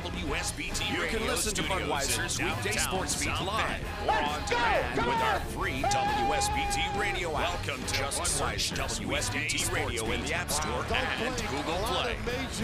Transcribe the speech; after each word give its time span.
WSBT 0.00 0.94
You 0.94 1.02
Radio 1.02 1.18
can 1.18 1.28
listen 1.28 1.54
to 1.54 1.62
studios 1.62 1.88
Budweiser's 1.88 2.40
in 2.40 2.46
weekday 2.46 2.72
sports 2.72 3.20
beat 3.20 3.28
live 3.28 3.84
or 4.06 4.08
or 4.08 4.12
on 4.12 4.40
demand 4.48 4.96
with 4.96 5.16
our 5.16 5.40
free 5.40 5.82
WSBT 5.82 6.98
Radio 6.98 7.36
app. 7.36 7.66
Welcome 7.66 7.84
to 7.84 7.94
Just 7.94 8.24
search 8.24 8.72
WSBT 8.72 9.74
Radio 9.74 10.10
in 10.10 10.22
the 10.22 10.32
App 10.32 10.50
Store 10.50 10.86
and 10.90 11.36
Google 11.50 11.78
Play. 11.84 12.16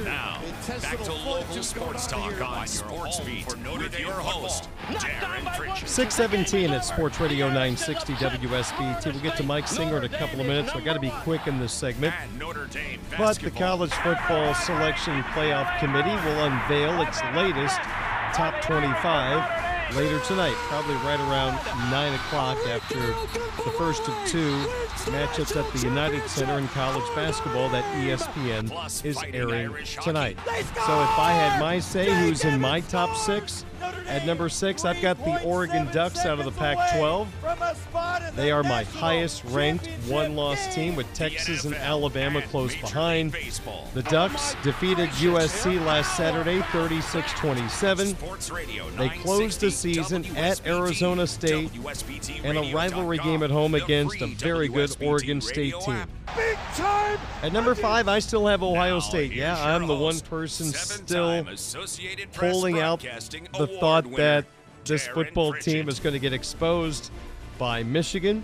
Now, 0.03 0.41
back 0.81 0.99
to 1.03 1.13
local 1.13 1.63
sports 1.63 2.07
talk 2.07 2.41
on 2.41 2.67
Sports 2.67 3.21
Beat 3.21 3.47
with 3.47 4.01
your 4.01 4.13
host, 4.13 4.71
Darin 4.99 5.45
Pritchett. 5.57 5.91
617 5.91 6.71
at 6.71 6.87
Sports 6.87 7.21
Radio 7.21 7.49
960 7.49 8.15
WSBT. 8.15 9.13
We'll 9.13 9.23
get 9.23 9.37
to 9.37 9.43
Mike 9.43 9.69
Singer 9.69 9.99
in 9.99 10.05
a 10.05 10.09
couple 10.09 10.41
of 10.41 10.47
minutes. 10.47 10.73
So 10.73 10.79
I 10.79 10.81
got 10.81 10.95
to 10.95 11.01
be 11.01 11.11
quick 11.23 11.47
in 11.47 11.61
this 11.61 11.75
segment. 11.75 12.15
But 13.17 13.39
the. 13.39 13.51
College 13.51 13.93
Football 13.93 14.55
Selection 14.55 15.23
Playoff 15.25 15.79
Committee 15.79 16.11
will 16.11 16.45
unveil 16.45 17.01
its 17.03 17.23
latest 17.35 17.79
top 18.35 18.61
25 18.63 19.95
later 19.95 20.19
tonight, 20.21 20.55
probably 20.69 20.95
right 20.97 21.21
around 21.21 21.55
9 21.91 22.15
o'clock 22.15 22.59
after 22.67 22.99
the 23.63 23.71
first 23.79 24.03
of 24.09 24.15
two 24.27 24.51
matchups 25.11 25.57
at 25.57 25.73
the 25.73 25.87
United 25.87 26.29
Center 26.29 26.59
in 26.59 26.67
college 26.69 27.05
basketball 27.15 27.69
that 27.69 27.85
ESPN 27.95 29.05
is 29.05 29.19
airing 29.33 29.75
tonight. 30.03 30.37
So 30.45 31.03
if 31.03 31.19
I 31.19 31.33
had 31.33 31.61
my 31.61 31.79
say 31.79 32.13
who's 32.13 32.45
in 32.45 32.61
my 32.61 32.81
top 32.81 33.17
six, 33.17 33.65
at 34.09 34.27
number 34.27 34.49
six, 34.49 34.85
I've 34.85 35.01
got 35.03 35.19
the 35.19 35.43
Oregon 35.43 35.89
Ducks 35.93 36.25
out 36.25 36.39
of 36.39 36.45
the 36.45 36.53
Pac 36.53 36.97
12. 36.97 38.35
They 38.35 38.51
are 38.51 38.63
my 38.63 38.85
highest 38.85 39.45
ranked 39.47 39.89
one 40.07 40.37
loss 40.37 40.75
team 40.75 40.97
with 40.97 41.13
Texas 41.15 41.65
and 41.65 41.75
Alabama 41.75 42.43
close 42.43 42.75
behind. 42.77 43.37
The 43.95 44.03
Ducks 44.03 44.57
defeated 44.63 45.09
USC 45.11 45.85
last 45.85 46.17
Saturday 46.17 46.63
36 46.73 47.33
27. 47.33 48.17
They 48.97 49.09
closed 49.09 49.61
the 49.61 49.71
season 49.71 50.25
at 50.37 50.67
Arizona 50.67 51.27
State 51.27 51.71
and 52.43 52.59
a 52.59 52.73
rivalry 52.75 53.19
game 53.19 53.43
at 53.43 53.51
home 53.51 53.75
against 53.75 54.23
a 54.23 54.27
very 54.27 54.69
good 54.69 54.97
Oregon 55.01 55.41
State 55.41 55.67
radio 55.67 56.07
team. 56.27 56.57
app. 57.17 57.45
At 57.45 57.53
number 57.53 57.75
five, 57.75 58.09
I 58.09 58.19
still 58.19 58.47
have 58.47 58.63
Ohio 58.63 58.95
Now, 58.95 59.01
State. 59.01 59.33
Yeah, 59.33 59.63
I'm 59.63 59.87
the 59.87 59.95
one 59.95 60.19
person 60.21 60.67
still 60.73 61.45
pulling 62.35 62.81
out 62.81 63.01
the 63.01 63.67
thought 63.81 64.05
winner, 64.05 64.17
that 64.17 64.45
this 64.85 65.05
Darin 65.05 65.15
football 65.15 65.53
team 65.55 65.89
is 65.89 66.01
going 66.01 66.15
to 66.15 66.19
get 66.19 66.33
exposed 66.33 67.11
by 67.59 67.83
Michigan. 67.83 68.43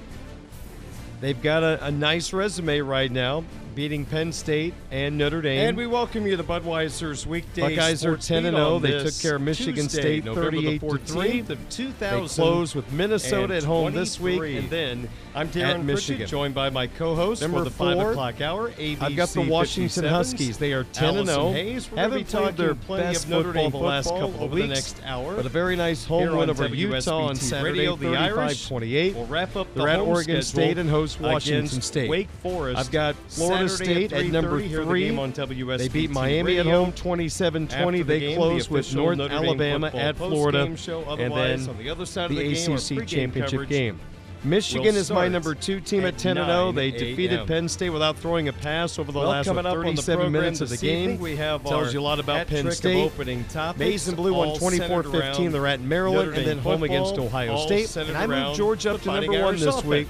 They've 1.20 1.40
got 1.40 1.62
a, 1.62 1.84
a 1.84 1.90
nice 1.90 2.32
resume 2.32 2.80
right 2.80 3.10
now, 3.10 3.44
beating 3.74 4.04
Penn 4.04 4.32
State 4.32 4.74
and 4.90 5.16
Notre 5.16 5.40
Dame. 5.42 5.68
And 5.68 5.76
we 5.76 5.86
welcome 5.86 6.26
you 6.26 6.36
to 6.36 6.44
Budweiser's 6.44 7.26
weekday. 7.26 7.62
Buckeyes 7.62 8.04
are 8.04 8.16
10 8.16 8.46
and 8.46 8.56
0. 8.56 8.78
They 8.78 9.02
took 9.02 9.18
care 9.18 9.36
of 9.36 9.42
Michigan 9.42 9.84
Tuesday, 9.88 10.20
State 10.20 10.24
38 10.24 10.80
to 10.80 10.98
3. 10.98 11.42
14th 11.42 11.50
of 11.50 11.58
They 11.58 11.76
2000. 11.76 12.42
close 12.42 12.74
with 12.74 12.92
Minnesota 12.92 13.56
at 13.56 13.64
home 13.64 13.92
this 13.94 14.20
week, 14.20 14.40
and 14.42 14.70
then 14.70 15.08
I'm 15.34 15.48
Darin 15.48 15.86
Michigan. 15.86 16.18
Pritchett, 16.18 16.30
joined 16.30 16.54
by 16.54 16.70
my 16.70 16.86
co-host 16.86 17.42
Number 17.42 17.58
for 17.58 17.64
the 17.64 17.70
four, 17.70 18.10
o'clock 18.12 18.40
hour. 18.40 18.70
ABC 18.72 19.02
I've 19.02 19.16
got 19.16 19.28
the 19.30 19.40
Washington 19.40 20.04
Huskies. 20.04 20.58
They 20.58 20.72
are 20.72 20.84
10 20.84 21.16
and 21.18 21.26
0. 21.26 21.52
Hayes. 21.52 21.90
We're 21.90 21.98
Haven't 21.98 22.28
played 22.28 22.56
their 22.56 22.74
best 22.74 23.24
of 23.24 23.30
Notre 23.30 23.44
football 23.52 23.62
Dame 23.62 23.72
the 23.72 23.86
last 23.86 24.08
couple 24.08 24.44
of 24.44 24.50
the 24.50 24.56
weeks, 24.56 24.68
next 24.68 25.00
hour. 25.04 25.36
But 25.36 25.46
a 25.46 25.48
very 25.48 25.76
nice 25.76 26.04
home 26.04 26.36
win 26.36 26.50
over 26.50 26.66
Utah 26.66 27.26
on 27.26 27.36
Saturday, 27.36 27.78
Radio, 27.78 27.96
the 27.96 28.16
Irish 28.16 28.68
35-28. 28.68 29.14
We'll 29.14 29.26
wrap 29.26 29.56
up 29.56 29.72
the 29.74 29.80
They're 29.80 29.88
at 29.88 30.00
Oregon 30.00 30.42
State 30.42 30.78
and 30.78 30.90
host 30.90 31.20
Washington 31.20 31.80
State. 31.80 32.10
Wake 32.10 32.28
Forest. 32.42 32.78
I've 32.78 32.90
got 32.90 33.14
Florida 33.28 33.61
Saturday 33.68 34.08
State 34.08 34.12
at 34.12 34.26
number 34.26 34.58
3:30. 34.60 34.68
Hear 34.68 34.78
the 34.80 34.86
three. 34.86 35.16
on 35.18 35.32
WSBT 35.32 35.78
They 35.78 35.88
beat 35.88 36.10
Miami 36.10 36.58
at 36.58 36.66
home 36.66 36.92
27-20. 36.92 37.98
The 37.98 38.02
They 38.02 38.20
game, 38.20 38.36
close 38.36 38.66
the 38.68 38.74
with 38.74 38.94
North 38.94 39.18
Notre 39.18 39.34
Alabama 39.34 39.90
at 39.94 40.16
Florida, 40.16 40.76
show. 40.76 41.02
and 41.18 41.32
then 41.34 41.68
on 41.68 41.78
the 41.78 41.90
other 41.90 42.06
side 42.06 42.30
of 42.30 42.36
the 42.36 42.42
the 42.54 42.72
ACC 42.74 43.06
championship 43.06 43.50
coverage 43.50 43.68
game. 43.68 44.00
Michigan 44.44 44.96
is 44.96 45.08
my 45.08 45.28
number 45.28 45.54
two 45.54 45.78
team 45.78 46.00
at 46.00 46.14
at 46.14 46.18
10 46.18 46.36
and 46.36 46.46
0. 46.48 46.72
They 46.72 46.90
defeated 46.90 47.46
Penn 47.46 47.68
State 47.68 47.90
without 47.90 48.16
throwing 48.18 48.48
a 48.48 48.52
pass 48.52 48.98
over 48.98 49.12
the 49.12 49.20
Well, 49.20 49.28
last 49.28 49.46
what, 49.46 49.58
up 49.64 49.66
on 49.66 49.94
the 49.94 50.02
37 50.02 50.16
program 50.16 50.32
minutes 50.32 50.60
of 50.60 50.68
the 50.68 50.76
game. 50.78 51.20
we 51.20 51.36
have 51.36 51.62
tells 51.64 51.94
you 51.94 52.00
a 52.00 52.02
lot 52.02 52.18
about 52.18 52.48
Penn 52.48 52.68
State. 52.72 53.04
opening 53.04 53.44
topics, 53.44 54.08
and 54.08 54.16
Blue 54.16 54.34
won 54.34 54.48
all 54.48 54.58
24-15. 54.58 55.52
They're 55.52 55.66
at 55.68 55.80
Maryland, 55.80 56.34
and 56.34 56.44
then 56.44 56.58
home 56.58 56.82
against 56.82 57.18
Ohio 57.18 57.56
State. 57.66 57.94
And 57.96 58.16
I 58.16 58.26
moved 58.26 58.56
Georgia 58.56 58.94
up 58.94 59.02
to 59.02 59.12
number 59.20 59.42
one 59.44 59.56
this 59.60 59.84
week. 59.84 60.08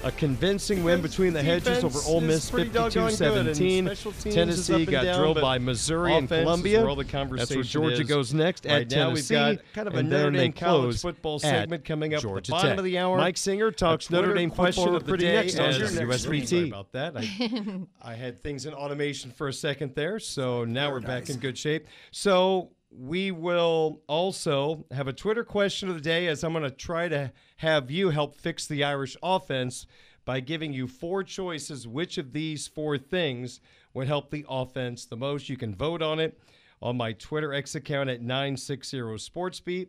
Offense. 0.00 0.14
A 0.14 0.18
convincing 0.18 0.82
win 0.84 1.00
between 1.02 1.32
the 1.32 1.42
Hedges 1.42 1.68
over 1.84 1.88
defense 1.88 2.08
Ole 2.08 2.20
Miss 2.20 2.50
pretty 2.50 2.70
doggone 2.70 3.10
good, 3.14 3.20
and 3.46 3.48
52-17. 3.48 3.84
special 3.86 4.12
teams 4.12 4.26
is 4.26 4.34
Tennessee 4.34 4.86
got 4.86 5.04
down, 5.04 5.18
drilled 5.18 5.40
by 5.40 5.58
Missouri 5.58 6.14
and 6.14 6.28
Columbia. 6.28 6.80
where 6.80 6.88
all 6.88 6.96
the 6.96 7.04
That's 7.04 7.54
where 7.54 7.62
Georgia 7.64 8.02
is. 8.02 8.08
goes 8.08 8.34
next 8.34 8.64
Right 8.64 8.82
at 8.82 8.90
now, 8.90 9.08
Tennessee. 9.08 9.34
we've 9.34 9.56
got 9.58 9.72
kind 9.74 9.88
of 9.88 9.94
a 9.94 9.98
and 9.98 10.08
Notre 10.10 10.24
then 10.24 10.32
they 10.32 10.38
Dame 10.40 10.52
college 10.52 11.00
football 11.00 11.36
at 11.36 11.40
segment 11.42 11.84
coming 11.84 12.14
up 12.14 12.18
at 12.18 12.22
the 12.22 12.28
Georgia 12.28 12.50
bottom 12.52 12.70
Tech. 12.70 12.78
of 12.78 12.84
the 12.84 12.98
hour. 12.98 13.16
Mike 13.18 13.36
Singer 13.36 13.70
talks 13.70 14.08
A 14.08 14.12
Notre 14.12 14.34
Dame 14.34 14.50
question 14.50 14.94
of 14.94 15.04
the 15.04 15.08
pretty 15.08 15.26
day 15.26 15.34
next 15.34 15.58
on 15.58 15.66
as 15.70 15.78
your 15.78 15.90
next 16.06 16.24
WSBT. 16.26 16.48
Sorry 16.48 16.68
about 16.68 16.92
that. 16.92 17.16
I, 17.16 17.80
I 18.12 18.14
had 18.14 18.42
things 18.42 18.66
in 18.66 18.74
automation 18.74 19.30
for 19.30 19.48
a 19.48 19.52
second 19.52 19.94
there, 19.94 20.18
so 20.18 20.64
now 20.64 20.90
we're 20.90 21.00
back 21.00 21.28
in 21.30 21.36
good 21.36 21.58
shape. 21.58 21.86
So 22.10 22.70
we 22.90 23.30
will 23.30 24.02
also 24.08 24.84
have 24.90 25.06
a 25.06 25.12
Twitter 25.12 25.44
question 25.44 25.88
of 25.88 25.94
the 25.94 26.00
day 26.00 26.26
as 26.26 26.42
I'm 26.42 26.52
going 26.52 26.64
to 26.64 26.70
try 26.70 27.08
to 27.08 27.32
have 27.56 27.90
you 27.90 28.10
help 28.10 28.34
fix 28.34 28.66
the 28.66 28.82
Irish 28.82 29.16
offense 29.22 29.86
by 30.24 30.40
giving 30.40 30.72
you 30.72 30.86
four 30.86 31.22
choices. 31.22 31.86
Which 31.86 32.18
of 32.18 32.32
these 32.32 32.66
four 32.66 32.98
things 32.98 33.60
would 33.94 34.08
help 34.08 34.30
the 34.30 34.44
offense 34.48 35.04
the 35.04 35.16
most? 35.16 35.48
You 35.48 35.56
can 35.56 35.74
vote 35.74 36.02
on 36.02 36.18
it 36.18 36.38
on 36.82 36.96
my 36.96 37.12
Twitter 37.12 37.54
X 37.54 37.74
account 37.74 38.10
at 38.10 38.22
960 38.22 38.98
SportsBeat. 38.98 39.88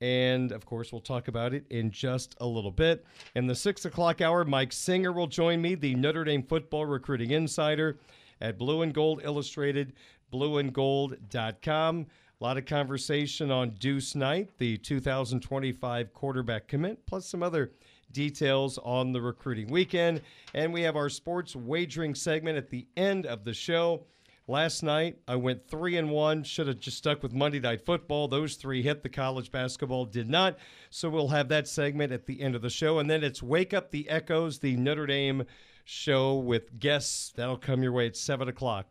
And 0.00 0.50
of 0.50 0.66
course, 0.66 0.92
we'll 0.92 1.00
talk 1.00 1.28
about 1.28 1.54
it 1.54 1.64
in 1.70 1.90
just 1.90 2.34
a 2.40 2.46
little 2.46 2.72
bit. 2.72 3.06
In 3.36 3.46
the 3.46 3.54
six 3.54 3.84
o'clock 3.84 4.20
hour, 4.20 4.44
Mike 4.44 4.72
Singer 4.72 5.12
will 5.12 5.28
join 5.28 5.62
me, 5.62 5.76
the 5.76 5.94
Notre 5.94 6.24
Dame 6.24 6.42
football 6.42 6.84
recruiting 6.84 7.30
insider 7.30 7.98
at 8.40 8.58
Blue 8.58 8.82
and 8.82 8.92
Gold 8.92 9.20
Illustrated, 9.22 9.92
blueandgold.com. 10.32 12.06
A 12.40 12.44
lot 12.44 12.58
of 12.58 12.66
conversation 12.66 13.50
on 13.50 13.70
Deuce 13.70 14.14
Knight, 14.14 14.50
the 14.58 14.76
2025 14.78 16.12
quarterback 16.12 16.66
commit, 16.66 17.06
plus 17.06 17.26
some 17.26 17.42
other 17.42 17.72
details 18.10 18.78
on 18.78 19.12
the 19.12 19.20
recruiting 19.20 19.68
weekend. 19.68 20.20
And 20.52 20.72
we 20.72 20.82
have 20.82 20.96
our 20.96 21.08
sports 21.08 21.54
wagering 21.54 22.14
segment 22.14 22.58
at 22.58 22.70
the 22.70 22.86
end 22.96 23.24
of 23.24 23.44
the 23.44 23.54
show. 23.54 24.06
Last 24.46 24.82
night, 24.82 25.16
I 25.26 25.36
went 25.36 25.68
three 25.68 25.96
and 25.96 26.10
one. 26.10 26.42
Should 26.42 26.66
have 26.66 26.80
just 26.80 26.98
stuck 26.98 27.22
with 27.22 27.32
Monday 27.32 27.60
Night 27.60 27.86
Football. 27.86 28.28
Those 28.28 28.56
three 28.56 28.82
hit. 28.82 29.02
The 29.02 29.08
college 29.08 29.50
basketball 29.50 30.04
did 30.04 30.28
not. 30.28 30.58
So 30.90 31.08
we'll 31.08 31.28
have 31.28 31.48
that 31.48 31.66
segment 31.66 32.12
at 32.12 32.26
the 32.26 32.42
end 32.42 32.54
of 32.54 32.62
the 32.62 32.68
show. 32.68 32.98
And 32.98 33.08
then 33.08 33.24
it's 33.24 33.42
Wake 33.42 33.72
Up 33.72 33.90
the 33.90 34.08
Echoes, 34.10 34.58
the 34.58 34.76
Notre 34.76 35.06
Dame 35.06 35.44
show 35.84 36.34
with 36.34 36.78
guests. 36.78 37.32
That'll 37.36 37.56
come 37.56 37.82
your 37.82 37.92
way 37.92 38.06
at 38.06 38.16
7 38.16 38.48
o'clock 38.48 38.86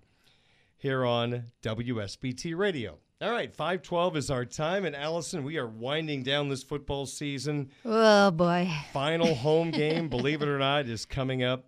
here 0.78 1.06
on 1.06 1.44
WSBT 1.62 2.58
Radio. 2.58 3.03
All 3.24 3.32
right, 3.32 3.56
512 3.56 4.18
is 4.18 4.30
our 4.30 4.44
time. 4.44 4.84
And 4.84 4.94
Allison, 4.94 5.46
we 5.46 5.58
are 5.58 5.66
winding 5.68 6.24
down 6.24 6.50
this 6.50 6.62
football 6.62 7.06
season. 7.06 7.70
Oh 7.86 8.32
boy. 8.32 8.70
Final 8.92 9.34
home 9.36 9.72
game, 9.72 10.10
believe 10.10 10.42
it 10.42 10.50
or 10.50 10.60
not, 10.60 10.88
is 10.90 11.06
coming 11.06 11.42
up 11.42 11.64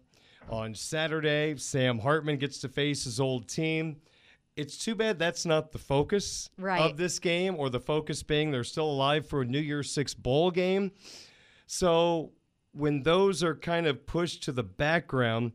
on 0.50 0.76
Saturday. 0.76 1.56
Sam 1.56 2.00
Hartman 2.00 2.40
gets 2.40 2.58
to 2.60 2.68
face 2.68 3.06
his 3.06 3.22
old 3.22 3.48
team. 3.48 4.02
It's 4.58 4.78
too 4.78 4.96
bad 4.96 5.18
that's 5.18 5.46
not 5.46 5.72
the 5.72 5.78
focus 5.78 6.50
Right. 6.58 6.82
of 6.82 6.98
this 6.98 7.20
game, 7.20 7.56
or 7.56 7.70
the 7.70 7.80
focus 7.80 8.22
being 8.22 8.52
they're 8.52 8.66
still 8.66 8.90
alive 8.92 9.26
for 9.26 9.42
a 9.42 9.46
New 9.46 9.60
Year's 9.60 9.90
Six 9.90 10.14
bowl 10.14 10.52
game. 10.52 10.92
So 11.68 12.32
when 12.74 13.04
those 13.04 13.44
are 13.44 13.56
kind 13.56 13.88
of 13.88 14.06
pushed 14.06 14.44
to 14.44 14.52
the 14.52 14.64
background 14.64 15.54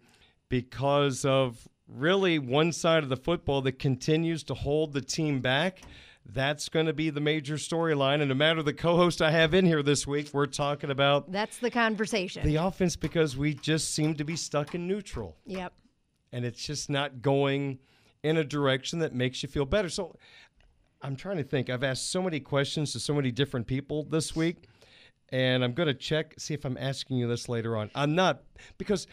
because 0.49 1.27
of 1.27 1.69
really 1.97 2.39
one 2.39 2.73
side 2.73 3.03
of 3.03 3.09
the 3.09 3.17
football 3.17 3.63
that 3.63 3.79
continues 3.79 4.43
to 4.45 4.55
hold 4.55 4.93
the 4.93 5.01
team 5.01 5.41
back, 5.41 5.81
that's 6.27 6.69
going 6.69 6.87
to 6.87 6.93
be 6.93 7.11
the 7.11 7.21
major 7.21 7.55
storyline. 7.57 8.21
And 8.21 8.29
no 8.29 8.35
matter 8.35 8.63
the 8.63 8.73
co 8.73 8.97
host 8.97 9.21
I 9.21 9.31
have 9.31 9.55
in 9.55 9.67
here 9.67 9.83
this 9.83 10.07
week, 10.07 10.31
we're 10.33 10.47
talking 10.47 10.91
about 10.91 11.31
That's 11.31 11.59
the 11.59 11.71
conversation. 11.71 12.47
the 12.47 12.57
offense 12.57 12.97
because 12.97 13.37
we 13.37 13.55
just 13.55 13.95
seem 13.95 14.15
to 14.17 14.25
be 14.25 14.37
stuck 14.37 14.75
in 14.75 14.87
neutral 14.87 15.37
yep. 15.47 15.73
and 16.33 16.45
it's 16.45 16.65
just 16.65 16.91
not 16.91 17.23
going 17.23 17.79
in 18.23 18.37
a 18.37 18.45
direction 18.45 18.99
that 19.01 19.15
makes 19.15 19.43
you 19.43 19.49
feel 19.49 19.65
better. 19.65 19.89
So 19.89 20.17
I'm 21.03 21.17
trying 21.17 21.39
to 21.39 21.45
think. 21.45 21.71
I've 21.71 21.85
asked 21.85 22.11
so 22.11 22.23
many 22.23 22.41
questions 22.41 22.93
to 22.93 23.01
so 23.01 23.15
many 23.15 23.31
different 23.31 23.67
people 23.67 24.05
this 24.05 24.37
week, 24.37 24.69
and 25.31 25.65
I'm 25.65 25.73
going 25.73 25.87
to 25.87 25.95
check, 25.95 26.35
see 26.39 26.55
if 26.55 26.65
I'm 26.65 26.77
asking 26.77 27.17
you 27.17 27.27
this 27.27 27.49
later 27.49 27.77
on. 27.77 27.91
I'm 27.95 28.15
not, 28.15 28.43
because 28.77 29.07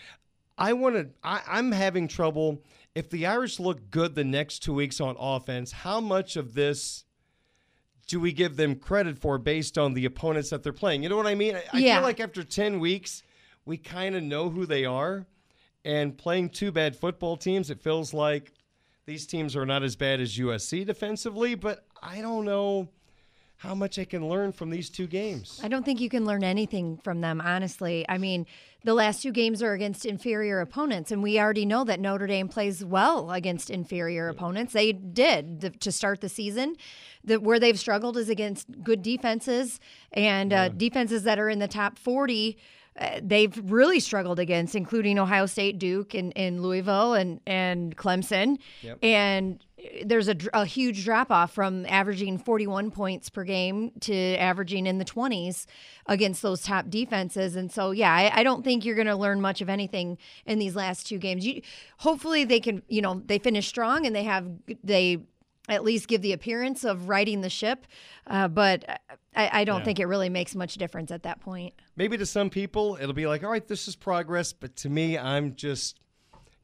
I 0.57 0.73
want 0.73 0.95
to, 0.95 1.09
I'm 1.23 1.71
having 1.71 2.07
trouble. 2.07 2.63
If 2.95 3.09
the 3.09 3.27
Irish 3.27 3.59
look 3.59 3.91
good 3.91 4.15
the 4.15 4.23
next 4.23 4.59
two 4.59 4.73
weeks 4.73 4.99
on 4.99 5.15
offense, 5.19 5.71
how 5.71 6.01
much 6.01 6.35
of 6.35 6.53
this 6.55 7.05
do 8.07 8.19
we 8.19 8.31
give 8.31 8.55
them 8.55 8.75
credit 8.75 9.19
for 9.19 9.37
based 9.37 9.77
on 9.77 9.93
the 9.93 10.05
opponents 10.05 10.49
that 10.49 10.63
they're 10.63 10.73
playing? 10.73 11.03
You 11.03 11.09
know 11.09 11.17
what 11.17 11.27
I 11.27 11.35
mean? 11.35 11.55
I, 11.55 11.63
I 11.73 11.81
feel 11.81 12.01
like 12.01 12.19
after 12.19 12.43
10 12.43 12.79
weeks, 12.79 13.21
we 13.65 13.77
kind 13.77 14.15
of 14.15 14.23
know 14.23 14.49
who 14.49 14.65
they 14.65 14.85
are. 14.85 15.27
And 15.85 16.17
playing 16.17 16.49
two 16.49 16.71
bad 16.71 16.95
football 16.95 17.37
teams, 17.37 17.69
it 17.69 17.81
feels 17.81 18.13
like 18.13 18.51
these 19.05 19.25
teams 19.25 19.55
are 19.55 19.65
not 19.65 19.83
as 19.83 19.95
bad 19.95 20.19
as 20.19 20.37
USC 20.37 20.85
defensively, 20.85 21.55
but 21.55 21.85
I 22.01 22.19
don't 22.19 22.45
know 22.45 22.89
how 23.57 23.73
much 23.73 23.97
I 23.97 24.05
can 24.05 24.27
learn 24.27 24.51
from 24.51 24.69
these 24.69 24.89
two 24.89 25.07
games. 25.07 25.59
I 25.63 25.67
don't 25.67 25.83
think 25.83 25.99
you 25.99 26.09
can 26.09 26.25
learn 26.25 26.43
anything 26.43 26.97
from 27.03 27.21
them, 27.21 27.41
honestly. 27.41 28.05
I 28.07 28.17
mean, 28.17 28.45
the 28.87 28.93
last 28.93 29.21
two 29.21 29.33
games 29.33 29.61
are 29.61 29.73
against 29.73 30.05
inferior 30.05 30.61
opponents, 30.61 31.11
and 31.11 31.21
we 31.21 31.37
already 31.37 31.65
know 31.65 31.83
that 31.83 31.99
Notre 31.99 32.25
Dame 32.25 32.47
plays 32.47 32.85
well 32.85 33.31
against 33.31 33.69
inferior 33.69 34.29
opponents. 34.29 34.71
They 34.71 34.93
did 34.93 35.59
the, 35.59 35.71
to 35.71 35.91
start 35.91 36.21
the 36.21 36.29
season. 36.29 36.77
The, 37.21 37.37
where 37.37 37.59
they've 37.59 37.77
struggled 37.77 38.15
is 38.15 38.29
against 38.29 38.65
good 38.81 39.01
defenses 39.01 39.81
and 40.13 40.53
uh, 40.53 40.69
defenses 40.69 41.23
that 41.23 41.37
are 41.37 41.49
in 41.49 41.59
the 41.59 41.67
top 41.67 41.99
40 41.99 42.57
uh, 42.97 43.19
they've 43.21 43.61
really 43.65 43.99
struggled 43.99 44.39
against, 44.39 44.73
including 44.73 45.19
Ohio 45.19 45.45
State, 45.45 45.77
Duke, 45.77 46.15
and, 46.15 46.33
and 46.35 46.61
Louisville, 46.61 47.13
and 47.13 47.39
and 47.45 47.95
Clemson. 47.95 48.57
Yep. 48.81 48.97
And 49.03 49.63
there's 50.03 50.27
a, 50.27 50.35
a 50.53 50.65
huge 50.65 51.05
drop 51.05 51.29
off 51.31 51.53
from 51.53 51.85
averaging 51.85 52.39
41 52.39 52.89
points 52.91 53.29
per 53.29 53.43
game 53.43 53.91
to 54.01 54.35
averaging 54.37 54.87
in 54.87 54.97
the 54.97 55.05
20s 55.05 55.65
against 56.07 56.41
those 56.41 56.63
top 56.63 56.89
defenses. 56.89 57.55
And 57.55 57.71
so, 57.71 57.91
yeah, 57.91 58.11
I, 58.13 58.39
I 58.39 58.43
don't 58.43 58.63
think 58.63 58.83
you're 58.85 58.95
going 58.95 59.07
to 59.07 59.15
learn 59.15 59.39
much 59.39 59.61
of 59.61 59.69
anything 59.69 60.17
in 60.45 60.57
these 60.57 60.75
last 60.75 61.05
two 61.07 61.19
games. 61.19 61.45
You, 61.45 61.61
hopefully, 61.99 62.43
they 62.43 62.59
can, 62.59 62.81
you 62.87 63.01
know, 63.01 63.21
they 63.25 63.37
finish 63.37 63.67
strong 63.67 64.05
and 64.05 64.15
they 64.15 64.23
have 64.23 64.47
they 64.83 65.19
at 65.69 65.83
least 65.83 66.07
give 66.07 66.21
the 66.21 66.31
appearance 66.31 66.83
of 66.85 67.09
riding 67.09 67.41
the 67.41 67.49
ship. 67.49 67.85
Uh, 68.25 68.47
but 68.47 69.01
I, 69.35 69.49
I 69.61 69.63
don't 69.65 69.79
Yeah. 69.79 69.85
think 69.85 69.99
it 69.99 70.05
really 70.05 70.29
makes 70.29 70.55
much 70.55 70.75
difference 70.75 71.11
at 71.11 71.23
that 71.23 71.41
point. 71.41 71.73
Maybe 71.95 72.17
to 72.17 72.25
some 72.25 72.49
people, 72.49 72.97
it'll 73.01 73.13
be 73.13 73.27
like, 73.27 73.43
all 73.43 73.51
right, 73.51 73.67
this 73.67 73.87
is 73.87 73.95
progress. 73.95 74.53
But 74.53 74.75
to 74.77 74.89
me, 74.89 75.17
I'm 75.17 75.55
just 75.55 75.99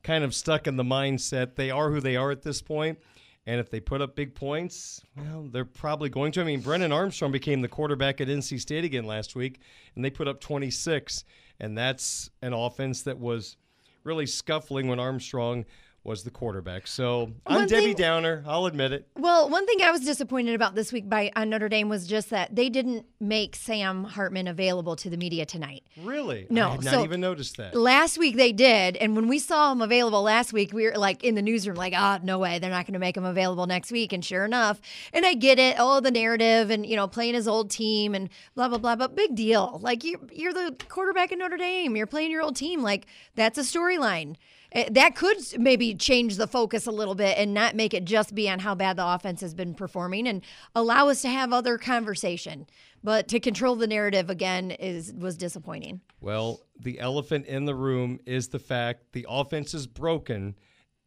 kind 0.04 0.24
of 0.24 0.36
stuck 0.36 0.68
in 0.68 0.76
the 0.76 0.84
mindset 0.84 1.56
they 1.56 1.72
are 1.72 1.90
who 1.90 2.00
they 2.00 2.16
are 2.16 2.32
at 2.32 2.42
this 2.42 2.62
point. 2.62 3.00
And 3.46 3.60
if 3.60 3.70
they 3.70 3.82
put 3.82 4.02
up 4.02 4.16
big 4.16 4.36
points, 4.36 5.02
well, 5.18 5.50
they're 5.52 5.66
probably 5.66 6.10
going 6.10 6.32
to. 6.34 6.42
I 6.42 6.46
mean, 6.46 6.62
Brennan 6.62 6.94
Armstrong 6.94 7.32
became 7.32 7.62
the 7.62 7.68
quarterback 7.68 8.22
at 8.22 8.30
NC 8.30 8.60
State 8.62 8.86
again 8.86 9.06
last 9.06 9.36
week, 9.36 9.60
and 9.96 10.06
they 10.06 10.10
put 10.10 10.30
up 10.30 10.40
26. 10.40 11.26
And 11.60 11.78
that's 11.78 12.30
an 12.42 12.54
offense 12.54 13.02
that 13.04 13.20
was 13.20 13.58
really 14.06 14.26
scuffling 14.26 14.88
when 14.88 15.00
Armstrong 15.00 15.66
was 16.06 16.24
the 16.26 16.30
quarterback. 16.30 16.86
So 16.86 17.32
I'm 17.48 17.60
One 17.60 17.68
Debbie 17.68 17.86
thing- 17.88 17.96
Downer. 17.96 18.44
I'll 18.46 18.66
admit 18.66 18.92
it. 18.92 19.08
Well, 19.18 19.50
one 19.50 19.66
thing 19.66 19.82
I 19.82 19.90
was 19.92 20.02
disappointed 20.02 20.54
about 20.54 20.76
this 20.76 20.92
week 20.92 21.08
by 21.10 21.32
on 21.36 21.50
Notre 21.50 21.70
Dame 21.70 21.88
was 21.88 22.08
just 22.08 22.30
that 22.32 22.54
they 22.54 22.68
didn't 22.70 23.06
make 23.22 23.56
Sam 23.56 24.04
Hartman 24.04 24.48
available 24.48 24.98
to 24.98 25.10
the 25.10 25.16
media 25.16 25.46
tonight. 25.46 25.84
Really? 26.02 26.46
No, 26.50 26.68
I 26.68 26.72
had 26.72 26.84
not 26.84 26.94
so- 26.96 27.04
even 27.06 27.22
noticed 27.22 27.56
that. 27.56 27.74
Last 27.74 28.18
week 28.18 28.36
they 28.36 28.52
did, 28.52 28.98
and 28.98 29.16
when 29.16 29.30
we 29.30 29.40
saw 29.40 29.72
him 29.72 29.82
available 29.82 30.22
last 30.24 30.52
week, 30.52 30.74
we 30.74 30.84
were 30.86 30.98
like 30.98 31.24
in 31.24 31.36
the 31.36 31.42
newsroom, 31.42 31.78
like, 31.78 31.94
"Ah, 31.96 32.20
no 32.22 32.38
way, 32.38 32.60
they're 32.60 32.70
not 32.70 32.86
going 32.86 32.94
to 32.94 33.00
make 33.00 33.16
him 33.16 33.24
available 33.26 33.66
next 33.66 33.90
week." 33.92 34.12
And 34.12 34.26
sure 34.26 34.44
enough, 34.44 34.82
and 35.14 35.26
I 35.26 35.36
get 35.36 35.58
it, 35.58 35.78
oh, 35.80 36.02
the 36.02 36.12
narrative, 36.12 36.70
and 36.70 36.86
you 36.86 36.98
know, 36.98 37.08
playing 37.08 37.36
his 37.36 37.48
old 37.48 37.72
team, 37.72 38.14
and 38.14 38.28
blah 38.56 38.68
blah 38.68 38.78
blah, 38.78 38.98
but 38.98 39.16
big 39.16 39.36
deal. 39.36 39.80
Like 39.82 40.04
you, 40.04 40.28
you're 40.34 40.54
the 40.54 40.76
quarterback 40.90 41.32
in 41.32 41.40
Notre 41.40 41.56
Dame, 41.56 41.96
you're 41.96 42.08
playing 42.08 42.30
your 42.32 42.42
old 42.42 42.58
team, 42.58 42.82
like 42.82 43.06
that's 43.36 43.58
a 43.58 43.62
storyline. 43.62 44.36
Eh, 44.74 44.90
That 44.92 45.16
could 45.16 45.38
maybe 45.58 45.96
change 45.96 46.36
the 46.36 46.48
focus 46.48 46.86
a 46.86 46.92
little 46.92 47.16
bit 47.16 47.38
and 47.38 47.54
not 47.54 47.76
make 47.76 47.94
it 47.94 48.06
just 48.06 48.36
be 48.36 48.50
on 48.50 48.60
how 48.60 48.76
bad 48.76 48.98
the 48.98 49.08
offense 49.08 49.42
has 49.42 49.54
been 49.54 49.74
performing 49.74 50.28
and 50.28 50.42
allow 50.76 51.10
us 51.10 51.22
to 51.22 51.30
have 51.30 51.54
other 51.54 51.78
conversation. 51.78 52.68
But 53.04 53.28
to 53.30 53.40
control 53.40 53.76
the 53.76 53.88
narrative 53.88 54.30
again 54.30 54.72
is 54.72 55.14
was 55.14 55.38
disappointing. 55.38 56.02
Well, 56.22 56.62
the 56.80 57.00
elephant 57.00 57.46
in 57.48 57.66
the 57.66 57.76
room 57.76 58.20
is 58.26 58.48
the 58.48 58.60
fact 58.60 59.12
the 59.12 59.26
offense 59.30 59.74
is 59.74 59.88
broken. 59.88 60.56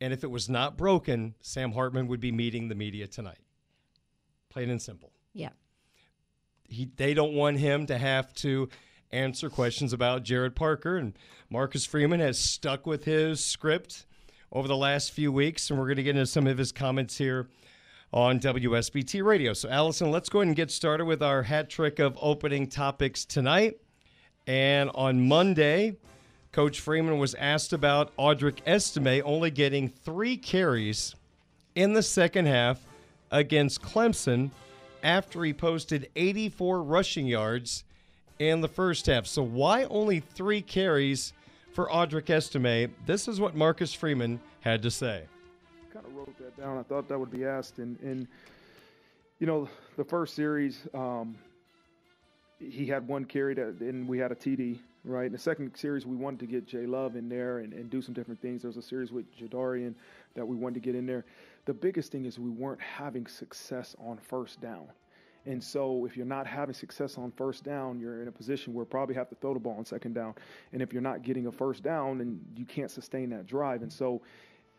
And 0.00 0.12
if 0.12 0.22
it 0.22 0.30
was 0.30 0.48
not 0.50 0.76
broken, 0.76 1.34
Sam 1.40 1.72
Hartman 1.72 2.06
would 2.08 2.20
be 2.20 2.30
meeting 2.30 2.68
the 2.68 2.74
media 2.74 3.06
tonight. 3.06 3.38
Plain 4.50 4.68
and 4.68 4.80
simple. 4.80 5.10
Yeah. 5.32 5.50
He, 6.68 6.90
they 6.96 7.14
don't 7.14 7.32
want 7.32 7.58
him 7.58 7.86
to 7.86 7.96
have 7.96 8.34
to 8.34 8.68
answer 9.12 9.48
questions 9.50 9.92
about 9.92 10.24
Gerad 10.24 10.54
Parker. 10.54 10.96
And 10.96 11.14
Marcus 11.50 11.86
Freeman 11.86 12.20
has 12.20 12.38
stuck 12.38 12.86
with 12.86 13.04
his 13.04 13.44
script 13.44 14.06
over 14.52 14.68
the 14.68 14.76
last 14.76 15.12
few 15.12 15.32
weeks. 15.32 15.70
And 15.70 15.78
we're 15.78 15.86
going 15.86 15.96
to 15.96 16.02
get 16.02 16.16
into 16.16 16.26
some 16.26 16.46
of 16.46 16.58
his 16.58 16.72
comments 16.72 17.18
here 17.18 17.48
on 18.12 18.40
WSBT 18.40 19.24
Radio. 19.24 19.52
So, 19.52 19.68
Allison, 19.68 20.10
let's 20.10 20.28
go 20.28 20.40
ahead 20.40 20.48
and 20.48 20.56
get 20.56 20.70
started 20.70 21.04
with 21.04 21.22
our 21.22 21.42
hat 21.42 21.68
trick 21.68 21.98
of 21.98 22.16
opening 22.20 22.66
topics 22.68 23.24
tonight. 23.24 23.78
And 24.46 24.90
on 24.94 25.26
Monday, 25.26 25.96
Coach 26.52 26.80
Freeman 26.80 27.18
was 27.18 27.34
asked 27.34 27.72
about 27.72 28.16
Audric 28.16 28.60
Estime 28.66 29.22
only 29.24 29.50
getting 29.50 29.88
three 29.88 30.36
carries 30.36 31.14
in 31.74 31.92
the 31.92 32.02
second 32.02 32.46
half 32.46 32.80
against 33.30 33.82
Clemson 33.82 34.50
after 35.02 35.44
he 35.44 35.52
posted 35.52 36.08
84 36.16 36.82
rushing 36.82 37.26
yards 37.26 37.84
in 38.38 38.60
the 38.60 38.68
first 38.68 39.06
half. 39.06 39.26
So, 39.26 39.42
why 39.42 39.84
only 39.84 40.20
three 40.20 40.62
carries 40.62 41.32
for 41.72 41.88
Audric 41.88 42.30
Estime? 42.30 42.94
This 43.06 43.28
is 43.28 43.40
what 43.40 43.54
Marcus 43.54 43.94
Freeman 43.94 44.40
had 44.60 44.82
to 44.82 44.90
say. 44.90 45.24
kind 45.92 46.06
of 46.06 46.14
wrote 46.14 46.36
that 46.38 46.56
down. 46.56 46.78
I 46.78 46.82
thought 46.82 47.08
that 47.08 47.18
would 47.18 47.30
be 47.30 47.44
asked, 47.44 47.78
and 47.78 47.98
and 48.00 48.26
you 49.38 49.46
know 49.46 49.68
the 49.96 50.04
first 50.04 50.34
series, 50.34 50.86
um, 50.94 51.36
he 52.58 52.86
had 52.86 53.06
one 53.06 53.24
carry 53.24 53.54
that, 53.54 53.80
and 53.80 54.08
we 54.08 54.18
had 54.18 54.32
a 54.32 54.36
TD. 54.36 54.78
Right. 55.04 55.26
In 55.26 55.32
the 55.32 55.38
second 55.38 55.76
series, 55.76 56.04
we 56.04 56.16
wanted 56.16 56.40
to 56.40 56.46
get 56.46 56.66
Jay 56.66 56.84
Love 56.84 57.14
in 57.14 57.28
there 57.28 57.58
and, 57.58 57.72
and 57.72 57.88
do 57.88 58.02
some 58.02 58.12
different 58.12 58.42
things. 58.42 58.62
There 58.62 58.68
was 58.68 58.76
a 58.76 58.82
series 58.82 59.12
with 59.12 59.24
Jadarian 59.38 59.94
that 60.34 60.44
we 60.44 60.56
wanted 60.56 60.74
to 60.74 60.80
get 60.80 60.96
in 60.96 61.06
there. 61.06 61.24
The 61.64 61.74
biggest 61.74 62.10
thing 62.10 62.24
is 62.24 62.40
we 62.40 62.50
weren't 62.50 62.80
having 62.80 63.28
success 63.28 63.94
on 64.00 64.18
first 64.18 64.60
down. 64.60 64.88
And 65.46 65.62
so 65.62 66.04
if 66.04 66.16
you're 66.16 66.26
not 66.26 66.46
having 66.46 66.74
success 66.74 67.18
on 67.18 67.30
first 67.30 67.64
down, 67.64 68.00
you're 68.00 68.20
in 68.20 68.28
a 68.28 68.32
position 68.32 68.74
where 68.74 68.84
probably 68.84 69.14
have 69.14 69.28
to 69.28 69.36
throw 69.36 69.54
the 69.54 69.60
ball 69.60 69.76
on 69.78 69.84
second 69.84 70.14
down. 70.14 70.34
And 70.72 70.82
if 70.82 70.92
you're 70.92 71.02
not 71.02 71.22
getting 71.22 71.46
a 71.46 71.52
first 71.52 71.82
down, 71.82 72.18
then 72.18 72.40
you 72.56 72.64
can't 72.64 72.90
sustain 72.90 73.30
that 73.30 73.46
drive. 73.46 73.82
And 73.82 73.92
so 73.92 74.22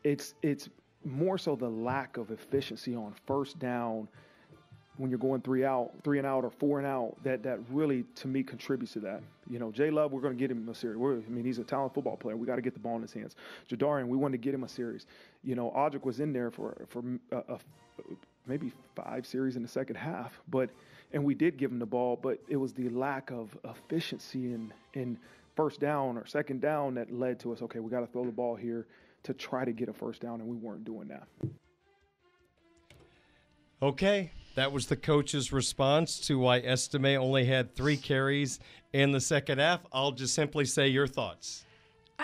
it's 0.04 0.34
it's 0.42 0.70
more 1.06 1.38
so 1.38 1.56
the 1.56 1.70
lack 1.70 2.18
of 2.18 2.32
efficiency 2.32 2.96
on 2.96 3.14
first 3.26 3.60
down 3.60 4.08
when 4.98 5.12
you're 5.12 5.20
going 5.20 5.42
three 5.42 5.64
out, 5.64 5.92
three 6.04 6.18
and 6.18 6.26
out, 6.28 6.44
or 6.44 6.50
four 6.50 6.80
and 6.80 6.88
out, 6.88 7.16
that 7.24 7.44
that 7.44 7.60
really 7.70 8.04
to 8.16 8.28
me 8.28 8.44
contributes 8.44 8.94
to 8.94 9.00
that. 9.00 9.22
You 9.50 9.60
know, 9.60 9.72
Jay 9.72 9.90
Love, 9.90 10.12
we're 10.12 10.22
going 10.22 10.36
to 10.36 10.40
get 10.40 10.52
him 10.52 10.68
a 10.68 10.76
series. 10.76 10.98
We're, 10.98 11.18
I 11.18 11.30
mean, 11.30 11.46
he's 11.46 11.60
a 11.60 11.64
talented 11.64 11.94
football 11.94 12.18
player. 12.18 12.36
We 12.36 12.48
got 12.48 12.56
to 12.56 12.62
get 12.62 12.74
the 12.74 12.80
ball 12.80 12.96
in 12.96 13.04
his 13.04 13.14
hands. 13.14 13.36
Jadarian, 13.70 14.08
we 14.08 14.18
wanted 14.18 14.42
to 14.42 14.44
get 14.44 14.54
him 14.54 14.64
a 14.64 14.68
series. 14.68 15.06
You 15.44 15.56
know, 15.56 15.72
Audric 15.76 16.04
was 16.04 16.20
in 16.20 16.34
there 16.34 16.52
for 16.52 16.86
for 16.90 17.04
uh, 17.32 17.42
a, 17.48 17.54
a, 17.54 17.60
maybe 18.48 18.72
five 18.96 19.26
series 19.26 19.56
in 19.56 19.62
the 19.62 19.68
second 19.68 19.96
half, 19.96 20.40
but 20.50 20.70
and 21.14 21.24
we 21.24 21.34
did 21.34 21.58
give 21.58 21.72
him 21.72 21.80
the 21.80 21.86
ball, 21.86 22.20
but 22.22 22.40
it 22.50 22.58
was 22.58 22.74
the 22.74 22.90
lack 22.90 23.32
of 23.32 23.58
efficiency 23.64 24.54
in 24.54 24.74
in 24.94 25.18
first 25.56 25.80
down 25.80 26.18
or 26.18 26.26
second 26.26 26.62
down 26.62 26.96
that 26.96 27.12
led 27.12 27.40
to 27.40 27.54
us. 27.54 27.62
Okay, 27.62 27.80
we 27.80 27.90
got 27.90 28.02
to 28.02 28.08
throw 28.08 28.26
the 28.26 28.32
ball 28.32 28.56
here 28.56 28.86
to 29.24 29.34
try 29.34 29.66
to 29.66 29.72
get 29.72 29.90
a 29.90 29.94
first 29.94 30.22
down, 30.22 30.40
and 30.40 30.50
we 30.50 30.56
weren't 30.56 30.86
doing 30.86 31.08
that. 31.08 31.28
Okay, 33.82 34.32
that 34.56 34.72
was 34.72 34.88
the 34.88 34.96
coach's 34.96 35.52
response 35.54 36.20
to 36.22 36.40
why 36.40 36.60
Estime 36.60 37.18
only 37.18 37.46
had 37.46 37.76
three 37.76 37.98
carries 37.98 38.60
in 38.92 39.12
the 39.12 39.22
second 39.22 39.60
half. 39.60 39.82
I'll 39.94 40.12
just 40.12 40.34
simply 40.34 40.66
say 40.66 40.88
your 40.88 41.06
thoughts. 41.06 41.64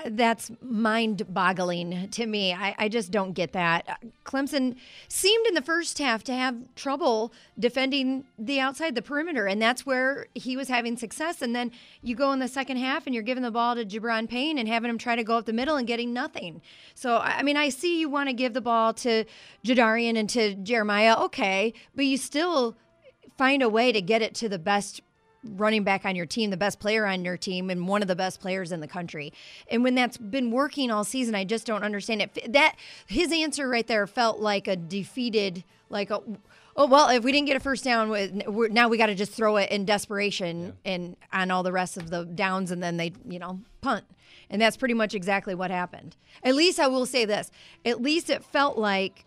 That's 0.06 0.52
mind 0.60 1.22
boggling 1.32 2.10
to 2.10 2.26
me. 2.26 2.52
I, 2.52 2.76
I 2.80 2.90
just 2.90 3.12
don't 3.12 3.34
get 3.34 3.54
that. 3.54 3.86
Uh, 3.88 3.94
Clemson 4.26 4.76
seemed 5.08 5.46
in 5.46 5.54
the 5.54 5.62
first 5.62 6.00
half 6.00 6.24
to 6.24 6.34
have 6.34 6.56
trouble 6.76 7.32
defending 7.60 8.26
the 8.40 8.60
outside 8.60 8.96
the 8.96 9.04
perimeter, 9.04 9.46
and 9.46 9.62
that's 9.62 9.86
where 9.86 10.26
he 10.34 10.58
was 10.58 10.68
having 10.68 10.98
success. 10.98 11.44
And 11.44 11.56
then 11.56 11.72
you 12.02 12.16
go 12.16 12.32
in 12.34 12.40
the 12.40 12.48
second 12.48 12.78
half 12.78 13.06
and 13.06 13.14
you're 13.14 13.24
giving 13.24 13.44
the 13.44 13.52
ball 13.52 13.76
to 13.76 13.86
Gi'Bran 13.86 14.28
Payne 14.28 14.58
and 14.58 14.68
having 14.68 14.90
him 14.90 14.98
try 14.98 15.16
to 15.16 15.24
go 15.24 15.38
up 15.38 15.46
the 15.46 15.54
middle 15.54 15.76
and 15.76 15.88
getting 15.88 16.12
nothing. 16.12 16.62
So, 16.96 17.20
I 17.20 17.44
mean, 17.44 17.56
I 17.56 17.70
see 17.70 18.00
you 18.00 18.10
want 18.10 18.30
to 18.30 18.34
give 18.34 18.54
the 18.54 18.62
ball 18.62 18.94
to 18.96 19.26
Jadarian 19.64 20.18
and 20.18 20.30
to 20.32 20.56
Jeremiyah, 20.56 21.22
okay, 21.26 21.72
but 21.96 22.06
you 22.06 22.18
still 22.18 22.76
find 23.38 23.62
a 23.62 23.70
way 23.70 23.92
to 23.92 24.02
get 24.02 24.24
it 24.24 24.34
to 24.36 24.50
the 24.50 24.60
best 24.60 25.02
running 25.44 25.84
back 25.84 26.06
on 26.06 26.16
your 26.16 26.26
team, 26.26 26.50
the 26.50 26.58
best 26.58 26.80
player 26.80 27.06
on 27.06 27.26
your 27.26 27.38
team, 27.38 27.70
and 27.70 27.88
one 27.88 28.02
of 28.02 28.08
the 28.08 28.16
best 28.16 28.40
players 28.40 28.72
in 28.72 28.80
the 28.80 28.88
country. 28.88 29.34
And 29.70 29.84
when 29.84 29.96
that's 29.96 30.18
been 30.18 30.52
working 30.52 30.92
all 30.92 31.04
season, 31.04 31.36
I 31.36 31.44
just 31.44 31.66
don't 31.66 31.84
understand 31.84 32.22
it. 32.22 32.54
That 32.54 32.76
his 33.08 33.32
answer 33.32 33.68
right 33.68 33.86
there 33.86 34.08
felt 34.08 34.40
like 34.40 34.68
a 34.68 34.76
defeated, 34.76 35.64
like 35.90 36.10
a. 36.10 36.22
Oh 36.76 36.88
well, 36.88 37.10
if 37.10 37.24
we 37.24 37.32
didn't 37.32 37.48
get 37.48 37.58
a 37.58 37.60
first 37.60 37.84
down, 37.84 38.10
now 38.72 38.88
we 38.88 38.98
got 38.98 39.06
to 39.08 39.16
just 39.16 39.32
throw 39.32 39.58
it 39.58 39.70
in 39.70 39.86
desperation 39.86 40.74
and 40.84 41.16
on 41.32 41.52
all 41.52 41.62
the 41.62 41.72
rest 41.72 41.98
of 41.98 42.10
the 42.10 42.26
downs, 42.26 42.72
and 42.72 42.82
then 42.82 42.98
they, 42.98 43.14
you 43.28 43.38
know, 43.38 43.60
punt, 43.82 44.06
and 44.50 44.60
that's 44.60 44.78
pretty 44.78 44.96
much 44.96 45.14
exactly 45.14 45.54
what 45.54 45.70
happened. 45.70 46.16
At 46.44 46.56
least 46.56 46.80
I 46.80 46.88
will 46.88 47.06
say 47.06 47.26
this: 47.26 47.52
at 47.86 48.02
least 48.02 48.30
it 48.32 48.44
felt 48.44 48.78
like 48.78 49.26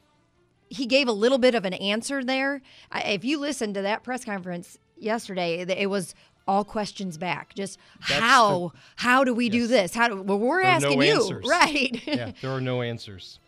he 0.69 0.87
gave 0.87 1.07
a 1.07 1.13
little 1.13 1.39
bit 1.39 1.55
of 1.55 1.65
an 1.65 1.75
answer 1.75 2.25
there. 2.25 2.63
If 2.93 3.25
you 3.25 3.39
listen 3.39 3.73
to 3.75 3.83
that 3.83 4.03
press 4.03 4.25
conference 4.25 4.79
yesterday, 4.99 5.61
it 5.61 5.89
was 5.89 6.15
all 6.49 6.65
questions 6.65 7.19
back. 7.19 7.55
Just 7.55 7.79
That's 8.09 8.21
how 8.21 8.73
how 8.97 9.25
do 9.25 9.35
we 9.35 9.49
do 9.49 9.67
this? 9.67 9.95
How 9.95 10.09
do 10.09 10.23
well, 10.23 10.39
we're 10.39 10.61
are 10.61 10.63
no 10.63 10.69
asking 10.69 11.03
you, 11.03 11.15
answers. 11.15 11.47
right? 11.49 12.07
yeah, 12.07 12.33
there 12.41 12.51
are 12.51 12.61
no 12.61 12.83
answers. 12.83 13.41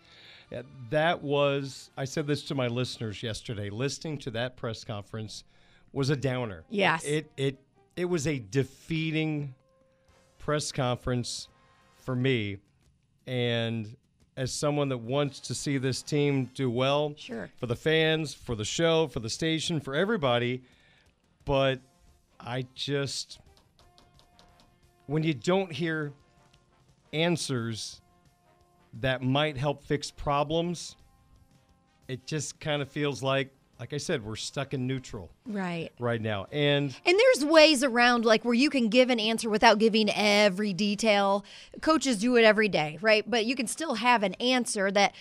That 0.88 1.22
was, 1.22 1.90
I 1.96 2.06
said 2.06 2.26
this 2.26 2.42
to 2.44 2.54
my 2.54 2.68
listeners 2.68 3.22
yesterday. 3.22 3.68
Listening 3.68 4.16
to 4.18 4.30
that 4.30 4.56
press 4.56 4.82
conference 4.82 5.44
was 5.92 6.08
a 6.08 6.16
downer. 6.16 6.64
Yes. 6.70 7.04
It 7.04 7.30
it 7.36 7.58
it 7.96 8.06
was 8.06 8.26
a 8.26 8.38
defeating 8.38 9.54
press 10.38 10.72
conference 10.72 11.48
for 11.98 12.16
me, 12.16 12.58
and 13.26 13.96
as 14.36 14.52
someone 14.52 14.88
that 14.88 14.98
wants 14.98 15.40
to 15.40 15.54
see 15.54 15.78
this 15.78 16.00
team 16.00 16.48
do 16.54 16.70
well, 16.70 17.12
sure, 17.16 17.50
for 17.58 17.66
the 17.66 17.76
fans, 17.76 18.32
for 18.32 18.54
the 18.54 18.64
show, 18.64 19.08
for 19.08 19.20
the 19.20 19.28
station, 19.28 19.80
for 19.80 19.94
everybody, 19.94 20.62
but 21.48 21.80
I 22.38 22.66
just 22.74 23.40
when 25.06 25.22
you 25.22 25.32
don't 25.32 25.72
hear 25.72 26.12
answers 27.14 28.02
that 29.00 29.22
might 29.22 29.56
help 29.56 29.82
fix 29.82 30.10
problems, 30.10 30.94
it 32.06 32.26
just 32.26 32.60
kind 32.60 32.82
of 32.82 32.90
feels 32.90 33.22
like 33.22 33.50
like 33.80 33.92
I 33.92 33.96
said, 33.96 34.24
we're 34.24 34.36
stuck 34.36 34.74
in 34.74 34.86
neutral 34.86 35.30
right 35.46 35.88
right 35.98 36.20
now. 36.20 36.46
And 36.52 36.94
and 37.06 37.18
there's 37.18 37.46
ways 37.46 37.82
around 37.82 38.26
like 38.26 38.44
where 38.44 38.54
you 38.54 38.68
can 38.68 38.88
give 38.88 39.08
an 39.08 39.18
answer 39.18 39.48
without 39.48 39.78
giving 39.78 40.10
every 40.10 40.74
detail. 40.74 41.46
Coaches 41.80 42.18
do 42.18 42.36
it 42.36 42.44
every 42.44 42.68
day, 42.68 42.98
right? 43.00 43.28
But 43.28 43.46
you 43.46 43.56
can 43.56 43.66
still 43.66 43.94
have 43.94 44.22
an 44.22 44.34
answer 44.34 44.90
that 44.90 45.14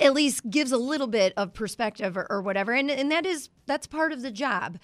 at 0.00 0.14
least 0.14 0.50
gives 0.50 0.72
a 0.72 0.78
little 0.78 1.06
bit 1.06 1.32
of 1.36 1.54
perspective 1.54 2.16
or, 2.16 2.26
or 2.28 2.42
whatever. 2.42 2.72
And 2.72 2.90
and 2.90 3.08
that 3.12 3.24
is 3.24 3.50
that's 3.66 3.86
part 3.86 4.12
of 4.12 4.22
the 4.22 4.32
job. 4.32 4.78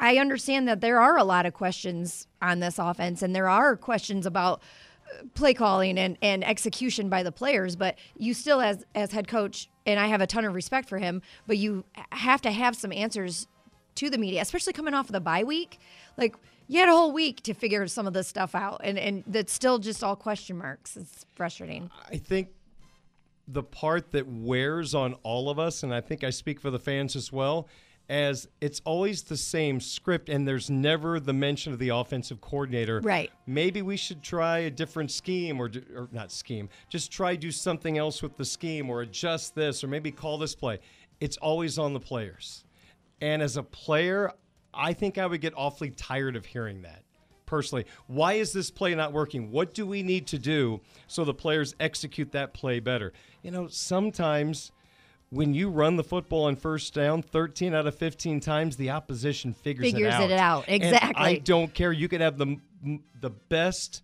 I 0.00 0.16
understand 0.16 0.66
that 0.68 0.80
there 0.80 1.00
are 1.00 1.16
a 1.16 1.24
lot 1.24 1.46
of 1.46 1.54
questions 1.54 2.26
on 2.40 2.60
this 2.60 2.78
offense 2.78 3.22
and 3.22 3.34
there 3.34 3.48
are 3.48 3.76
questions 3.76 4.26
about 4.26 4.60
uh, 5.08 5.24
play 5.34 5.54
calling 5.54 5.98
and, 5.98 6.18
and 6.20 6.44
execution 6.44 7.08
by 7.08 7.22
the 7.22 7.32
players, 7.32 7.76
but 7.76 7.96
you 8.16 8.34
still 8.34 8.60
as 8.60 8.84
as 8.94 9.12
head 9.12 9.28
coach 9.28 9.68
and 9.86 10.00
I 10.00 10.06
have 10.08 10.20
a 10.20 10.26
ton 10.26 10.44
of 10.44 10.54
respect 10.54 10.88
for 10.88 10.98
him, 10.98 11.22
but 11.46 11.58
you 11.58 11.84
have 12.10 12.42
to 12.42 12.50
have 12.50 12.76
some 12.76 12.92
answers 12.92 13.46
to 13.96 14.10
the 14.10 14.18
media, 14.18 14.40
especially 14.40 14.72
coming 14.72 14.94
off 14.94 15.06
of 15.06 15.12
the 15.12 15.20
bye 15.20 15.44
week. 15.44 15.78
Like 16.16 16.36
you 16.66 16.80
had 16.80 16.88
a 16.88 16.92
whole 16.92 17.12
week 17.12 17.42
to 17.42 17.54
figure 17.54 17.86
some 17.86 18.06
of 18.06 18.12
this 18.14 18.28
stuff 18.28 18.54
out, 18.54 18.80
and 18.82 18.98
and 18.98 19.24
that's 19.26 19.52
still 19.52 19.78
just 19.78 20.02
all 20.02 20.16
question 20.16 20.56
marks. 20.56 20.96
It's 20.96 21.26
frustrating. 21.34 21.90
I 22.10 22.16
think 22.16 22.48
the 23.48 23.62
part 23.62 24.12
that 24.12 24.26
wears 24.26 24.94
on 24.94 25.14
all 25.22 25.50
of 25.50 25.58
us, 25.58 25.82
and 25.82 25.94
I 25.94 26.00
think 26.00 26.24
I 26.24 26.30
speak 26.30 26.60
for 26.60 26.70
the 26.70 26.78
fans 26.78 27.16
as 27.16 27.32
well, 27.32 27.68
as 28.08 28.48
it's 28.60 28.80
always 28.84 29.22
the 29.22 29.36
same 29.36 29.80
script 29.80 30.28
and 30.28 30.46
there's 30.46 30.68
never 30.68 31.18
the 31.18 31.32
mention 31.32 31.72
of 31.72 31.78
the 31.78 31.90
offensive 31.90 32.40
coordinator. 32.40 33.00
Right. 33.00 33.30
Maybe 33.46 33.82
we 33.82 33.96
should 33.96 34.22
try 34.22 34.58
a 34.58 34.70
different 34.70 35.10
scheme 35.10 35.60
or, 35.60 35.70
or 35.94 36.08
not 36.12 36.30
scheme, 36.32 36.68
just 36.88 37.10
try 37.10 37.36
do 37.36 37.50
something 37.50 37.98
else 37.98 38.22
with 38.22 38.36
the 38.36 38.44
scheme 38.44 38.90
or 38.90 39.02
adjust 39.02 39.54
this 39.54 39.82
or 39.82 39.88
maybe 39.88 40.10
call 40.10 40.38
this 40.38 40.54
play. 40.54 40.80
It's 41.20 41.36
always 41.38 41.78
on 41.78 41.92
the 41.92 42.00
players. 42.00 42.64
And 43.20 43.40
as 43.40 43.56
a 43.56 43.62
player, 43.62 44.32
I 44.74 44.92
think 44.92 45.16
I 45.18 45.26
would 45.26 45.40
get 45.40 45.54
awfully 45.56 45.90
tired 45.90 46.36
of 46.36 46.44
hearing 46.44 46.82
that 46.82 47.04
personally. 47.46 47.84
Why 48.06 48.34
is 48.34 48.52
this 48.52 48.70
play 48.70 48.94
not 48.94 49.12
working? 49.12 49.50
What 49.50 49.74
do 49.74 49.86
we 49.86 50.02
need 50.02 50.26
to 50.28 50.38
do 50.38 50.80
so 51.06 51.22
the 51.22 51.34
players 51.34 51.74
execute 51.78 52.32
that 52.32 52.54
play 52.54 52.80
better? 52.80 53.12
You 53.42 53.50
know, 53.50 53.68
sometimes 53.68 54.72
when 55.32 55.54
you 55.54 55.70
run 55.70 55.96
the 55.96 56.04
football 56.04 56.44
on 56.44 56.56
first 56.56 56.92
down 56.92 57.22
13 57.22 57.72
out 57.72 57.86
of 57.86 57.94
15 57.94 58.38
times, 58.40 58.76
the 58.76 58.90
opposition 58.90 59.54
figures, 59.54 59.86
figures 59.86 60.12
it 60.12 60.12
out. 60.12 60.30
it 60.30 60.38
out. 60.38 60.64
Exactly. 60.68 61.08
And 61.08 61.16
I 61.16 61.36
don't 61.36 61.72
care. 61.72 61.90
You 61.90 62.06
could 62.06 62.20
have 62.20 62.36
the 62.36 62.58
the 63.20 63.30
best 63.30 64.02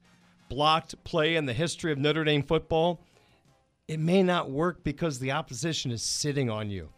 blocked 0.48 1.04
play 1.04 1.36
in 1.36 1.44
the 1.44 1.52
history 1.52 1.92
of 1.92 1.98
Notre 1.98 2.24
Dame 2.24 2.42
football. 2.42 3.00
It 3.86 4.00
may 4.00 4.22
not 4.22 4.50
work 4.50 4.82
because 4.82 5.18
the 5.18 5.32
opposition 5.32 5.90
is 5.90 6.02
sitting 6.02 6.48
on 6.48 6.70
you. 6.70 6.88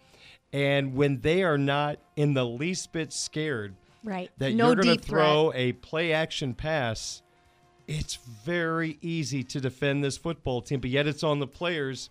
And 0.53 0.95
when 0.95 1.21
they 1.23 1.43
are 1.43 1.59
not 1.59 1.99
in 2.15 2.35
the 2.35 2.45
least 2.45 2.93
bit 2.93 3.13
scared 3.13 3.75
right. 4.05 4.31
that 4.39 4.55
no 4.55 4.69
you're 4.69 4.77
going 4.77 4.97
to 4.97 5.03
throw 5.03 5.51
threat. 5.51 5.61
a 5.61 5.73
play 5.73 6.13
action 6.13 6.55
pass, 6.55 7.23
it's 7.89 8.15
very 8.45 8.97
easy 9.01 9.43
to 9.45 9.61
defend 9.61 10.05
this 10.05 10.17
football 10.17 10.63
team, 10.63 10.81
but 10.81 10.91
yet 10.91 11.09
it's 11.09 11.25
on 11.25 11.41
the 11.41 11.47
players 11.47 12.11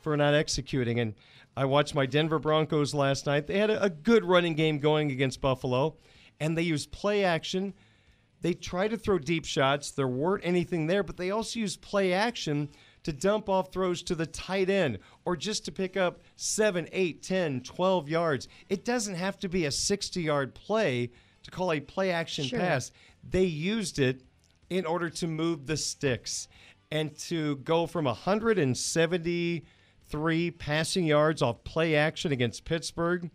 for 0.00 0.16
not 0.16 0.34
executing. 0.34 0.98
And 0.98 1.14
I 1.56 1.64
watched 1.64 1.94
my 1.94 2.06
Denver 2.06 2.38
Broncos 2.38 2.94
last 2.94 3.26
night. 3.26 3.46
They 3.46 3.58
had 3.58 3.70
a, 3.70 3.82
a 3.82 3.90
good 3.90 4.24
running 4.24 4.54
game 4.54 4.78
going 4.78 5.10
against 5.10 5.40
Buffalo, 5.40 5.96
and 6.38 6.56
they 6.56 6.62
used 6.62 6.92
play 6.92 7.24
action. 7.24 7.74
They 8.40 8.54
tried 8.54 8.88
to 8.88 8.96
throw 8.96 9.18
deep 9.18 9.44
shots. 9.44 9.90
There 9.90 10.08
weren't 10.08 10.44
anything 10.44 10.86
there, 10.86 11.02
but 11.02 11.16
they 11.16 11.30
also 11.30 11.60
used 11.60 11.82
play 11.82 12.12
action 12.12 12.70
to 13.02 13.12
dump 13.12 13.48
off 13.48 13.72
throws 13.72 14.02
to 14.04 14.14
the 14.14 14.26
tight 14.26 14.70
end 14.70 14.98
or 15.24 15.36
just 15.36 15.64
to 15.64 15.72
pick 15.72 15.96
up 15.96 16.20
7, 16.36 16.88
8, 16.92 17.22
10, 17.22 17.62
12 17.62 18.08
yards. 18.08 18.48
It 18.68 18.84
doesn't 18.84 19.14
have 19.14 19.38
to 19.40 19.48
be 19.48 19.66
a 19.66 19.70
60 19.70 20.22
yard 20.22 20.54
play 20.54 21.10
to 21.42 21.50
call 21.50 21.72
a 21.72 21.80
play 21.80 22.10
action 22.10 22.44
sure. 22.44 22.58
pass. 22.58 22.92
They 23.28 23.44
used 23.44 23.98
it 23.98 24.22
in 24.68 24.86
order 24.86 25.10
to 25.10 25.26
move 25.26 25.66
the 25.66 25.76
sticks 25.76 26.48
and 26.90 27.16
to 27.16 27.56
go 27.56 27.86
from 27.86 28.04
170 28.04 29.64
three 30.10 30.50
passing 30.50 31.06
yards 31.06 31.40
off 31.40 31.62
play 31.64 31.94
action 31.94 32.32
against 32.32 32.64
Pittsburgh 32.64 33.30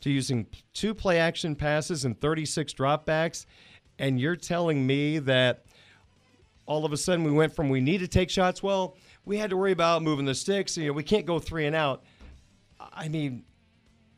to 0.00 0.10
using 0.10 0.46
two 0.72 0.94
play 0.94 1.18
action 1.18 1.54
passes 1.54 2.04
and 2.04 2.20
36 2.20 2.72
dropbacks. 2.74 3.46
And 3.98 4.20
you're 4.20 4.36
telling 4.36 4.86
me 4.86 5.18
that 5.20 5.64
all 6.66 6.84
of 6.84 6.92
a 6.92 6.96
sudden 6.96 7.24
we 7.24 7.30
went 7.30 7.54
from 7.54 7.68
we 7.68 7.80
need 7.80 7.98
to 7.98 8.08
take 8.08 8.30
shots, 8.30 8.62
well, 8.62 8.96
we 9.24 9.38
had 9.38 9.50
to 9.50 9.56
worry 9.56 9.72
about 9.72 10.02
moving 10.02 10.24
the 10.24 10.34
sticks. 10.34 10.76
You 10.76 10.88
know, 10.88 10.92
we 10.92 11.02
can't 11.02 11.26
go 11.26 11.38
three 11.38 11.66
and 11.66 11.76
out. 11.76 12.02
I 12.92 13.08
mean, 13.08 13.44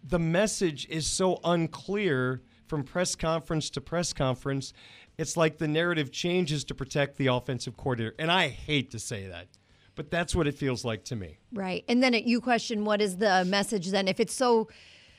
the 0.03 0.19
message 0.19 0.87
is 0.89 1.07
so 1.07 1.41
unclear 1.45 2.43
from 2.67 2.85
press 2.85 3.15
conference 3.15 3.71
to 3.71 3.81
press 3.81 4.13
conference. 4.13 4.73
It's 5.19 5.37
like 5.37 5.59
the 5.59 5.69
narrative 5.69 6.11
changes 6.13 6.65
to 6.65 6.75
protect 6.75 7.17
the 7.17 7.29
offensive 7.29 7.77
coordinator. 7.77 8.15
And 8.19 8.31
I 8.31 8.49
hate 8.49 8.91
to 8.93 8.99
say 8.99 9.27
that 9.29 9.49
but 9.97 10.11
that's 10.11 10.35
what 10.35 10.47
it 10.47 10.55
feels 10.55 10.85
like 10.85 11.05
to 11.07 11.17
me. 11.17 11.39
Right. 11.53 11.85
And 11.89 12.03
then 12.03 12.15
it, 12.15 12.25
you 12.25 12.41
question 12.41 12.85
what 12.85 13.03
is 13.03 13.17
the 13.17 13.45
message 13.47 13.89
then 13.89 14.07
if 14.07 14.21
it's 14.21 14.35
so 14.35 14.69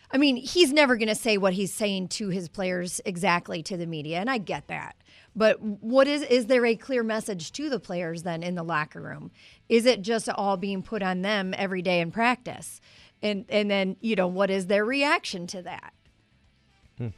I 0.10 0.17
mean, 0.17 0.38
he's 0.38 0.72
never 0.72 0.96
going 0.96 1.10
to 1.10 1.15
say 1.15 1.38
what 1.38 1.53
he's 1.53 1.74
saying 1.74 2.07
to 2.10 2.29
his 2.29 2.48
players 2.48 3.01
exactly 3.03 3.62
to 3.63 3.75
the 3.75 3.86
media, 3.86 4.19
and 4.19 4.29
I 4.29 4.38
get 4.38 4.67
that. 4.67 4.96
But 5.36 5.62
what 5.62 6.07
is 6.07 6.24
is 6.24 6.48
there 6.48 6.65
a 6.65 6.75
clear 6.75 7.03
message 7.03 7.51
to 7.53 7.69
the 7.69 7.79
players 7.79 8.24
then 8.24 8.41
in 8.41 8.55
the 8.55 8.63
locker 8.63 9.01
room? 9.01 9.31
Is 9.69 9.86
it 9.86 10.01
just 10.01 10.29
all 10.29 10.57
being 10.57 10.81
put 10.81 11.03
on 11.03 11.22
them 11.22 11.53
every 11.57 11.81
day 11.81 12.00
in 12.00 12.12
practice? 12.12 12.79
And 13.22 13.46
and 13.50 13.69
then, 13.69 13.98
you 14.00 14.15
know, 14.15 14.27
what 14.27 14.50
is 14.50 14.67
their 14.67 14.86
reaction 14.86 15.46
to 15.48 15.62
that? 15.63 15.93
Hmm. 16.98 17.10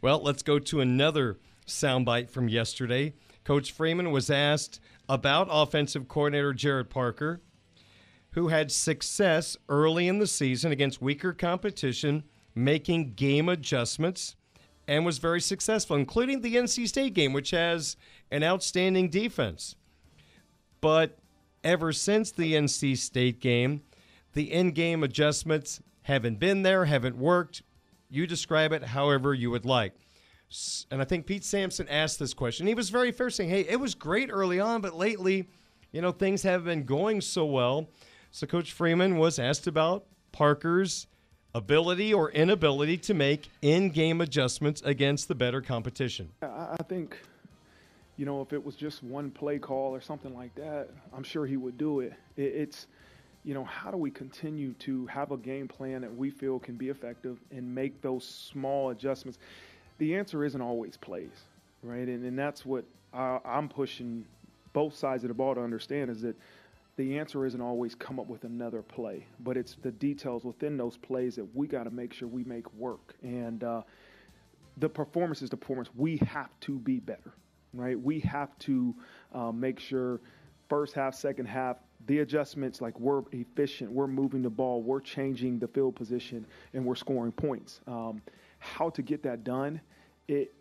Well, 0.00 0.22
let's 0.22 0.42
go 0.42 0.58
to 0.58 0.80
another 0.80 1.38
soundbite 1.66 2.30
from 2.30 2.48
yesterday. 2.48 3.14
Coach 3.44 3.72
Freeman 3.72 4.12
was 4.12 4.30
asked 4.30 4.80
about 5.08 5.48
offensive 5.50 6.08
coordinator 6.08 6.52
Gerad 6.52 6.90
Parker, 6.90 7.40
who 8.32 8.48
had 8.48 8.70
success 8.70 9.56
early 9.68 10.06
in 10.08 10.18
the 10.18 10.26
season 10.26 10.70
against 10.70 11.00
weaker 11.00 11.32
competition, 11.32 12.24
making 12.54 13.14
game 13.14 13.48
adjustments, 13.48 14.36
and 14.86 15.04
was 15.04 15.18
very 15.18 15.40
successful, 15.40 15.96
including 15.96 16.40
the 16.40 16.56
NC 16.56 16.88
State 16.88 17.14
game, 17.14 17.32
which 17.32 17.50
has 17.50 17.96
an 18.30 18.42
outstanding 18.42 19.08
defense. 19.08 19.76
But 20.80 21.18
ever 21.64 21.92
since 21.92 22.30
the 22.30 22.54
NC 22.54 22.96
State 22.96 23.40
game, 23.40 23.82
the 24.32 24.52
in 24.52 24.72
game 24.72 25.02
adjustments 25.02 25.80
haven't 26.02 26.38
been 26.38 26.62
there, 26.62 26.84
haven't 26.86 27.16
worked. 27.16 27.62
You 28.08 28.26
describe 28.26 28.72
it 28.72 28.84
however 28.84 29.34
you 29.34 29.50
would 29.50 29.66
like. 29.66 29.94
And 30.90 31.02
I 31.02 31.04
think 31.04 31.26
Pete 31.26 31.44
Sampson 31.44 31.88
asked 31.88 32.18
this 32.18 32.32
question. 32.32 32.66
He 32.66 32.74
was 32.74 32.88
very 32.88 33.12
fair, 33.12 33.28
saying, 33.28 33.50
"Hey, 33.50 33.62
it 33.62 33.78
was 33.78 33.94
great 33.94 34.30
early 34.32 34.60
on, 34.60 34.80
but 34.80 34.94
lately, 34.94 35.48
you 35.92 36.00
know, 36.00 36.10
things 36.10 36.42
haven't 36.42 36.66
been 36.66 36.84
going 36.84 37.20
so 37.20 37.44
well." 37.44 37.88
So 38.30 38.46
Coach 38.46 38.72
Freeman 38.72 39.18
was 39.18 39.38
asked 39.38 39.66
about 39.66 40.06
Parker's 40.32 41.06
ability 41.54 42.14
or 42.14 42.30
inability 42.30 42.96
to 42.98 43.14
make 43.14 43.48
in-game 43.62 44.20
adjustments 44.20 44.80
against 44.82 45.28
the 45.28 45.34
better 45.34 45.60
competition. 45.60 46.30
I 46.42 46.76
think, 46.88 47.18
you 48.16 48.26
know, 48.26 48.42
if 48.42 48.52
it 48.52 48.62
was 48.62 48.76
just 48.76 49.02
one 49.02 49.30
play 49.30 49.58
call 49.58 49.94
or 49.94 50.00
something 50.00 50.34
like 50.34 50.54
that, 50.54 50.90
I'm 51.12 51.24
sure 51.24 51.46
he 51.46 51.56
would 51.56 51.76
do 51.76 52.00
it. 52.00 52.14
It's 52.36 52.86
you 53.44 53.54
know, 53.54 53.64
how 53.64 53.90
do 53.90 53.96
we 53.96 54.10
continue 54.10 54.74
to 54.74 55.06
have 55.06 55.30
a 55.30 55.36
game 55.36 55.68
plan 55.68 56.02
that 56.02 56.14
we 56.14 56.28
feel 56.28 56.58
can 56.58 56.76
be 56.76 56.88
effective 56.88 57.38
and 57.50 57.74
make 57.74 58.02
those 58.02 58.24
small 58.24 58.90
adjustments? 58.90 59.38
The 59.98 60.14
answer 60.16 60.44
isn't 60.44 60.60
always 60.60 60.96
plays, 60.96 61.44
right? 61.82 62.06
And, 62.08 62.24
and 62.24 62.38
that's 62.38 62.64
what 62.64 62.84
I, 63.12 63.38
I'm 63.44 63.68
pushing 63.68 64.24
both 64.72 64.96
sides 64.96 65.24
of 65.24 65.28
the 65.28 65.34
ball 65.34 65.54
to 65.54 65.60
understand 65.60 66.10
is 66.10 66.22
that 66.22 66.36
the 66.96 67.18
answer 67.18 67.46
isn't 67.46 67.60
always 67.60 67.94
come 67.94 68.18
up 68.18 68.26
with 68.26 68.44
another 68.44 68.82
play, 68.82 69.24
but 69.40 69.56
it's 69.56 69.76
the 69.82 69.92
details 69.92 70.44
within 70.44 70.76
those 70.76 70.96
plays 70.96 71.36
that 71.36 71.46
we 71.54 71.66
got 71.66 71.84
to 71.84 71.90
make 71.90 72.12
sure 72.12 72.26
we 72.26 72.44
make 72.44 72.72
work. 72.74 73.14
And 73.22 73.62
uh, 73.62 73.82
the 74.78 74.88
performance 74.88 75.42
is 75.42 75.50
the 75.50 75.56
performance. 75.56 75.90
We 75.96 76.16
have 76.18 76.50
to 76.62 76.78
be 76.78 76.98
better, 76.98 77.34
right? 77.72 78.00
We 78.00 78.20
have 78.20 78.56
to 78.60 78.94
uh, 79.32 79.52
make 79.52 79.78
sure 79.78 80.20
first 80.68 80.94
half, 80.94 81.14
second 81.14 81.46
half, 81.46 81.76
the 82.06 82.18
adjustments 82.20 82.80
like 82.80 82.98
we're 82.98 83.22
efficient, 83.32 83.90
we're 83.90 84.06
moving 84.06 84.42
the 84.42 84.50
ball, 84.50 84.82
we're 84.82 85.00
changing 85.00 85.58
the 85.58 85.68
field 85.68 85.94
position, 85.96 86.46
and 86.74 86.84
we're 86.84 86.94
scoring 86.94 87.32
points. 87.32 87.80
Um, 87.86 88.22
how 88.58 88.90
to 88.90 89.02
get 89.02 89.22
that 89.22 89.44
done? 89.44 89.80
It 90.28 90.52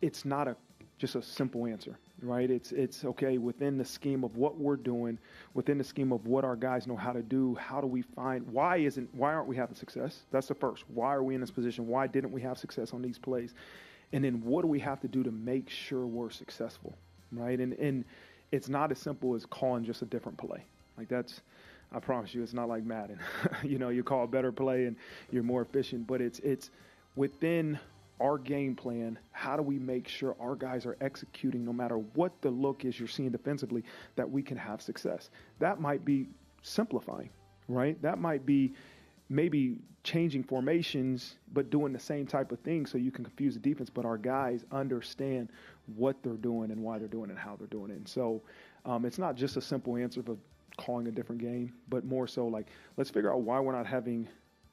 it's 0.00 0.24
not 0.24 0.48
a 0.48 0.56
just 0.98 1.14
a 1.14 1.22
simple 1.22 1.66
answer, 1.66 1.98
right? 2.22 2.50
It's 2.50 2.72
it's 2.72 3.04
okay 3.04 3.38
within 3.38 3.78
the 3.78 3.84
scheme 3.84 4.24
of 4.24 4.36
what 4.36 4.58
we're 4.58 4.76
doing, 4.76 5.18
within 5.54 5.78
the 5.78 5.84
scheme 5.84 6.12
of 6.12 6.26
what 6.26 6.44
our 6.44 6.56
guys 6.56 6.86
know 6.86 6.96
how 6.96 7.12
to 7.12 7.22
do. 7.22 7.54
How 7.54 7.80
do 7.80 7.86
we 7.86 8.02
find 8.02 8.46
why 8.48 8.78
isn't 8.78 9.12
why 9.14 9.32
aren't 9.32 9.48
we 9.48 9.56
having 9.56 9.76
success? 9.76 10.20
That's 10.30 10.48
the 10.48 10.54
first. 10.54 10.84
Why 10.88 11.14
are 11.14 11.22
we 11.22 11.34
in 11.34 11.40
this 11.40 11.50
position? 11.50 11.86
Why 11.86 12.06
didn't 12.06 12.32
we 12.32 12.40
have 12.42 12.58
success 12.58 12.92
on 12.92 13.02
these 13.02 13.18
plays? 13.18 13.54
And 14.12 14.24
then 14.24 14.42
what 14.42 14.62
do 14.62 14.68
we 14.68 14.80
have 14.80 15.00
to 15.00 15.08
do 15.08 15.22
to 15.22 15.30
make 15.30 15.68
sure 15.68 16.06
we're 16.06 16.30
successful, 16.30 16.96
right? 17.32 17.58
And 17.58 17.74
and 17.74 18.04
it's 18.50 18.68
not 18.68 18.90
as 18.90 18.98
simple 18.98 19.34
as 19.34 19.46
calling 19.46 19.84
just 19.84 20.02
a 20.02 20.06
different 20.06 20.38
play. 20.38 20.64
Like 20.96 21.08
that's, 21.08 21.42
I 21.92 22.00
promise 22.00 22.34
you, 22.34 22.42
it's 22.42 22.54
not 22.54 22.68
like 22.68 22.84
Madden. 22.84 23.18
you 23.62 23.78
know, 23.78 23.90
you 23.90 24.02
call 24.02 24.24
a 24.24 24.26
better 24.26 24.50
play 24.50 24.86
and 24.86 24.96
you're 25.30 25.42
more 25.42 25.62
efficient, 25.62 26.06
but 26.06 26.20
it's 26.20 26.38
it's 26.40 26.70
within 27.16 27.78
our 28.20 28.38
game 28.38 28.74
plan. 28.74 29.18
How 29.32 29.56
do 29.56 29.62
we 29.62 29.78
make 29.78 30.08
sure 30.08 30.36
our 30.40 30.54
guys 30.54 30.86
are 30.86 30.96
executing, 31.00 31.64
no 31.64 31.72
matter 31.72 31.98
what 31.98 32.32
the 32.42 32.50
look 32.50 32.84
is 32.84 32.98
you're 32.98 33.08
seeing 33.08 33.30
defensively, 33.30 33.84
that 34.16 34.28
we 34.28 34.42
can 34.42 34.56
have 34.56 34.82
success? 34.82 35.30
That 35.58 35.80
might 35.80 36.04
be 36.04 36.28
simplifying, 36.62 37.30
right? 37.68 38.00
That 38.02 38.18
might 38.18 38.44
be 38.44 38.74
maybe 39.28 39.78
changing 40.04 40.42
formations 40.42 41.36
but 41.52 41.68
doing 41.68 41.92
the 41.92 41.98
same 41.98 42.26
type 42.26 42.50
of 42.50 42.58
thing 42.60 42.86
so 42.86 42.96
you 42.96 43.10
can 43.10 43.24
confuse 43.24 43.52
the 43.52 43.60
defense 43.60 43.90
but 43.90 44.06
our 44.06 44.16
guys 44.16 44.64
understand 44.72 45.50
what 45.96 46.16
they're 46.22 46.34
doing 46.34 46.70
and 46.70 46.80
why 46.80 46.98
they're 46.98 47.08
doing 47.08 47.28
it 47.28 47.32
and 47.32 47.38
how 47.38 47.56
they're 47.56 47.66
doing 47.66 47.90
it 47.90 47.96
and 47.96 48.08
so 48.08 48.40
um, 48.86 49.04
it's 49.04 49.18
not 49.18 49.34
just 49.34 49.58
a 49.58 49.60
simple 49.60 49.96
answer 49.96 50.20
of 50.20 50.38
calling 50.78 51.08
a 51.08 51.10
different 51.10 51.40
game, 51.40 51.74
but 51.88 52.04
more 52.04 52.26
so 52.26 52.46
like 52.46 52.68
let's 52.96 53.10
figure 53.10 53.30
out 53.30 53.42
why 53.42 53.60
we're 53.60 53.72
not 53.72 53.86
having 53.86 54.26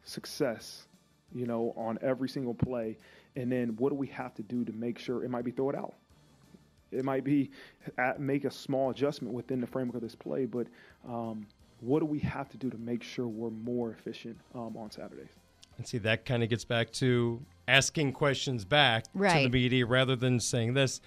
success, 0.04 0.88
you 1.34 1.46
know, 1.46 1.74
on 1.75 1.98
every 2.02 2.30
single 2.30 2.54
play, 2.54 2.98
and 3.36 3.51
then 3.51 3.75
what 3.77 3.89
do 3.89 3.96
we 3.96 4.08
have 4.08 4.34
to 4.36 4.44
do 4.44 4.63
to 4.65 4.72
make 4.74 5.00
sure 5.00 5.24
it 5.24 5.30
might 5.30 5.46
be 5.46 5.51
throw 5.51 5.70
it 5.70 5.75
out. 5.75 5.94
It 6.92 7.04
might 7.04 7.24
be 7.24 7.51
at, 7.98 8.20
make 8.20 8.46
a 8.46 8.51
small 8.51 8.89
adjustment 8.89 9.34
within 9.34 9.60
the 9.60 9.68
framework 9.68 9.96
of 9.96 10.01
this 10.01 10.15
play, 10.15 10.46
but 10.46 10.68
um, 11.08 11.46
what 11.82 12.00
do 12.00 12.06
we 12.06 12.20
have 12.20 12.50
to 12.50 12.58
do 12.58 12.70
to 12.70 12.77
make 12.77 13.04
sure 13.04 13.27
we're 13.27 13.50
more 13.50 13.92
efficient 13.92 14.38
um, 14.54 14.77
on 14.77 14.92
Saturdays? 14.92 15.30
And 15.77 15.86
see, 15.86 15.98
that 16.00 16.24
kind 16.24 16.42
of 16.42 16.50
gets 16.50 16.63
back 16.63 16.92
to 16.94 17.42
asking 17.68 18.13
questions 18.13 18.63
back 18.63 19.06
right. 19.13 19.44
to 19.44 19.44
the 19.44 19.50
media 19.50 19.86
rather 19.86 20.15
than 20.15 20.39
saying 20.39 20.74
this. 20.74 21.01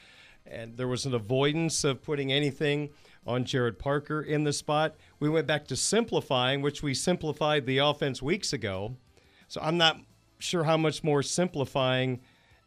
And 0.46 0.76
there 0.76 0.88
was 0.88 1.06
an 1.06 1.14
avoidance 1.14 1.84
of 1.84 2.02
putting 2.02 2.32
anything– 2.32 2.90
on 3.28 3.44
Gerad 3.44 3.78
Parker 3.78 4.22
in 4.22 4.44
the 4.44 4.52
spot. 4.52 4.96
We 5.20 5.28
went 5.28 5.46
back 5.46 5.66
to 5.68 5.76
simplifying, 5.76 6.62
which 6.62 6.82
we 6.82 6.94
simplified 6.94 7.66
the 7.66 7.78
offense 7.78 8.22
weeks 8.22 8.52
ago. 8.54 8.96
So 9.48 9.60
I'm 9.62 9.76
not 9.76 10.00
sure 10.38 10.64
how 10.64 10.76
much 10.76 11.02
more 11.02 11.22
simplifying 11.22 12.20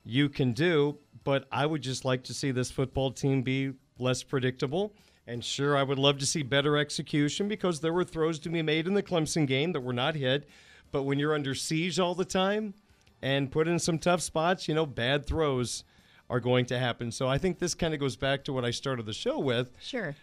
you 0.04 0.30
can 0.30 0.54
do, 0.54 0.98
but 1.24 1.48
I 1.52 1.66
would 1.66 1.82
just 1.82 2.06
like 2.06 2.24
to 2.26 2.34
see 2.34 2.52
this 2.52 2.72
football 2.72 3.12
team 3.12 3.42
be 3.42 3.74
less 4.00 4.24
predictable. 4.24 4.94
And 5.28 5.44
sure, 5.46 5.78
I 5.78 5.84
would 5.84 6.00
love 6.00 6.18
to 6.20 6.26
see 6.26 6.42
better 6.42 6.78
execution 6.78 7.48
because 7.48 7.80
there 7.80 7.94
were 7.94 8.04
throws 8.04 8.40
to 8.40 8.50
be 8.50 8.62
made 8.62 8.88
in 8.88 8.94
the 8.94 9.04
Clemson 9.04 9.46
game 9.46 9.72
that 9.74 9.82
were 9.82 9.94
not 9.94 10.16
hit. 10.16 10.50
But 10.92 11.04
when 11.04 11.20
you're 11.20 11.36
under 11.36 11.56
siege 11.56 12.00
all 12.00 12.16
the 12.16 12.26
time 12.26 12.74
and 13.22 13.52
put 13.52 13.68
in 13.68 13.80
some 13.80 14.00
tough 14.00 14.22
spots, 14.22 14.68
you 14.68 14.74
know, 14.74 14.86
bad 14.86 15.26
throws 15.26 15.84
are 16.30 16.40
going 16.40 16.66
to 16.66 16.80
happen. 16.80 17.12
So 17.12 17.28
I 17.28 17.38
think 17.38 17.60
this 17.60 17.76
kind 17.76 17.94
of 17.94 18.00
goes 18.00 18.16
back 18.16 18.44
to 18.46 18.54
what 18.54 18.66
I 18.66 18.72
started 18.72 19.06
the 19.06 19.14
show 19.14 19.38
with. 19.40 19.70
Sure 19.80 20.16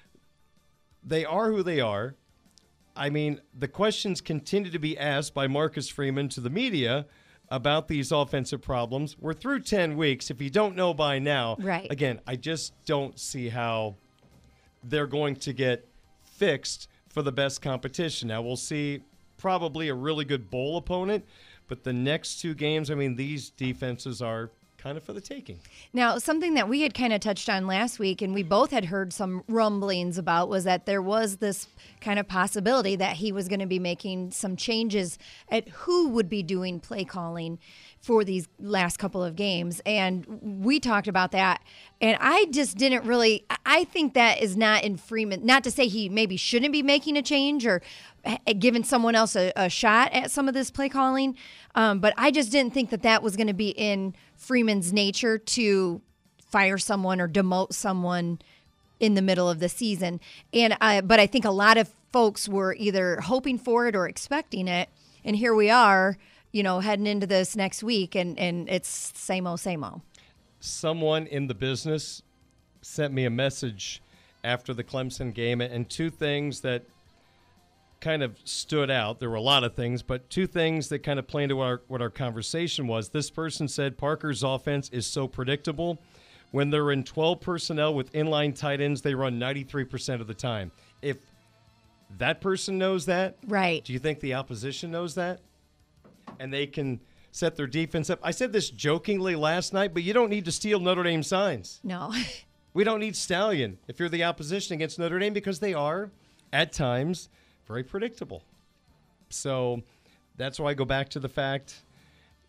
they 1.09 1.25
are 1.25 1.51
who 1.51 1.63
they 1.63 1.81
are. 1.81 2.15
I 2.97 3.11
mean, 3.11 3.41
the 3.57 3.69
questions 3.69 4.21
continue 4.21 4.71
to 4.71 4.79
be 4.79 4.99
asked 4.99 5.35
by 5.35 5.47
Marcus 5.47 5.89
Freeman 5.89 6.29
to 6.31 6.41
the 6.41 6.51
media 6.51 7.07
about 7.51 7.89
these 7.89 8.13
offensive 8.13 8.61
problems. 8.61 9.17
We're 9.19 9.35
through 9.35 9.61
10 9.61 9.97
weeks. 9.97 10.31
If 10.31 10.41
you 10.41 10.51
don't 10.51 10.77
know 10.77 10.93
by 10.93 11.19
now, 11.19 11.57
right. 11.61 11.87
again, 11.91 12.21
I 12.27 12.37
just 12.37 12.73
don't 12.85 13.19
see 13.19 13.49
how 13.49 13.97
they're 14.85 15.07
going 15.07 15.37
to 15.37 15.53
get 15.53 15.87
fixed 16.23 16.89
for 17.09 17.23
the 17.23 17.33
best 17.33 17.63
competition. 17.63 18.29
Now, 18.29 18.43
we'll 18.43 18.57
see 18.57 19.03
probably 19.39 19.89
a 19.89 19.95
really 19.95 20.25
good 20.25 20.51
bowl 20.51 20.77
opponent, 20.77 21.25
but 21.69 21.85
the 21.85 21.93
next 21.93 22.41
two 22.41 22.55
games, 22.55 22.91
I 22.91 22.95
mean, 22.95 23.17
these 23.17 23.51
defenses 23.51 24.21
are 24.21 24.51
kind 24.79 24.97
of 24.97 25.03
for 25.03 25.13
the 25.13 25.21
taking. 25.21 25.59
Now, 25.93 26.19
something 26.19 26.55
that 26.55 26.69
we 26.69 26.83
had 26.83 26.95
kind 26.95 27.13
of 27.13 27.21
touched 27.21 27.49
on 27.49 27.67
last 27.67 27.99
week, 27.99 28.23
and 28.23 28.33
we 28.33 28.45
both 28.45 28.71
had 28.71 28.87
heard 28.87 29.13
some 29.13 29.43
rumblings 29.49 30.19
about, 30.19 30.49
was 30.49 30.65
that 30.65 30.87
there 30.87 31.03
was 31.03 31.39
this 31.39 31.67
kind 32.01 32.19
of 32.19 32.29
possibility 32.29 32.95
that 32.97 33.17
he 33.17 33.33
was 33.33 33.49
going 33.49 33.61
to 33.61 33.67
be 33.67 33.81
making 33.81 34.31
some 34.31 34.57
changes 34.57 35.19
at 35.51 35.69
who 35.71 36.09
would 36.11 36.29
be 36.29 36.45
doing 36.45 36.79
play 36.79 37.05
calling 37.05 37.59
for 38.01 38.23
these 38.23 38.47
last 38.61 38.99
couple 38.99 39.25
of 39.25 39.35
games. 39.35 39.83
And 39.85 40.25
we 40.63 40.79
talked 40.79 41.09
about 41.09 41.33
that. 41.33 41.61
And 42.01 42.17
I 42.21 42.47
just 42.47 42.77
didn't 42.77 43.05
really, 43.05 43.45
I 43.67 43.83
think 43.85 44.15
that 44.15 44.41
is 44.41 44.57
not 44.57 44.85
in 44.85 44.97
Freeman, 44.97 45.45
not 45.45 45.65
to 45.65 45.73
say 45.73 45.89
he 45.89 46.09
maybe 46.09 46.37
shouldn't 46.37 46.73
be 46.73 46.83
making 46.83 47.17
a 47.17 47.23
change 47.23 47.67
or 47.67 47.83
giving 48.59 48.85
someone 48.85 49.17
else 49.17 49.35
a, 49.35 49.53
a 49.57 49.69
shot 49.69 50.13
at 50.13 50.31
some 50.31 50.47
of 50.47 50.55
this 50.55 50.71
play 50.71 50.89
calling. 50.89 51.37
Um, 51.75 51.99
but 51.99 52.15
I 52.17 52.31
just 52.31 52.53
didn't 52.53 52.73
think 52.73 52.91
that 52.91 53.03
that 53.03 53.23
was 53.23 53.37
going 53.37 53.47
to 53.49 53.55
be 53.55 53.71
in 53.71 54.15
Freeman's 54.39 54.93
nature 54.93 55.37
to 55.37 56.01
fire 56.51 56.79
someone 56.79 57.21
or 57.21 57.29
demote 57.29 57.75
someone 57.75 58.39
in 59.01 59.15
the 59.15 59.23
middle 59.23 59.51
of 59.51 59.61
the 59.61 59.69
season. 59.69 60.21
And 60.55 60.77
I, 60.81 61.03
but 61.03 61.21
I 61.21 61.27
think 61.27 61.45
a 61.45 61.51
lot 61.51 61.77
of 61.77 61.93
folks 62.13 62.49
were 62.49 62.75
either 62.75 63.21
hoping 63.21 63.59
for 63.59 63.87
it 63.87 63.95
or 63.95 64.09
expecting 64.09 64.67
it. 64.67 64.89
And 65.25 65.37
here 65.37 65.55
we 65.55 65.69
are, 65.69 66.17
you 66.53 66.63
know, 66.63 66.81
heading 66.81 67.07
into 67.07 67.27
this 67.27 67.55
next 67.55 67.83
week, 67.83 68.15
and 68.15 68.39
and 68.39 68.69
it's 68.69 69.13
same 69.15 69.47
old, 69.47 69.61
same 69.61 69.85
old. 69.85 70.01
Someone 70.61 71.27
in 71.27 71.49
the 71.49 71.55
business 71.55 72.23
sent 72.81 73.13
me 73.13 73.25
a 73.25 73.31
message 73.31 74.01
after 74.43 74.73
the 74.73 74.85
Clemson 74.85 75.35
game, 75.35 75.61
and 75.61 75.91
two 75.91 76.09
things 76.09 76.61
that 76.61 76.85
kind 78.01 78.23
of 78.23 78.39
stood 78.45 78.91
out. 78.91 79.19
There 79.19 79.31
were 79.31 79.37
a 79.37 79.41
lot 79.41 79.65
of 79.65 79.75
things, 79.75 80.03
but 80.03 80.31
two 80.31 80.47
things 80.47 80.89
that 80.89 81.01
kind 81.01 81.19
of 81.19 81.27
play 81.27 81.43
into 81.45 81.57
what 81.57 81.65
our, 81.65 81.83
what 81.89 82.03
our 82.03 82.11
conversation 82.11 82.87
was. 82.87 83.09
This 83.09 83.31
person 83.31 83.69
said 83.69 83.99
Parker's 83.99 84.43
offense 84.43 84.89
is 84.91 85.07
so 85.07 85.27
predictable. 85.27 85.99
When 86.51 86.71
they're 86.71 86.91
in 86.93 87.05
12 87.05 87.41
personnel 87.41 87.95
with 87.95 88.13
inline 88.13 88.55
tight 88.55 88.81
ends, 88.81 89.03
they 89.03 89.15
run 89.15 89.39
93% 89.39 90.21
of 90.21 90.27
the 90.27 90.35
time. 90.35 90.71
If 91.03 91.19
that 92.17 92.41
person 92.41 92.79
knows 92.79 93.07
that, 93.07 93.37
right? 93.47 93.85
Do 93.85 93.93
you 93.93 93.99
think 93.99 94.21
the 94.21 94.35
opposition 94.35 94.91
knows 94.91 95.15
that? 95.17 95.41
And 96.39 96.53
they 96.53 96.67
can 96.67 97.01
set 97.33 97.57
their 97.57 97.67
defense 97.67 98.09
up. 98.09 98.19
I 98.23 98.31
said 98.31 98.53
this 98.53 98.71
jokingly 98.71 99.37
last 99.37 99.73
night, 99.75 99.93
but 99.93 100.03
you 100.03 100.13
don't 100.15 100.31
need 100.31 100.47
to 100.47 100.53
steal 100.53 100.81
Notre 100.81 101.03
Dame 101.03 101.23
signs. 101.23 101.81
No. 101.85 102.15
we 102.75 102.85
don't 102.85 103.01
need 103.01 103.17
Stallion 103.17 103.79
if 103.87 103.99
you're 103.99 104.09
the 104.09 104.25
opposition 104.25 104.75
against 104.75 104.99
Notre 104.99 105.19
Dame 105.19 105.35
because 105.35 105.61
they 105.61 105.75
are 105.75 106.11
at 106.53 106.73
times 106.73 107.29
very 107.69 107.85
predictable. 107.85 108.43
So 109.29 109.83
that's 110.37 110.59
why 110.59 110.71
I 110.71 110.75
go 110.75 110.85
back 110.85 111.11
to 111.11 111.21
the 111.21 111.29
fact 111.29 111.83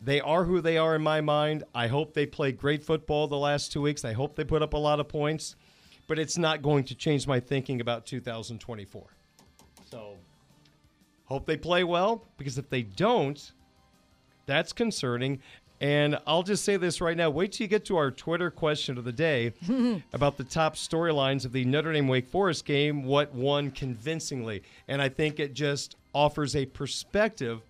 they 0.00 0.20
are 0.20 0.44
who 0.44 0.62
they 0.62 0.78
are 0.78 0.96
in 0.96 1.02
my 1.02 1.20
mind. 1.20 1.64
I 1.74 1.86
hope 1.86 2.14
they 2.14 2.24
play 2.24 2.52
great 2.52 2.82
football 2.82 3.28
the 3.28 3.36
last 3.36 3.70
two 3.70 3.82
weeks. 3.82 4.04
I 4.04 4.14
hope 4.14 4.34
they 4.34 4.44
put 4.44 4.62
up 4.62 4.72
a 4.72 4.78
lot 4.78 4.98
of 4.98 5.08
points, 5.08 5.56
but 6.08 6.18
it's 6.18 6.38
not 6.38 6.62
going 6.62 6.84
to 6.84 6.94
change 6.94 7.26
my 7.26 7.38
thinking 7.38 7.82
about 7.82 8.06
2024. 8.06 9.06
So 9.90 10.16
hope 11.26 11.44
they 11.44 11.58
play 11.58 11.84
well 11.84 12.24
because 12.38 12.56
if 12.56 12.70
they 12.70 12.82
don't, 12.82 13.52
that's 14.46 14.72
concerning. 14.72 15.40
And 15.80 16.18
I'll 16.26 16.42
just 16.42 16.64
say 16.64 16.76
this 16.76 17.00
right 17.00 17.16
now. 17.16 17.30
Wait 17.30 17.52
till 17.52 17.64
you 17.64 17.68
get 17.68 17.86
to 17.86 17.96
our 17.96 18.10
Twitter 18.10 18.50
question 18.50 18.98
of 18.98 19.04
the 19.04 19.12
day 19.12 19.52
about 20.12 20.36
the 20.36 20.44
top 20.44 20.76
storylines 20.76 21.46
of 21.46 21.52
the 21.52 21.64
Notre 21.64 21.92
Dame 21.92 22.06
Wake 22.06 22.28
Forest 22.28 22.66
game, 22.66 23.04
what 23.04 23.34
won 23.34 23.70
convincingly. 23.70 24.62
And 24.88 25.00
I 25.00 25.08
think 25.08 25.40
it 25.40 25.54
just 25.54 25.96
offers 26.14 26.54
a 26.54 26.66
perspective 26.66 27.62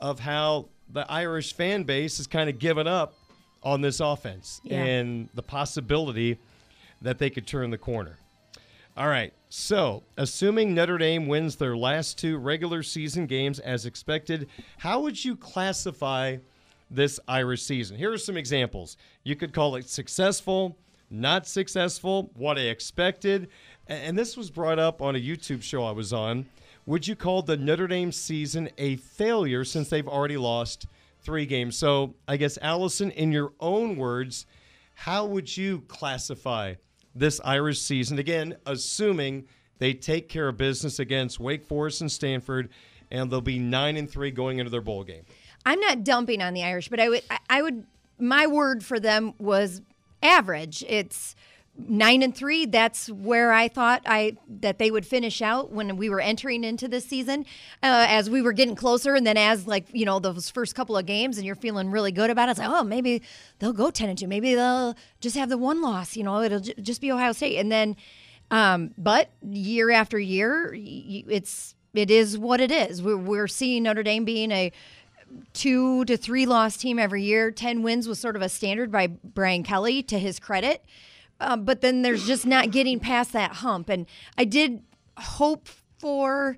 of 0.00 0.20
how 0.20 0.68
the 0.90 1.10
Irish 1.10 1.52
fan 1.52 1.82
base 1.82 2.16
has 2.16 2.26
kind 2.26 2.48
of 2.48 2.58
given 2.58 2.86
up 2.86 3.14
on 3.62 3.80
this 3.80 4.00
offense 4.00 4.60
yeah. 4.64 4.82
and 4.82 5.28
the 5.34 5.42
possibility 5.42 6.38
that 7.02 7.18
they 7.18 7.28
could 7.28 7.46
turn 7.46 7.70
the 7.70 7.78
corner. 7.78 8.18
All 8.96 9.08
right. 9.08 9.32
So, 9.50 10.04
assuming 10.16 10.74
Notre 10.74 10.96
Dame 10.96 11.28
wins 11.28 11.56
their 11.56 11.76
last 11.76 12.18
two 12.18 12.38
regular 12.38 12.82
season 12.82 13.26
games 13.26 13.58
as 13.58 13.84
expected, 13.84 14.48
how 14.78 15.00
would 15.00 15.22
you 15.22 15.36
classify 15.36 16.38
this 16.90 17.18
Irish 17.26 17.62
season. 17.62 17.96
Here 17.96 18.12
are 18.12 18.18
some 18.18 18.36
examples. 18.36 18.96
You 19.24 19.36
could 19.36 19.52
call 19.52 19.76
it 19.76 19.88
successful, 19.88 20.78
not 21.10 21.46
successful, 21.46 22.30
what 22.34 22.58
I 22.58 22.62
expected. 22.62 23.48
And 23.88 24.18
this 24.18 24.36
was 24.36 24.50
brought 24.50 24.78
up 24.78 25.02
on 25.02 25.16
a 25.16 25.20
YouTube 25.20 25.62
show 25.62 25.84
I 25.84 25.92
was 25.92 26.12
on. 26.12 26.46
Would 26.86 27.08
you 27.08 27.16
call 27.16 27.42
the 27.42 27.56
Notre 27.56 27.88
Dame 27.88 28.12
season 28.12 28.68
a 28.78 28.96
failure 28.96 29.64
since 29.64 29.88
they've 29.88 30.06
already 30.06 30.36
lost 30.36 30.86
three 31.22 31.46
games? 31.46 31.76
So, 31.76 32.14
I 32.28 32.36
guess, 32.36 32.58
Allison, 32.62 33.10
in 33.10 33.32
your 33.32 33.52
own 33.58 33.96
words, 33.96 34.46
how 34.94 35.26
would 35.26 35.56
you 35.56 35.80
classify 35.88 36.74
this 37.14 37.40
Irish 37.44 37.80
season? 37.80 38.18
Again, 38.18 38.56
assuming 38.66 39.46
They 39.78 39.92
take 39.92 40.28
care 40.28 40.48
of 40.48 40.56
business 40.56 40.98
against 40.98 41.38
Wake 41.38 41.64
Forest 41.64 42.00
and 42.00 42.10
Stanford, 42.10 42.70
and 43.10 43.30
they'll 43.30 43.40
be 43.40 43.58
nine 43.58 43.96
and 43.96 44.10
three 44.10 44.30
going 44.30 44.58
into 44.58 44.70
their 44.70 44.80
bowl 44.80 45.04
game. 45.04 45.24
I'm 45.66 45.80
not 45.80 46.04
dumping 46.04 46.40
on 46.40 46.54
the 46.54 46.62
Irish, 46.62 46.88
but 46.88 47.00
I 47.00 47.08
would 47.08 47.22
I 47.50 47.60
would 47.60 47.84
my 48.18 48.46
word 48.46 48.84
for 48.84 48.98
them 49.00 49.34
was 49.38 49.82
average. 50.22 50.84
It's 50.88 51.34
nine 51.76 52.22
and 52.22 52.34
three. 52.34 52.66
That's 52.66 53.10
where 53.10 53.52
I 53.52 53.66
thought 53.66 54.02
I 54.06 54.36
that 54.60 54.78
they 54.78 54.92
would 54.92 55.04
finish 55.04 55.42
out 55.42 55.72
when 55.72 55.96
we 55.96 56.08
were 56.08 56.20
entering 56.20 56.62
into 56.62 56.86
this 56.86 57.04
season. 57.04 57.44
Uh, 57.82 58.06
as 58.08 58.30
we 58.30 58.42
were 58.42 58.52
getting 58.52 58.76
closer, 58.76 59.16
and 59.16 59.26
then 59.26 59.36
as 59.36 59.66
like 59.66 59.86
you 59.92 60.06
know 60.06 60.20
those 60.20 60.48
first 60.48 60.76
couple 60.76 60.96
of 60.96 61.04
games, 61.04 61.36
and 61.36 61.44
you're 61.44 61.56
feeling 61.56 61.90
really 61.90 62.12
good 62.12 62.30
about 62.30 62.48
it. 62.48 62.52
It's 62.52 62.60
like, 62.60 62.70
oh, 62.70 62.84
maybe 62.84 63.20
they'll 63.58 63.72
go 63.72 63.90
ten 63.90 64.08
and 64.08 64.16
two. 64.16 64.28
Maybe 64.28 64.54
they'll 64.54 64.94
just 65.20 65.36
have 65.36 65.48
the 65.48 65.58
one 65.58 65.82
loss. 65.82 66.16
You 66.16 66.22
know, 66.22 66.42
it'll 66.42 66.60
j- 66.60 66.74
just 66.80 67.00
be 67.00 67.10
Ohio 67.10 67.32
State, 67.32 67.58
and 67.58 67.70
then. 67.70 67.96
Um, 68.48 68.94
but 68.96 69.30
year 69.42 69.90
after 69.90 70.20
year, 70.20 70.72
it's 70.72 71.74
it 71.96 72.10
is 72.10 72.38
what 72.38 72.60
it 72.60 72.70
is. 72.70 73.02
We're, 73.02 73.16
we're 73.16 73.48
seeing 73.48 73.82
Notre 73.82 74.02
Dame 74.02 74.24
being 74.24 74.52
a 74.52 74.70
two 75.52 76.04
to 76.06 76.16
three 76.16 76.46
loss 76.46 76.76
team 76.76 76.98
every 76.98 77.22
year. 77.22 77.50
10 77.50 77.82
wins 77.82 78.08
was 78.08 78.18
sort 78.18 78.36
of 78.36 78.42
a 78.42 78.48
standard 78.48 78.90
by 78.90 79.06
Brian 79.06 79.62
Kelly 79.62 80.02
to 80.04 80.18
his 80.18 80.38
credit. 80.38 80.84
Uh, 81.40 81.56
but 81.56 81.80
then 81.80 82.02
there's 82.02 82.26
just 82.26 82.46
not 82.46 82.70
getting 82.70 82.98
past 82.98 83.32
that 83.32 83.52
hump. 83.54 83.88
And 83.88 84.06
I 84.38 84.44
did 84.44 84.82
hope 85.18 85.68
for 85.98 86.56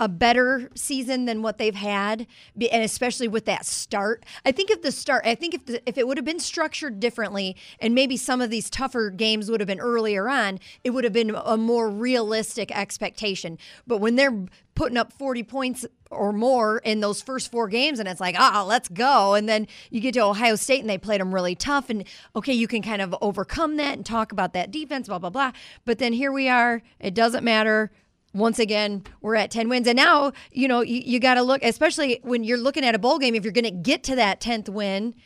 a 0.00 0.08
better 0.08 0.70
season 0.74 1.26
than 1.26 1.42
what 1.42 1.58
they've 1.58 1.74
had, 1.74 2.26
and 2.58 2.82
especially 2.82 3.28
with 3.28 3.44
that 3.44 3.66
start. 3.66 4.24
I 4.46 4.50
think 4.50 4.70
if 4.70 4.80
the 4.80 4.90
start, 4.90 5.26
I 5.26 5.34
think 5.34 5.52
if 5.52 5.66
the, 5.66 5.86
if 5.86 5.98
it 5.98 6.08
would 6.08 6.16
have 6.16 6.24
been 6.24 6.40
structured 6.40 7.00
differently, 7.00 7.54
and 7.80 7.94
maybe 7.94 8.16
some 8.16 8.40
of 8.40 8.48
these 8.48 8.70
tougher 8.70 9.10
games 9.10 9.50
would 9.50 9.60
have 9.60 9.66
been 9.66 9.78
earlier 9.78 10.30
on, 10.30 10.58
it 10.84 10.90
would 10.90 11.04
have 11.04 11.12
been 11.12 11.36
a 11.44 11.58
more 11.58 11.90
realistic 11.90 12.74
expectation. 12.74 13.58
But 13.86 13.98
when 13.98 14.16
they're 14.16 14.46
putting 14.74 14.96
up 14.96 15.12
40 15.12 15.42
points 15.42 15.84
or 16.10 16.32
more 16.32 16.78
in 16.78 17.00
those 17.00 17.22
first 17.22 17.50
four 17.50 17.68
games 17.68 17.98
and 17.98 18.08
it's 18.08 18.20
like 18.20 18.34
ah 18.38 18.64
let's 18.66 18.88
go. 18.88 19.34
And 19.34 19.48
then 19.48 19.66
you 19.90 20.00
get 20.00 20.14
to 20.14 20.24
ohio 20.24 20.56
state 20.56 20.80
and 20.80 20.90
they 20.90 20.98
played 20.98 21.20
them 21.20 21.32
really 21.34 21.54
tough 21.54 21.88
and 21.90 22.04
okay 22.34 22.52
you 22.52 22.68
can 22.68 22.82
kind 22.82 23.00
of 23.00 23.14
overcome 23.20 23.76
that 23.76 23.94
and 23.94 24.04
talk 24.04 24.32
about 24.32 24.52
that 24.54 24.70
defense 24.70 25.08
blah 25.08 25.18
blah 25.18 25.30
blah. 25.30 25.52
But 25.84 25.98
then 25.98 26.12
here 26.12 26.32
we 26.32 26.48
are. 26.48 26.82
It 26.98 27.14
doesn't 27.14 27.44
matter. 27.44 27.90
Once 28.32 28.60
again, 28.60 29.02
we're 29.20 29.34
at 29.34 29.50
10 29.50 29.68
wins. 29.68 29.88
And 29.88 29.96
now, 29.96 30.30
you 30.52 30.68
know, 30.68 30.82
you, 30.82 31.02
you 31.04 31.18
got 31.18 31.34
to 31.34 31.42
look, 31.42 31.64
especially 31.64 32.20
when 32.22 32.44
you're 32.44 32.58
looking 32.58 32.84
at 32.84 32.94
a 32.94 32.98
bowl 32.98 33.18
game, 33.18 33.34
if 33.34 33.42
you're 33.42 33.52
going 33.52 33.64
to 33.64 33.72
get 33.72 34.04
to 34.04 34.14
that 34.14 34.40
10th 34.40 34.68
win, 34.68 35.16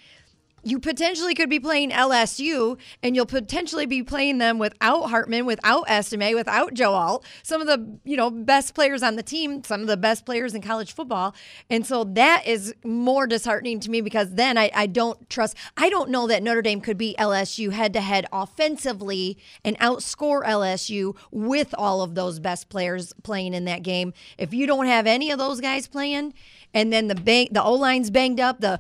you 0.65 0.79
potentially 0.79 1.35
could 1.35 1.51
be 1.51 1.61
playing 1.61 1.91
LSU, 1.91 2.79
and 3.03 3.15
you'll 3.15 3.27
potentially 3.27 3.87
be 3.87 4.03
playing 4.03 4.39
them 4.39 4.59
without 4.59 5.11
Hartman, 5.11 5.47
without 5.47 5.89
Estime, 5.89 6.35
without 6.35 6.75
Joe 6.75 6.95
Alt, 6.95 7.25
some 7.43 7.61
of 7.61 7.67
the 7.67 7.99
you 8.05 8.17
know 8.17 8.31
best 8.31 8.75
players 8.75 9.03
on 9.03 9.17
the 9.17 9.23
team, 9.23 9.63
some 9.65 9.83
of 9.83 9.87
the 9.87 9.97
best 9.97 10.25
players 10.25 10.55
in 10.55 10.63
college 10.63 10.93
football, 10.95 11.35
and 11.71 11.87
so 11.87 12.05
that 12.05 12.47
is 12.47 12.75
more 12.85 13.27
disheartening 13.27 13.81
to 13.81 13.91
me 13.91 14.01
because 14.01 14.35
then 14.35 14.57
I, 14.59 14.71
I 14.75 14.87
don't 14.87 15.29
trust. 15.29 15.57
I 15.77 15.89
don't 15.89 16.11
know 16.11 16.27
that 16.27 16.43
Notre 16.43 16.63
Dame 16.63 16.81
could 16.81 16.99
beat 16.99 17.17
LSU 17.19 17.73
head 17.73 17.93
to 17.93 18.01
head 18.01 18.27
offensively 18.33 19.39
and 19.65 19.79
outscore 19.79 20.45
LSU 20.45 21.17
with 21.31 21.75
all 21.77 22.03
of 22.03 22.15
those 22.15 22.39
best 22.39 22.69
players 22.69 23.13
playing 23.23 23.55
in 23.55 23.65
that 23.67 23.83
game. 23.83 24.13
If 24.39 24.55
you 24.55 24.67
don't 24.67 24.87
have 24.87 25.07
any 25.07 25.31
of 25.31 25.39
those 25.39 25.61
guys 25.61 25.87
playing, 25.87 26.35
and 26.75 26.93
then 26.93 27.09
the 27.09 27.15
bang, 27.15 27.49
the 27.51 27.63
O 27.63 27.73
line's 27.73 28.11
banged 28.11 28.41
up, 28.41 28.61
the 28.61 28.79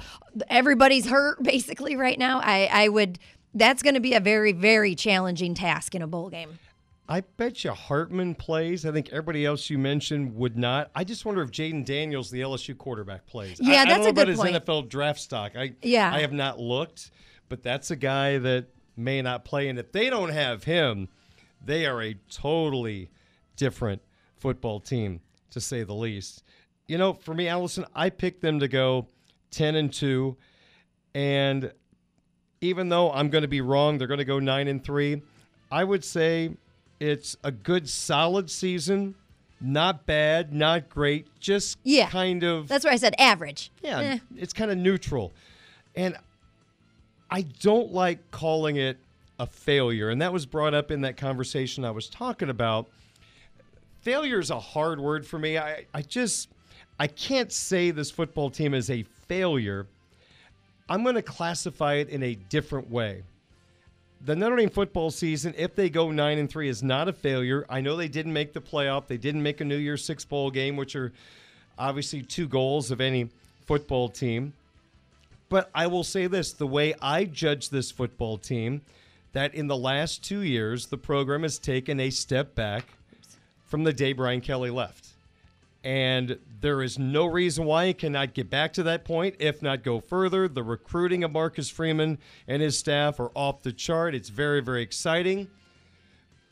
everybody's 0.48 1.06
hurt 1.06 1.42
basically 1.42 1.96
right 1.96 2.18
now. 2.18 2.40
I, 2.40 2.68
I 2.70 2.88
would 2.88 3.18
that's 3.54 3.82
going 3.82 3.94
to 3.94 4.00
be 4.00 4.14
a 4.14 4.20
very 4.20 4.52
very 4.52 4.94
challenging 4.94 5.54
task 5.54 5.94
in 5.94 6.02
a 6.02 6.06
bowl 6.06 6.28
game. 6.28 6.58
I 7.08 7.20
bet 7.20 7.64
you 7.64 7.70
Hartman 7.72 8.34
plays. 8.34 8.86
I 8.86 8.92
think 8.92 9.10
everybody 9.10 9.44
else 9.44 9.68
you 9.68 9.78
mentioned 9.78 10.34
would 10.36 10.56
not. 10.56 10.90
I 10.94 11.04
just 11.04 11.26
wonder 11.26 11.42
if 11.42 11.50
Jayden 11.50 11.84
Daniels, 11.84 12.30
the 12.30 12.40
LSU 12.40 12.76
quarterback, 12.76 13.26
plays. 13.26 13.60
Yeah, 13.60 13.82
I, 13.82 13.84
that's 13.84 13.86
I 13.86 13.88
don't 13.88 14.00
know 14.00 14.08
a 14.08 14.12
good 14.12 14.28
about 14.30 14.42
point. 14.42 14.54
his 14.54 14.62
NFL 14.62 14.88
draft 14.88 15.20
stock. 15.20 15.52
I 15.54 15.74
Yeah. 15.82 16.10
I 16.12 16.20
have 16.20 16.32
not 16.32 16.58
looked, 16.58 17.10
but 17.50 17.62
that's 17.62 17.90
a 17.90 17.96
guy 17.96 18.38
that 18.38 18.68
may 18.96 19.20
not 19.20 19.44
play. 19.44 19.68
And 19.68 19.78
if 19.78 19.92
they 19.92 20.08
don't 20.08 20.30
have 20.30 20.64
him, 20.64 21.08
they 21.62 21.84
are 21.84 22.00
a 22.02 22.14
totally 22.30 23.10
different 23.56 24.00
football 24.38 24.80
team, 24.80 25.20
to 25.50 25.60
say 25.60 25.82
the 25.82 25.94
least. 25.94 26.42
You 26.86 26.98
know, 26.98 27.14
for 27.14 27.34
me, 27.34 27.48
Allison, 27.48 27.86
I 27.94 28.10
picked 28.10 28.42
them 28.42 28.60
to 28.60 28.68
go 28.68 29.06
ten 29.50 29.74
and 29.74 29.92
two, 29.92 30.36
and 31.14 31.72
even 32.60 32.88
though 32.88 33.10
I'm 33.12 33.30
going 33.30 33.42
to 33.42 33.48
be 33.48 33.60
wrong, 33.60 33.98
they're 33.98 34.06
going 34.08 34.18
to 34.18 34.24
go 34.24 34.38
nine 34.38 34.68
and 34.68 34.82
three. 34.82 35.22
I 35.70 35.84
would 35.84 36.04
say 36.04 36.50
it's 37.00 37.36
a 37.42 37.50
good, 37.50 37.88
solid 37.88 38.50
season. 38.50 39.14
Not 39.60 40.04
bad, 40.04 40.52
not 40.52 40.90
great, 40.90 41.26
just 41.40 41.78
Yeah. 41.84 42.10
kind 42.10 42.42
of 42.42 42.68
That's 42.68 42.84
where 42.84 42.92
I 42.92 42.96
said 42.96 43.14
average. 43.18 43.70
yeah, 43.82 43.98
Eh. 44.00 44.18
it's 44.36 44.52
kind 44.52 44.70
of 44.70 44.76
neutral. 44.76 45.32
And 45.94 46.18
I 47.30 47.42
don't 47.42 47.92
like 47.92 48.30
calling 48.30 48.76
it 48.76 48.98
a 49.38 49.46
failure. 49.46 50.10
And 50.10 50.20
that 50.20 50.32
was 50.34 50.44
brought 50.44 50.74
up 50.74 50.90
in 50.90 51.00
that 51.02 51.16
conversation 51.16 51.84
I 51.84 51.92
was 51.92 52.08
talking 52.08 52.50
about. 52.50 52.88
Failure 54.02 54.38
is 54.38 54.50
a 54.50 54.60
hard 54.60 55.00
word 55.00 55.26
for 55.26 55.38
me. 55.38 55.56
I, 55.56 55.86
I 55.94 56.02
just 56.02 56.48
I 56.98 57.06
can't 57.06 57.52
say 57.52 57.90
this 57.90 58.10
football 58.10 58.50
team 58.50 58.74
is 58.74 58.90
a 58.90 59.02
failure. 59.02 59.86
I'm 60.88 61.02
going 61.02 61.16
to 61.16 61.22
classify 61.22 61.94
it 61.94 62.08
in 62.08 62.22
a 62.22 62.34
different 62.34 62.90
way. 62.90 63.22
The 64.24 64.36
Notre 64.36 64.56
Dame 64.56 64.70
football 64.70 65.10
season, 65.10 65.54
if 65.58 65.74
they 65.74 65.90
go 65.90 66.10
nine 66.10 66.38
and 66.38 66.48
three, 66.48 66.68
is 66.68 66.82
not 66.82 67.08
a 67.08 67.12
failure. 67.12 67.66
I 67.68 67.80
know 67.80 67.96
they 67.96 68.08
didn't 68.08 68.32
make 68.32 68.52
the 68.52 68.60
playoff. 68.60 69.06
They 69.06 69.16
didn't 69.16 69.42
make 69.42 69.60
a 69.60 69.64
New 69.64 69.76
Year's 69.76 70.04
Six 70.04 70.24
bowl 70.24 70.50
game, 70.50 70.76
which 70.76 70.96
are 70.96 71.12
obviously 71.78 72.22
two 72.22 72.48
goals 72.48 72.90
of 72.90 73.00
any 73.00 73.28
football 73.66 74.08
team. 74.08 74.54
But 75.48 75.70
I 75.74 75.86
will 75.88 76.04
say 76.04 76.26
this 76.26 76.52
the 76.52 76.66
way 76.66 76.94
I 77.02 77.24
judge 77.24 77.68
this 77.68 77.90
football 77.90 78.38
team, 78.38 78.82
that 79.32 79.54
in 79.54 79.66
the 79.66 79.76
last 79.76 80.24
two 80.24 80.40
years, 80.40 80.86
the 80.86 80.96
program 80.96 81.42
has 81.42 81.58
taken 81.58 82.00
a 82.00 82.10
step 82.10 82.54
back 82.54 82.86
from 83.66 83.84
the 83.84 83.92
day 83.92 84.12
Brian 84.12 84.40
Kelly 84.40 84.70
left. 84.70 85.08
And 85.82 86.38
there 86.64 86.80
is 86.80 86.98
no 86.98 87.26
reason 87.26 87.66
why 87.66 87.84
it 87.84 87.98
cannot 87.98 88.32
get 88.32 88.48
back 88.48 88.72
to 88.72 88.82
that 88.84 89.04
point, 89.04 89.34
if 89.38 89.60
not 89.60 89.82
go 89.82 90.00
further. 90.00 90.48
The 90.48 90.62
recruiting 90.62 91.22
of 91.22 91.30
Marcus 91.30 91.68
Freeman 91.68 92.16
and 92.48 92.62
his 92.62 92.78
staff 92.78 93.20
are 93.20 93.30
off 93.34 93.60
the 93.60 93.70
chart. 93.70 94.14
It's 94.14 94.30
very, 94.30 94.62
very 94.62 94.80
exciting. 94.80 95.48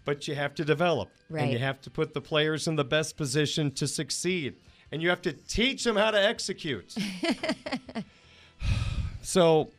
But 0.05 0.29
you 0.29 0.35
have 0.35 0.55
to 0.57 0.67
develop. 0.67 1.09
And 1.35 1.51
you 1.51 1.59
have 1.61 1.81
to 1.81 1.91
put 1.91 2.13
the 2.13 2.21
players 2.21 2.69
in 2.69 2.77
the 2.77 2.85
best 2.85 3.17
position 3.17 3.71
to 3.71 3.89
succeed. 3.89 4.57
And 4.91 5.01
you 5.01 5.09
have 5.09 5.23
to 5.23 5.33
teach 5.33 5.83
them 5.83 5.97
how 5.97 6.11
to 6.11 6.23
execute. 6.23 6.95
so 9.23 9.71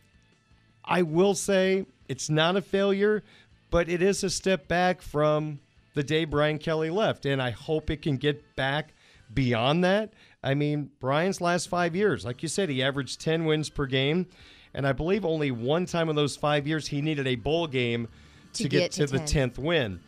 I 0.84 1.04
will 1.04 1.36
say 1.36 1.86
it's 2.10 2.32
not 2.32 2.56
a 2.56 2.62
failure, 2.63 3.22
but 3.69 3.88
it 3.88 4.02
is 4.02 4.24
a 4.24 4.32
step 4.32 4.67
back 4.67 5.04
from 5.04 5.60
the 5.93 6.02
day 6.02 6.26
Brian 6.26 6.58
Kelly 6.58 6.89
left. 6.89 7.28
And 7.28 7.39
I 7.39 7.52
hope 7.52 7.91
it 7.91 8.02
can 8.02 8.17
get 8.17 8.56
back 8.56 8.93
beyond 9.34 9.84
that. 9.84 10.13
I 10.43 10.54
mean, 10.54 10.89
Brian's 11.00 11.41
last 11.41 11.69
five 11.69 11.96
years, 11.96 12.26
like 12.26 12.43
you 12.43 12.50
said, 12.50 12.69
he 12.69 12.84
averaged 12.84 13.22
10 13.22 13.46
wins 13.46 13.69
per 13.69 13.86
game. 13.86 14.28
And 14.74 14.88
I 14.88 14.91
believe 14.91 15.24
only 15.24 15.52
one 15.52 15.86
time 15.86 16.10
in 16.10 16.15
those 16.15 16.36
five 16.36 16.67
years 16.67 16.88
he 16.88 17.02
needed 17.02 17.28
a 17.28 17.36
bowl 17.36 17.67
game 17.67 18.08
to, 18.54 18.63
To 18.63 18.69
get, 18.69 18.80
get 18.80 18.91
to, 18.93 19.08
to 19.08 19.13
the 19.13 19.19
10th 19.19 19.58
win. 19.58 20.00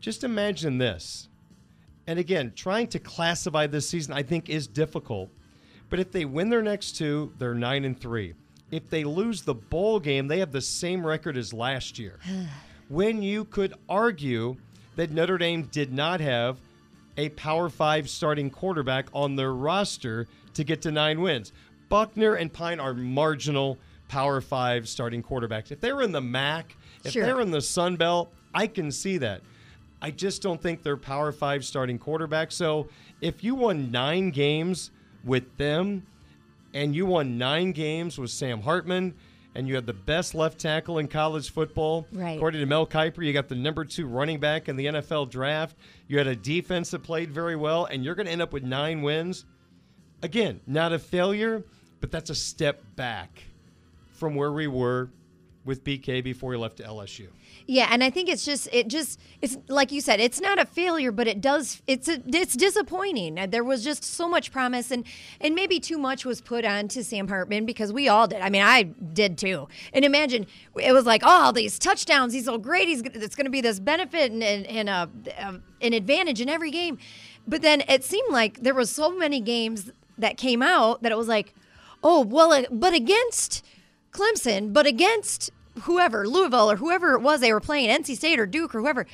Just 0.00 0.24
imagine 0.24 0.78
this. 0.78 1.28
And 2.06 2.18
again, 2.18 2.52
trying 2.54 2.88
to 2.88 2.98
classify 2.98 3.66
this 3.66 3.88
season, 3.88 4.12
I 4.12 4.22
think, 4.22 4.48
is 4.48 4.66
difficult. 4.66 5.30
But 5.88 6.00
if 6.00 6.10
they 6.10 6.24
win 6.24 6.50
their 6.50 6.62
next 6.62 6.92
two, 6.92 7.32
they're 7.38 7.54
nine 7.54 7.84
and 7.84 7.98
three. 7.98 8.34
If 8.70 8.88
they 8.88 9.04
lose 9.04 9.42
the 9.42 9.54
bowl 9.54 10.00
game, 10.00 10.26
they 10.26 10.38
have 10.38 10.52
the 10.52 10.60
same 10.60 11.06
record 11.06 11.36
as 11.36 11.52
last 11.52 11.98
year. 11.98 12.18
when 12.88 13.22
you 13.22 13.44
could 13.44 13.74
argue 13.88 14.56
that 14.96 15.10
Notre 15.10 15.38
Dame 15.38 15.62
did 15.64 15.92
not 15.92 16.20
have 16.20 16.58
a 17.16 17.28
Power 17.30 17.68
Five 17.68 18.08
starting 18.08 18.50
quarterback 18.50 19.06
on 19.12 19.36
their 19.36 19.52
roster 19.52 20.26
to 20.54 20.64
get 20.64 20.82
to 20.82 20.90
nine 20.90 21.20
wins. 21.20 21.52
Buckner 21.88 22.34
and 22.34 22.52
Pyne 22.52 22.80
are 22.80 22.94
marginal 22.94 23.78
Power 24.08 24.40
Five 24.40 24.88
starting 24.88 25.22
quarterbacks. 25.22 25.70
If 25.72 25.80
they're 25.80 26.02
in 26.02 26.12
the 26.12 26.20
MAC, 26.20 26.76
if 27.04 27.12
Sure. 27.12 27.24
they're 27.24 27.40
in 27.40 27.50
the 27.50 27.60
Sun 27.60 27.96
Belt, 27.96 28.32
I 28.54 28.66
can 28.66 28.90
see 28.92 29.18
that. 29.18 29.42
I 30.00 30.10
just 30.10 30.42
don't 30.42 30.60
think 30.60 30.82
they're 30.82 30.96
Power 30.96 31.32
Five 31.32 31.64
starting 31.64 31.98
quarterbacks. 31.98 32.52
So 32.52 32.88
if 33.20 33.44
you 33.44 33.54
won 33.54 33.90
nine 33.90 34.30
games 34.30 34.90
with 35.24 35.56
them 35.56 36.06
and 36.74 36.94
you 36.94 37.06
won 37.06 37.38
nine 37.38 37.72
games 37.72 38.18
with 38.18 38.30
Sam 38.30 38.62
Hartman 38.62 39.14
and 39.54 39.68
you 39.68 39.74
had 39.74 39.86
the 39.86 39.92
best 39.92 40.34
left 40.34 40.58
tackle 40.58 40.98
in 40.98 41.08
college 41.08 41.50
football, 41.50 42.06
Right. 42.12 42.36
according 42.36 42.60
to 42.60 42.66
Mel 42.66 42.86
Kiper, 42.86 43.24
you 43.24 43.32
got 43.32 43.48
the 43.48 43.54
number 43.54 43.84
two 43.84 44.06
running 44.06 44.40
back 44.40 44.68
in 44.68 44.76
the 44.76 44.86
NFL 44.86 45.26
draft. 45.30 45.76
You 46.08 46.18
had 46.18 46.26
a 46.26 46.36
defense 46.36 46.90
that 46.92 47.02
played 47.02 47.30
very 47.30 47.56
well, 47.56 47.84
and 47.84 48.04
you're 48.04 48.14
going 48.14 48.26
to 48.26 48.32
end 48.32 48.42
up 48.42 48.52
with 48.52 48.62
nine 48.62 49.02
wins. 49.02 49.44
Again, 50.22 50.60
not 50.66 50.92
a 50.92 50.98
failure, 50.98 51.64
but 52.00 52.10
that's 52.10 52.30
a 52.30 52.34
step 52.34 52.82
back 52.96 53.42
from 54.14 54.34
where 54.34 54.52
we 54.52 54.66
were 54.68 55.10
with 55.64 55.84
BK 55.84 56.22
before 56.22 56.52
he 56.52 56.58
left 56.58 56.78
to 56.78 56.84
LSU. 56.84 57.28
Yeah, 57.66 57.88
and 57.90 58.02
I 58.02 58.10
think 58.10 58.28
it's 58.28 58.44
just 58.44 58.68
it 58.72 58.88
just 58.88 59.20
it's 59.40 59.56
like 59.68 59.92
you 59.92 60.00
said, 60.00 60.20
it's 60.20 60.40
not 60.40 60.58
a 60.58 60.64
failure, 60.64 61.12
but 61.12 61.26
it 61.26 61.40
does 61.40 61.82
it's 61.86 62.08
a, 62.08 62.22
it's 62.26 62.54
disappointing. 62.54 63.34
There 63.50 63.64
was 63.64 63.84
just 63.84 64.04
so 64.04 64.28
much 64.28 64.52
promise 64.52 64.90
and 64.90 65.04
and 65.40 65.54
maybe 65.54 65.80
too 65.80 65.98
much 65.98 66.24
was 66.24 66.40
put 66.40 66.64
on 66.64 66.88
to 66.88 67.04
Sam 67.04 67.28
Hartman 67.28 67.66
because 67.66 67.92
we 67.92 68.08
all 68.08 68.26
did. 68.26 68.40
I 68.40 68.50
mean, 68.50 68.62
I 68.62 68.82
did 68.82 69.38
too. 69.38 69.68
And 69.92 70.04
imagine 70.04 70.46
it 70.76 70.92
was 70.92 71.06
like, 71.06 71.22
oh, 71.24 71.52
these 71.52 71.78
touchdowns, 71.78 72.32
he's 72.32 72.46
so 72.46 72.58
great. 72.58 72.88
He's 72.88 73.02
it's 73.02 73.36
going 73.36 73.46
to 73.46 73.50
be 73.50 73.60
this 73.60 73.80
benefit 73.80 74.32
and 74.32 74.42
and, 74.42 74.66
and 74.66 74.88
a, 74.88 75.10
a, 75.38 75.60
an 75.80 75.92
advantage 75.92 76.40
in 76.40 76.48
every 76.48 76.70
game. 76.70 76.98
But 77.46 77.62
then 77.62 77.82
it 77.88 78.04
seemed 78.04 78.32
like 78.32 78.60
there 78.62 78.74
was 78.74 78.90
so 78.90 79.10
many 79.16 79.40
games 79.40 79.90
that 80.18 80.36
came 80.36 80.62
out 80.62 81.02
that 81.02 81.12
it 81.12 81.18
was 81.18 81.28
like, 81.28 81.54
oh, 82.02 82.22
well, 82.22 82.52
uh, 82.52 82.64
but 82.70 82.94
against 82.94 83.64
Clemson, 84.12 84.72
but 84.72 84.86
against 84.86 85.50
whoever, 85.82 86.26
Louisville 86.28 86.70
or 86.70 86.76
whoever 86.76 87.14
it 87.14 87.20
was 87.20 87.40
they 87.40 87.52
were 87.52 87.60
playing, 87.60 87.88
NC 87.88 88.16
State 88.16 88.38
or 88.38 88.46
Duke 88.46 88.74
or 88.74 88.80
whoever, 88.80 89.06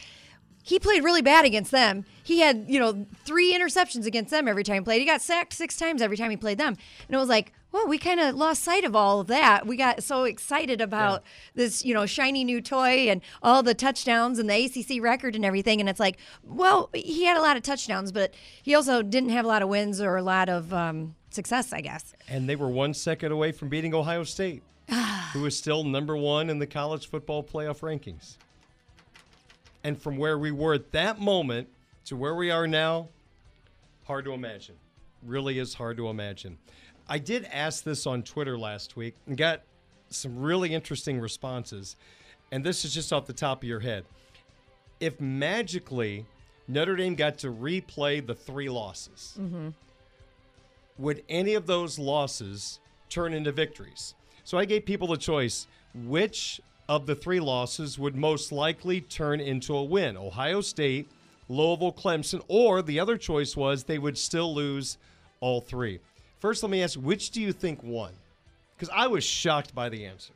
he 0.68 0.78
played 0.78 1.02
really 1.02 1.22
bad 1.22 1.46
against 1.46 1.70
them. 1.70 2.04
He 2.22 2.40
had, 2.40 2.66
you 2.68 2.78
know, 2.78 3.06
three 3.24 3.54
interceptions 3.54 4.04
against 4.04 4.30
them 4.30 4.46
every 4.46 4.64
time 4.64 4.76
he 4.76 4.80
played. 4.82 5.00
He 5.00 5.06
got 5.06 5.22
sacked 5.22 5.54
six 5.54 5.76
times 5.78 6.02
every 6.02 6.16
time 6.18 6.30
he 6.30 6.36
played 6.36 6.58
them. 6.58 6.76
And 7.08 7.14
it 7.14 7.16
was 7.16 7.28
like, 7.28 7.54
well, 7.72 7.86
we 7.86 7.96
kind 7.96 8.20
of 8.20 8.34
lost 8.34 8.62
sight 8.62 8.84
of 8.84 8.94
all 8.94 9.20
of 9.20 9.28
that. 9.28 9.66
We 9.66 9.76
got 9.76 10.02
so 10.02 10.24
excited 10.24 10.82
about 10.82 11.22
yeah. 11.22 11.64
this, 11.64 11.84
you 11.84 11.94
know, 11.94 12.04
shiny 12.06 12.44
new 12.44 12.60
toy 12.60 13.08
and 13.08 13.22
all 13.42 13.62
the 13.62 13.74
touchdowns 13.74 14.38
and 14.38 14.48
the 14.48 14.64
ACC 14.64 15.02
record 15.02 15.34
and 15.34 15.44
everything. 15.44 15.80
And 15.80 15.88
it's 15.88 16.00
like, 16.00 16.18
well, 16.42 16.90
he 16.94 17.24
had 17.24 17.36
a 17.36 17.42
lot 17.42 17.56
of 17.56 17.62
touchdowns, 17.62 18.12
but 18.12 18.34
he 18.62 18.74
also 18.74 19.02
didn't 19.02 19.30
have 19.30 19.44
a 19.44 19.48
lot 19.48 19.62
of 19.62 19.68
wins 19.70 20.00
or 20.00 20.16
a 20.16 20.22
lot 20.22 20.50
of 20.50 20.72
um, 20.74 21.14
success, 21.30 21.72
I 21.72 21.80
guess. 21.80 22.14
And 22.28 22.48
they 22.48 22.56
were 22.56 22.68
one 22.68 22.92
second 22.92 23.32
away 23.32 23.52
from 23.52 23.68
beating 23.68 23.94
Ohio 23.94 24.24
State. 24.24 24.62
Who 25.32 25.44
is 25.44 25.56
still 25.56 25.84
number 25.84 26.16
one 26.16 26.50
in 26.50 26.58
the 26.58 26.66
college 26.66 27.08
football 27.08 27.42
playoff 27.42 27.80
rankings. 27.80 28.36
And 29.84 30.00
from 30.00 30.16
where 30.16 30.38
we 30.38 30.50
were 30.50 30.74
at 30.74 30.92
that 30.92 31.20
moment 31.20 31.68
to 32.06 32.16
where 32.16 32.34
we 32.34 32.50
are 32.50 32.66
now, 32.66 33.08
hard 34.06 34.24
to 34.24 34.32
imagine. 34.32 34.76
Really 35.22 35.58
is 35.58 35.74
hard 35.74 35.96
to 35.98 36.08
imagine. 36.08 36.58
I 37.08 37.18
did 37.18 37.44
ask 37.46 37.84
this 37.84 38.06
on 38.06 38.22
Twitter 38.22 38.58
last 38.58 38.96
week 38.96 39.14
and 39.26 39.36
got 39.36 39.62
some 40.10 40.38
really 40.38 40.72
interesting 40.72 41.20
responses. 41.20 41.96
And 42.50 42.64
this 42.64 42.84
is 42.84 42.94
just 42.94 43.12
off 43.12 43.26
the 43.26 43.32
top 43.32 43.62
of 43.62 43.68
your 43.68 43.80
head. 43.80 44.04
If 45.00 45.20
magically 45.20 46.26
Notre 46.66 46.96
Dame 46.96 47.14
got 47.14 47.38
to 47.38 47.52
replay 47.52 48.26
the 48.26 48.34
three 48.34 48.68
losses, 48.68 49.36
mm-hmm. 49.38 49.68
would 50.98 51.22
any 51.28 51.54
of 51.54 51.66
those 51.66 51.98
losses 51.98 52.80
turn 53.08 53.32
into 53.32 53.52
victories? 53.52 54.14
So 54.48 54.56
I 54.56 54.64
gave 54.64 54.86
people 54.86 55.08
the 55.08 55.18
choice 55.18 55.66
which 55.94 56.58
of 56.88 57.04
the 57.04 57.14
three 57.14 57.38
losses 57.38 57.98
would 57.98 58.16
most 58.16 58.50
likely 58.50 59.02
turn 59.02 59.40
into 59.40 59.76
a 59.76 59.84
win 59.84 60.16
Ohio 60.16 60.62
State, 60.62 61.06
Louisville, 61.50 61.92
Clemson, 61.92 62.42
or 62.48 62.80
the 62.80 62.98
other 62.98 63.18
choice 63.18 63.58
was 63.58 63.84
they 63.84 63.98
would 63.98 64.16
still 64.16 64.54
lose 64.54 64.96
all 65.40 65.60
three. 65.60 66.00
First, 66.38 66.62
let 66.62 66.70
me 66.70 66.82
ask 66.82 66.98
which 66.98 67.30
do 67.30 67.42
you 67.42 67.52
think 67.52 67.82
won? 67.82 68.14
Because 68.74 68.88
I 68.96 69.06
was 69.06 69.22
shocked 69.22 69.74
by 69.74 69.90
the 69.90 70.06
answer. 70.06 70.32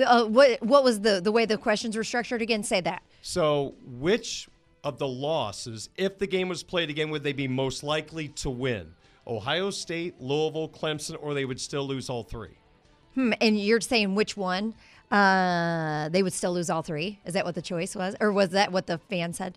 Uh, 0.00 0.26
what 0.26 0.62
what 0.62 0.84
was 0.84 1.00
the 1.00 1.20
the 1.20 1.32
way 1.32 1.46
the 1.46 1.58
questions 1.58 1.96
were 1.96 2.04
structured 2.04 2.42
again? 2.42 2.62
Say 2.62 2.80
that. 2.82 3.02
So, 3.22 3.74
which 3.98 4.48
of 4.84 4.98
the 4.98 5.08
losses, 5.08 5.88
if 5.96 6.16
the 6.16 6.28
game 6.28 6.48
was 6.48 6.62
played 6.62 6.90
again, 6.90 7.10
would 7.10 7.24
they 7.24 7.32
be 7.32 7.48
most 7.48 7.82
likely 7.82 8.28
to 8.28 8.50
win? 8.50 8.94
Ohio 9.26 9.70
State, 9.70 10.14
Louisville, 10.20 10.68
Clemson, 10.68 11.16
or 11.20 11.34
they 11.34 11.44
would 11.44 11.60
still 11.60 11.88
lose 11.88 12.08
all 12.08 12.22
three? 12.22 12.56
Hmm, 13.16 13.32
and 13.40 13.58
you're 13.58 13.80
saying 13.80 14.14
which 14.14 14.36
one? 14.36 14.74
Uh, 15.10 16.08
they 16.10 16.22
would 16.22 16.32
still 16.32 16.52
lose 16.52 16.68
all 16.68 16.82
three. 16.82 17.18
Is 17.24 17.34
that 17.34 17.44
what 17.44 17.54
the 17.54 17.62
choice 17.62 17.96
was, 17.96 18.14
or 18.20 18.30
was 18.30 18.50
that 18.50 18.70
what 18.70 18.86
the 18.86 18.98
fan 18.98 19.32
said? 19.32 19.56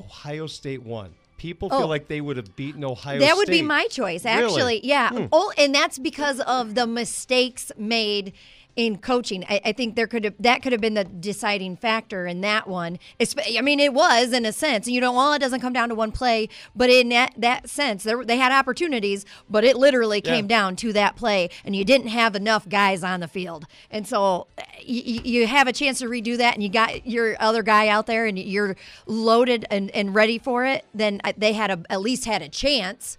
Ohio 0.00 0.46
State 0.46 0.82
won. 0.82 1.14
People 1.36 1.68
feel 1.68 1.80
oh, 1.80 1.86
like 1.88 2.06
they 2.06 2.20
would 2.20 2.36
have 2.36 2.54
beaten 2.54 2.84
Ohio. 2.84 3.18
That 3.18 3.24
State. 3.24 3.36
would 3.36 3.48
be 3.48 3.62
my 3.62 3.88
choice, 3.88 4.24
actually. 4.24 4.56
Really? 4.56 4.86
Yeah. 4.86 5.10
Hmm. 5.10 5.24
Oh, 5.32 5.52
and 5.58 5.74
that's 5.74 5.98
because 5.98 6.38
of 6.40 6.76
the 6.76 6.86
mistakes 6.86 7.72
made 7.76 8.32
in 8.76 8.98
coaching. 8.98 9.44
I, 9.48 9.60
I, 9.66 9.72
think 9.72 9.96
there 9.96 10.06
could 10.06 10.24
have 10.24 10.34
that 10.40 10.62
could 10.62 10.72
have 10.72 10.80
been 10.80 10.94
the 10.94 11.04
deciding 11.04 11.76
factor 11.76 12.26
in 12.26 12.40
that 12.40 12.66
one. 12.66 12.98
It's, 13.18 13.34
I 13.38 13.60
mean, 13.60 13.80
it 13.80 13.92
was 13.92 14.32
in 14.32 14.46
a 14.46 14.52
sense. 14.52 14.88
You 14.88 15.00
know, 15.00 15.12
well, 15.12 15.34
it 15.34 15.40
doesn't 15.40 15.60
come 15.60 15.74
down 15.74 15.90
to 15.90 15.94
one 15.94 16.10
play, 16.10 16.48
but 16.74 16.88
in 16.88 17.10
that 17.10 17.34
that 17.36 17.68
sense, 17.68 18.02
there, 18.02 18.24
they 18.24 18.38
had 18.38 18.50
opportunities, 18.50 19.26
but 19.50 19.64
it 19.64 19.76
literally 19.76 20.22
yeah. 20.24 20.32
came 20.32 20.46
down 20.46 20.76
to 20.76 20.92
that 20.94 21.16
play, 21.16 21.50
and 21.64 21.76
you 21.76 21.84
didn't 21.84 22.08
have 22.08 22.34
enough 22.34 22.68
guys 22.68 23.04
on 23.04 23.20
the 23.20 23.28
field, 23.28 23.66
and 23.90 24.06
so 24.06 24.46
you, 24.80 25.20
you 25.22 25.46
have 25.46 25.68
a 25.68 25.72
chance 25.72 25.98
to 25.98 26.06
redo 26.06 26.38
that, 26.38 26.54
and 26.54 26.62
you 26.62 26.70
got 26.70 27.06
your 27.06 27.36
other 27.40 27.62
guy 27.62 27.88
out 27.88 28.06
there, 28.06 28.24
and 28.26 28.38
you're 28.38 28.76
loaded 29.06 29.66
and, 29.70 29.90
and 29.90 30.14
ready 30.14 30.38
for 30.38 30.64
it. 30.64 30.84
Then 30.94 31.20
uh, 31.24 31.32
they 31.36 31.52
had 31.52 31.70
a, 31.70 31.82
at 31.90 32.00
least 32.00 32.24
had 32.24 32.40
a 32.40 32.48
chance. 32.48 33.18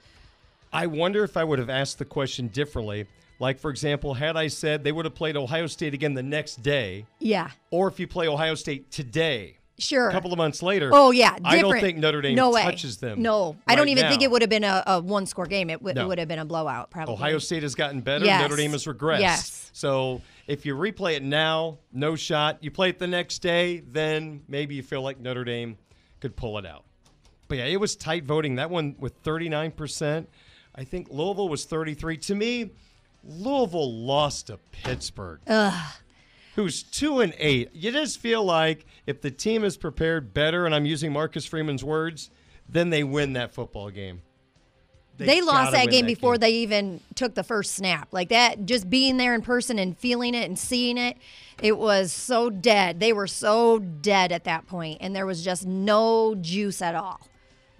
I 0.71 0.87
wonder 0.87 1.23
if 1.23 1.37
I 1.37 1.43
would 1.43 1.59
have 1.59 1.69
asked 1.69 1.99
the 1.99 2.05
question 2.05 2.47
differently 2.47 3.05
like, 3.39 3.59
for 3.59 3.69
example, 3.71 4.13
had 4.13 4.37
I 4.37 4.47
said 4.47 4.83
they 4.83 4.91
would 4.91 5.05
have 5.05 5.15
played 5.15 5.37
Ohio 5.37 5.67
State 5.67 5.93
again 5.93 6.13
the 6.13 6.23
next 6.23 6.61
day. 6.61 7.05
Yeah. 7.19 7.51
Or 7.71 7.87
if 7.87 7.99
you 7.99 8.07
play 8.07 8.27
Ohio 8.27 8.55
State 8.55 8.91
today. 8.91 9.57
Sure. 9.79 10.07
A 10.07 10.11
couple 10.11 10.31
of 10.31 10.37
months 10.37 10.61
later. 10.61 10.91
Oh, 10.93 11.11
yeah. 11.11 11.31
Different. 11.31 11.47
I 11.47 11.61
don't 11.61 11.79
think 11.79 11.97
Notre 11.97 12.21
Dame 12.21 12.35
no 12.35 12.51
way. 12.51 12.63
touches 12.63 12.97
them. 12.97 13.21
No. 13.21 13.53
Right 13.53 13.57
I 13.69 13.75
don't 13.75 13.89
even 13.89 14.03
now. 14.03 14.09
think 14.09 14.21
it 14.21 14.29
would 14.29 14.41
have 14.43 14.49
been 14.49 14.63
a, 14.63 14.83
a 14.85 15.01
one 15.01 15.25
score 15.25 15.47
game. 15.47 15.69
It, 15.69 15.79
w- 15.79 15.95
no. 15.95 16.03
it 16.03 16.07
would 16.07 16.19
have 16.19 16.27
been 16.27 16.39
a 16.39 16.45
blowout, 16.45 16.91
probably. 16.91 17.15
Ohio 17.15 17.39
State 17.39 17.63
has 17.63 17.73
gotten 17.73 18.01
better. 18.01 18.23
Yes. 18.23 18.41
Notre 18.41 18.55
Dame 18.55 18.71
has 18.71 18.85
regressed. 18.85 19.21
Yes. 19.21 19.71
So 19.73 20.21
if 20.47 20.65
you 20.65 20.75
replay 20.75 21.15
it 21.15 21.23
now, 21.23 21.79
no 21.91 22.15
shot. 22.15 22.63
You 22.63 22.69
play 22.69 22.89
it 22.89 22.99
the 22.99 23.07
next 23.07 23.39
day, 23.39 23.79
then 23.79 24.43
maybe 24.47 24.75
you 24.75 24.83
feel 24.83 25.01
like 25.01 25.19
Notre 25.19 25.43
Dame 25.43 25.77
could 26.19 26.35
pull 26.35 26.59
it 26.59 26.65
out. 26.65 26.85
But 27.47 27.57
yeah, 27.57 27.65
it 27.65 27.79
was 27.79 27.95
tight 27.95 28.25
voting. 28.25 28.55
That 28.55 28.69
one 28.69 28.95
with 28.99 29.21
39%. 29.23 30.27
I 30.75 30.83
think 30.83 31.07
Louisville 31.09 31.49
was 31.49 31.65
33. 31.65 32.17
To 32.17 32.35
me, 32.35 32.71
Louisville 33.23 33.93
lost 33.93 34.47
to 34.47 34.57
Pittsburgh. 34.71 35.39
Ugh. 35.47 35.93
Who's 36.55 36.83
two 36.83 37.21
and 37.21 37.33
eight? 37.37 37.69
You 37.73 37.91
just 37.91 38.19
feel 38.19 38.43
like 38.43 38.85
if 39.07 39.21
the 39.21 39.31
team 39.31 39.63
is 39.63 39.75
prepared 39.75 40.33
better, 40.33 40.65
and 40.65 40.75
I'm 40.75 40.85
using 40.85 41.11
Marcus 41.11 41.45
Freeman's 41.45 41.83
words, 41.83 42.29
then 42.69 42.89
they 42.89 43.03
win 43.03 43.33
that 43.33 43.53
football 43.53 43.89
game. 43.89 44.21
They, 45.17 45.25
they 45.25 45.41
lost 45.41 45.71
that 45.73 45.89
game 45.89 46.05
that 46.05 46.15
before 46.15 46.33
game. 46.33 46.39
they 46.39 46.51
even 46.57 46.99
took 47.15 47.35
the 47.35 47.43
first 47.43 47.73
snap. 47.73 48.07
Like 48.11 48.29
that, 48.29 48.65
just 48.65 48.89
being 48.89 49.17
there 49.17 49.35
in 49.35 49.41
person 49.41 49.77
and 49.77 49.97
feeling 49.97 50.33
it 50.33 50.45
and 50.45 50.57
seeing 50.57 50.97
it, 50.97 51.17
it 51.61 51.77
was 51.77 52.11
so 52.11 52.49
dead. 52.49 52.99
They 52.99 53.13
were 53.13 53.27
so 53.27 53.77
dead 53.79 54.31
at 54.31 54.43
that 54.45 54.67
point, 54.67 54.97
and 55.01 55.15
there 55.15 55.25
was 55.25 55.43
just 55.43 55.65
no 55.67 56.35
juice 56.35 56.81
at 56.81 56.95
all. 56.95 57.21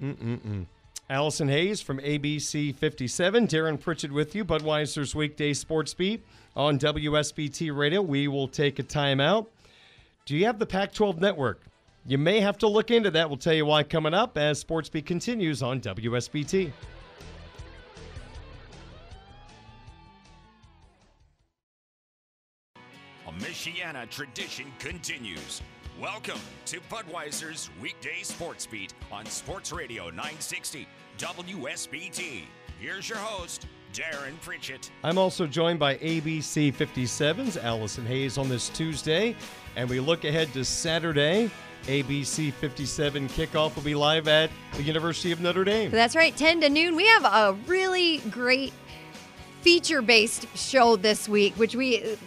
Mm-mm-mm. 0.02 0.68
Allison 1.14 1.48
Hayes 1.48 1.80
from 1.80 2.00
ABC 2.00 2.74
57. 2.74 3.46
Darin 3.46 3.78
Pritchett 3.78 4.12
with 4.12 4.34
you. 4.34 4.44
Budweiser's 4.44 5.14
weekday 5.14 5.54
sports 5.54 5.94
beat 5.94 6.26
on 6.56 6.80
WSBT 6.80 7.78
Radio. 7.78 8.02
We 8.02 8.28
will 8.28 8.48
take 8.48 8.80
a 8.80 8.84
timeout. 8.84 9.46
Do 10.26 10.36
you 10.36 10.48
have 10.48 10.58
the 10.58 10.66
Pac 10.66 10.92
12 10.92 11.22
network? 11.22 11.62
You 12.08 12.18
may 12.18 12.40
have 12.40 12.58
to 12.58 12.68
look 12.68 12.90
into 12.90 13.12
that. 13.12 13.30
We'll 13.30 13.38
tell 13.38 13.54
you 13.54 13.68
why 13.68 13.84
coming 13.84 14.16
up 14.16 14.40
as 14.40 14.60
Sports 14.60 14.90
Beat 14.90 15.06
continues 15.06 15.62
on 15.62 15.82
WSBT. 15.82 16.72
A 23.28 23.32
Michiana 23.34 24.10
tradition 24.10 24.66
continues. 24.80 25.62
Welcome 26.02 26.40
to 26.66 26.80
Budweiser's 26.90 27.70
weekday 27.80 28.24
sports 28.24 28.66
beat 28.66 28.96
on 29.12 29.28
Sports 29.28 29.72
Radio 29.72 30.06
960 30.06 30.88
WSBT. 31.18 32.44
Here's 32.80 33.08
your 33.08 33.20
host, 33.20 33.68
Darin 33.94 34.38
Pritchett. 34.42 34.92
I'm 35.04 35.18
also 35.18 35.46
joined 35.46 35.80
by 35.80 35.96
ABC 35.98 36.74
57's 36.74 37.58
Allison 37.58 38.06
Hayes 38.06 38.38
on 38.38 38.50
this 38.50 38.70
Tuesday, 38.70 39.36
and 39.76 39.90
we 39.90 40.00
look 40.00 40.24
ahead 40.24 40.52
to 40.54 40.66
Saturday. 40.66 41.50
ABC 41.86 42.54
57 42.54 43.28
kickoff 43.30 43.76
will 43.76 43.84
be 43.84 43.94
live 43.94 44.28
at 44.28 44.50
the 44.74 44.84
University 44.84 45.32
of 45.32 45.42
Notre 45.42 45.64
Dame. 45.64 45.92
That's 45.92 46.16
right, 46.16 46.36
10 46.36 46.62
to 46.62 46.70
noon. 46.70 46.96
We 46.96 47.06
have 47.08 47.26
a 47.26 47.58
really 47.68 48.20
great 48.32 48.74
feature 49.62 50.02
based 50.02 50.48
show 50.58 50.96
this 50.96 51.28
week, 51.30 51.54
which 51.56 51.76
we 51.76 52.18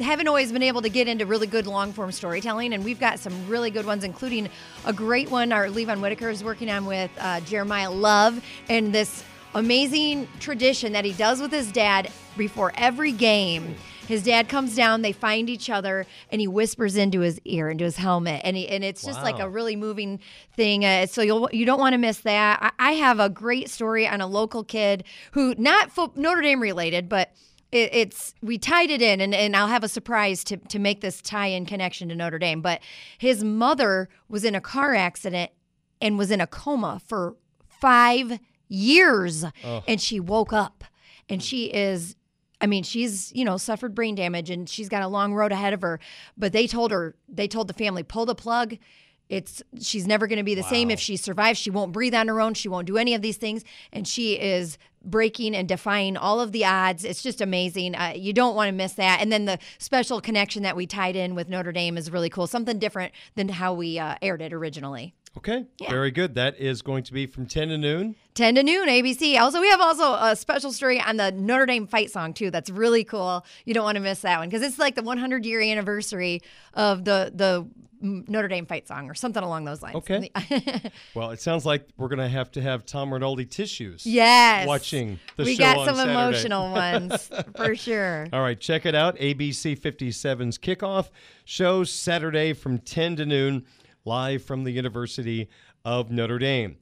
haven't 0.00 0.28
always 0.28 0.52
been 0.52 0.62
able 0.62 0.82
to 0.82 0.88
get 0.88 1.08
into 1.08 1.26
really 1.26 1.46
good 1.46 1.66
long 1.66 1.92
form 1.92 2.12
storytelling, 2.12 2.72
and 2.72 2.84
we've 2.84 3.00
got 3.00 3.18
some 3.18 3.48
really 3.48 3.70
good 3.70 3.86
ones, 3.86 4.04
including 4.04 4.48
a 4.84 4.92
great 4.92 5.30
one 5.30 5.52
our 5.52 5.66
Levon 5.66 6.00
Whitaker 6.00 6.28
is 6.28 6.44
working 6.44 6.70
on 6.70 6.86
with 6.86 7.10
uh, 7.18 7.40
Jeremiyah 7.40 7.98
Love 7.98 8.44
and 8.68 8.92
this 8.92 9.24
amazing 9.54 10.28
tradition 10.38 10.92
that 10.92 11.04
he 11.04 11.12
does 11.12 11.40
with 11.40 11.50
his 11.50 11.72
dad 11.72 12.10
before 12.36 12.72
every 12.76 13.12
game. 13.12 13.74
His 14.06 14.22
dad 14.22 14.48
comes 14.48 14.76
down, 14.76 15.02
they 15.02 15.12
find 15.12 15.50
each 15.50 15.68
other, 15.68 16.06
and 16.30 16.40
he 16.40 16.46
whispers 16.46 16.96
into 16.96 17.20
his 17.20 17.40
ear, 17.44 17.70
into 17.70 17.84
his 17.84 17.96
helmet, 17.96 18.40
and 18.44 18.56
he, 18.56 18.68
and 18.68 18.84
it's 18.84 19.02
just 19.02 19.18
wow. 19.18 19.24
like 19.24 19.38
a 19.40 19.48
really 19.48 19.74
moving 19.74 20.20
thing. 20.54 20.84
Uh, 20.84 21.06
so 21.06 21.22
you'll 21.22 21.48
you 21.52 21.66
don't 21.66 21.80
want 21.80 21.94
to 21.94 21.98
miss 21.98 22.18
that. 22.18 22.58
I, 22.62 22.90
I, 22.90 22.92
have 22.92 23.18
a 23.18 23.28
great 23.28 23.68
story 23.68 24.06
on 24.06 24.20
a 24.20 24.26
local 24.28 24.62
kid 24.62 25.02
who 25.32 25.56
not 25.58 25.90
fo- 25.90 26.12
Notre 26.14 26.42
Dame 26.42 26.62
related, 26.62 27.08
but 27.08 27.32
it, 27.76 27.94
it's 27.94 28.34
we 28.42 28.58
tied 28.58 28.90
it 28.90 29.02
in, 29.02 29.20
and, 29.20 29.34
and 29.34 29.54
I'll 29.54 29.68
have 29.68 29.84
a 29.84 29.88
surprise 29.88 30.42
to 30.44 30.56
to 30.56 30.78
make 30.78 31.00
this 31.00 31.20
tie-in 31.20 31.66
connection 31.66 32.08
to 32.08 32.14
Notre 32.14 32.38
Dame. 32.38 32.62
But 32.62 32.80
his 33.18 33.44
mother 33.44 34.08
was 34.28 34.44
in 34.44 34.54
a 34.54 34.60
car 34.60 34.94
accident 34.94 35.50
and 36.00 36.18
was 36.18 36.30
in 36.30 36.40
a 36.40 36.46
coma 36.46 37.00
for 37.06 37.36
five 37.68 38.40
years, 38.68 39.44
and 39.86 40.00
she 40.00 40.18
woke 40.20 40.52
up, 40.52 40.84
and 41.28 41.42
she 41.42 41.66
is. 41.66 42.16
I 42.58 42.66
mean, 42.66 42.84
she's, 42.84 43.32
you 43.34 43.44
know, 43.44 43.58
suffered 43.58 43.94
brain 43.94 44.14
damage 44.14 44.48
and 44.48 44.66
she's 44.66 44.88
got 44.88 45.02
a 45.02 45.08
long 45.08 45.34
road 45.34 45.52
ahead 45.52 45.74
of 45.74 45.82
her. 45.82 46.00
But 46.38 46.54
they 46.54 46.66
told 46.66 46.90
her, 46.90 47.14
they 47.28 47.48
told 47.48 47.68
the 47.68 47.74
family, 47.74 48.02
pull 48.02 48.24
the 48.24 48.34
plug. 48.34 48.78
It's 49.28 49.62
she's 49.80 50.06
never 50.06 50.26
going 50.26 50.38
to 50.38 50.44
be 50.44 50.54
the 50.54 50.62
same 50.62 50.90
if 50.90 51.00
she 51.00 51.16
survives. 51.16 51.58
She 51.58 51.70
won't 51.70 51.92
breathe 51.92 52.14
on 52.14 52.28
her 52.28 52.40
own. 52.40 52.54
She 52.54 52.68
won't 52.68 52.86
do 52.86 52.96
any 52.96 53.12
of 53.14 53.22
these 53.22 53.36
things, 53.36 53.64
and 53.92 54.06
she 54.06 54.34
is 54.34 54.78
breaking 55.04 55.54
and 55.54 55.68
defying 55.68 56.16
all 56.16 56.40
of 56.40 56.52
the 56.52 56.64
odds. 56.64 57.04
It's 57.04 57.22
just 57.22 57.40
amazing. 57.40 57.94
Uh, 57.94 58.12
you 58.14 58.32
don't 58.32 58.54
want 58.54 58.68
to 58.68 58.72
miss 58.72 58.94
that. 58.94 59.20
And 59.20 59.32
then 59.32 59.44
the 59.44 59.58
special 59.78 60.20
connection 60.20 60.62
that 60.64 60.76
we 60.76 60.86
tied 60.86 61.16
in 61.16 61.34
with 61.34 61.48
Notre 61.48 61.72
Dame 61.72 61.96
is 61.96 62.10
really 62.10 62.28
cool. 62.28 62.46
Something 62.46 62.78
different 62.78 63.12
than 63.34 63.48
how 63.48 63.72
we 63.72 63.98
uh, 63.98 64.16
aired 64.20 64.42
it 64.42 64.52
originally. 64.52 65.14
Okay, 65.36 65.66
very 65.90 66.10
good. 66.10 66.34
That 66.34 66.58
is 66.58 66.82
going 66.82 67.04
to 67.04 67.12
be 67.12 67.26
from 67.26 67.46
10 67.46 67.68
to 67.68 67.78
noon. 67.78 68.16
10 68.34 68.54
to 68.56 68.62
noon 68.62 68.88
ABC. 68.88 69.38
Also, 69.38 69.60
we 69.60 69.68
have 69.68 69.80
also 69.80 70.14
a 70.14 70.34
special 70.34 70.72
story 70.72 71.00
on 71.00 71.16
the 71.18 71.30
Notre 71.32 71.66
Dame 71.66 71.86
fight 71.86 72.10
song 72.10 72.32
too. 72.32 72.50
That's 72.50 72.70
really 72.70 73.04
cool. 73.04 73.44
You 73.64 73.74
don't 73.74 73.84
want 73.84 73.96
to 73.96 74.00
miss 74.02 74.20
that 74.22 74.38
one 74.38 74.48
because 74.48 74.62
it's 74.62 74.78
like 74.78 74.94
the 74.94 75.02
100 75.02 75.44
year 75.44 75.60
anniversary 75.60 76.42
of 76.74 77.04
the 77.04 77.30
the 77.34 77.66
Notre 78.00 78.48
Dame 78.48 78.66
fight 78.66 78.86
song 78.86 79.08
or 79.10 79.14
something 79.14 79.42
along 79.42 79.64
those 79.64 79.82
lines. 79.82 79.96
Okay. 79.96 80.30
Well, 81.14 81.30
it 81.30 81.40
sounds 81.40 81.64
like 81.64 81.88
we're 81.96 82.08
going 82.08 82.18
to 82.18 82.28
have 82.28 82.50
to 82.52 82.62
have 82.62 82.84
Tom 82.84 83.12
Rinaldi 83.12 83.46
tissues. 83.46 84.04
yes. 84.06 84.66
Watching 84.66 85.18
the 85.36 85.44
we 85.44 85.54
show 85.56 85.64
We 85.64 85.74
got 85.74 85.86
some 85.86 85.96
Saturday. 85.96 86.12
emotional 86.12 86.72
ones 86.72 87.30
for 87.56 87.74
sure. 87.74 88.26
All 88.34 88.42
right, 88.42 88.58
check 88.60 88.84
it 88.84 88.94
out. 88.94 89.16
ABC 89.16 89.78
57's 89.78 90.58
kickoff 90.58 91.08
show 91.46 91.84
Saturday 91.84 92.52
from 92.52 92.78
10 92.78 93.16
to 93.16 93.24
noon, 93.26 93.64
live 94.06 94.42
from 94.42 94.64
the 94.64 94.70
University 94.70 95.48
of 95.84 96.10
Notre 96.10 96.38
Dame. 96.38 96.76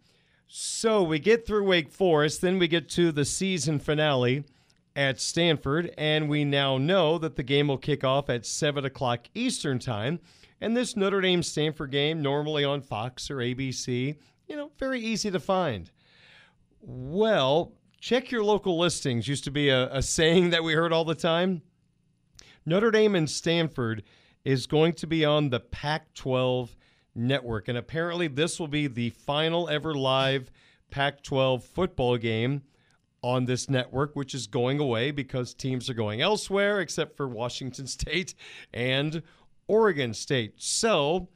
So 0.46 1.02
we 1.02 1.18
get 1.18 1.46
through 1.46 1.64
Wake 1.64 1.90
Forest, 1.90 2.40
then 2.40 2.58
we 2.58 2.68
get 2.68 2.88
to 2.90 3.10
the 3.10 3.24
season 3.24 3.78
finale 3.78 4.44
at 4.94 5.20
Stanford, 5.20 5.92
and 5.98 6.28
we 6.28 6.44
now 6.44 6.78
know 6.78 7.18
that 7.18 7.36
the 7.36 7.42
game 7.42 7.68
will 7.68 7.78
kick 7.78 8.04
off 8.04 8.30
at 8.30 8.46
7 8.46 8.84
o'clock 8.84 9.26
Eastern 9.34 9.78
Time. 9.78 10.20
And 10.60 10.76
this 10.76 10.96
Notre 10.96 11.20
Dame 11.20 11.42
Stanford 11.42 11.90
game, 11.90 12.22
normally 12.22 12.64
on 12.64 12.80
Fox 12.80 13.30
or 13.30 13.36
ABC, 13.36 14.16
you 14.46 14.56
know, 14.56 14.70
very 14.78 15.00
easy 15.00 15.30
to 15.30 15.40
find. 15.40 15.90
Well, 16.80 17.72
check 18.00 18.30
your 18.30 18.44
local 18.44 18.78
listings 18.78 19.26
used 19.26 19.44
to 19.44 19.50
be 19.50 19.70
a, 19.70 19.90
a 19.92 20.02
saying 20.02 20.50
that 20.50 20.62
we 20.62 20.74
heard 20.74 20.92
all 20.92 21.04
the 21.04 21.14
time. 21.14 21.62
Notre 22.66 22.90
Dame 22.90 23.14
and 23.14 23.28
Stanford 23.28 24.02
is 24.44 24.66
going 24.66 24.92
to 24.94 25.06
be 25.06 25.24
on 25.24 25.50
the 25.50 25.60
Pac 25.60 26.14
12 26.14 26.76
network. 27.14 27.68
And 27.68 27.78
apparently, 27.78 28.28
this 28.28 28.58
will 28.58 28.68
be 28.68 28.86
the 28.86 29.10
final 29.10 29.68
ever 29.68 29.94
live 29.94 30.50
Pac 30.90 31.22
12 31.22 31.64
football 31.64 32.16
game 32.16 32.62
on 33.22 33.46
this 33.46 33.70
network, 33.70 34.14
which 34.14 34.34
is 34.34 34.46
going 34.46 34.78
away 34.78 35.10
because 35.10 35.54
teams 35.54 35.88
are 35.88 35.94
going 35.94 36.20
elsewhere, 36.20 36.80
except 36.80 37.16
for 37.16 37.26
Washington 37.26 37.86
State 37.88 38.34
and 38.72 39.22
Oregon 39.66 40.12
State. 40.12 40.54
So, 40.56 41.28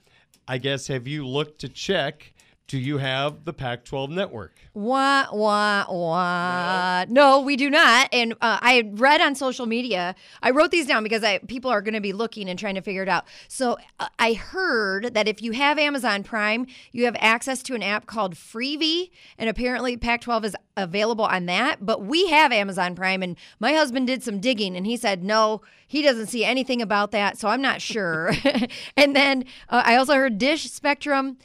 I 0.46 0.58
guess, 0.58 0.86
have 0.88 1.06
you 1.06 1.26
looked 1.26 1.60
to 1.60 1.68
check? 1.68 2.34
Do 2.68 2.76
you 2.76 2.98
have 2.98 3.46
the 3.46 3.54
Pac 3.54 3.86
12 3.86 4.10
network? 4.10 4.60
Wah, 4.74 5.24
wah, 5.32 5.86
wah. 5.88 7.06
No, 7.08 7.40
we 7.40 7.56
do 7.56 7.70
not. 7.70 8.10
And 8.12 8.34
uh, 8.34 8.58
I 8.60 8.90
read 8.92 9.22
on 9.22 9.34
social 9.34 9.64
media, 9.64 10.14
I 10.42 10.50
wrote 10.50 10.70
these 10.70 10.86
down 10.86 11.02
because 11.02 11.24
I, 11.24 11.38
people 11.38 11.70
are 11.70 11.80
going 11.80 11.94
to 11.94 12.00
be 12.02 12.12
looking 12.12 12.46
and 12.46 12.58
trying 12.58 12.74
to 12.74 12.82
figure 12.82 13.02
it 13.02 13.08
out. 13.08 13.24
So 13.48 13.78
uh, 13.98 14.08
I 14.18 14.34
heard 14.34 15.14
that 15.14 15.26
if 15.26 15.40
you 15.40 15.52
have 15.52 15.78
Amazon 15.78 16.22
Prime, 16.22 16.66
you 16.92 17.06
have 17.06 17.16
access 17.20 17.62
to 17.62 17.74
an 17.74 17.82
app 17.82 18.04
called 18.04 18.34
Freevee. 18.34 19.12
And 19.38 19.48
apparently 19.48 19.96
Pac 19.96 20.20
12 20.20 20.44
is 20.44 20.56
available 20.76 21.24
on 21.24 21.46
that. 21.46 21.86
But 21.86 22.04
we 22.04 22.28
have 22.28 22.52
Amazon 22.52 22.94
Prime. 22.94 23.22
And 23.22 23.38
my 23.58 23.72
husband 23.72 24.08
did 24.08 24.22
some 24.22 24.40
digging 24.40 24.76
and 24.76 24.84
he 24.84 24.98
said, 24.98 25.24
no, 25.24 25.62
he 25.86 26.02
doesn't 26.02 26.26
see 26.26 26.44
anything 26.44 26.82
about 26.82 27.12
that. 27.12 27.38
So 27.38 27.48
I'm 27.48 27.62
not 27.62 27.80
sure. 27.80 28.30
and 28.96 29.16
then 29.16 29.46
uh, 29.70 29.82
I 29.86 29.96
also 29.96 30.12
heard 30.14 30.36
Dish, 30.36 30.70
Spectrum, 30.70 31.38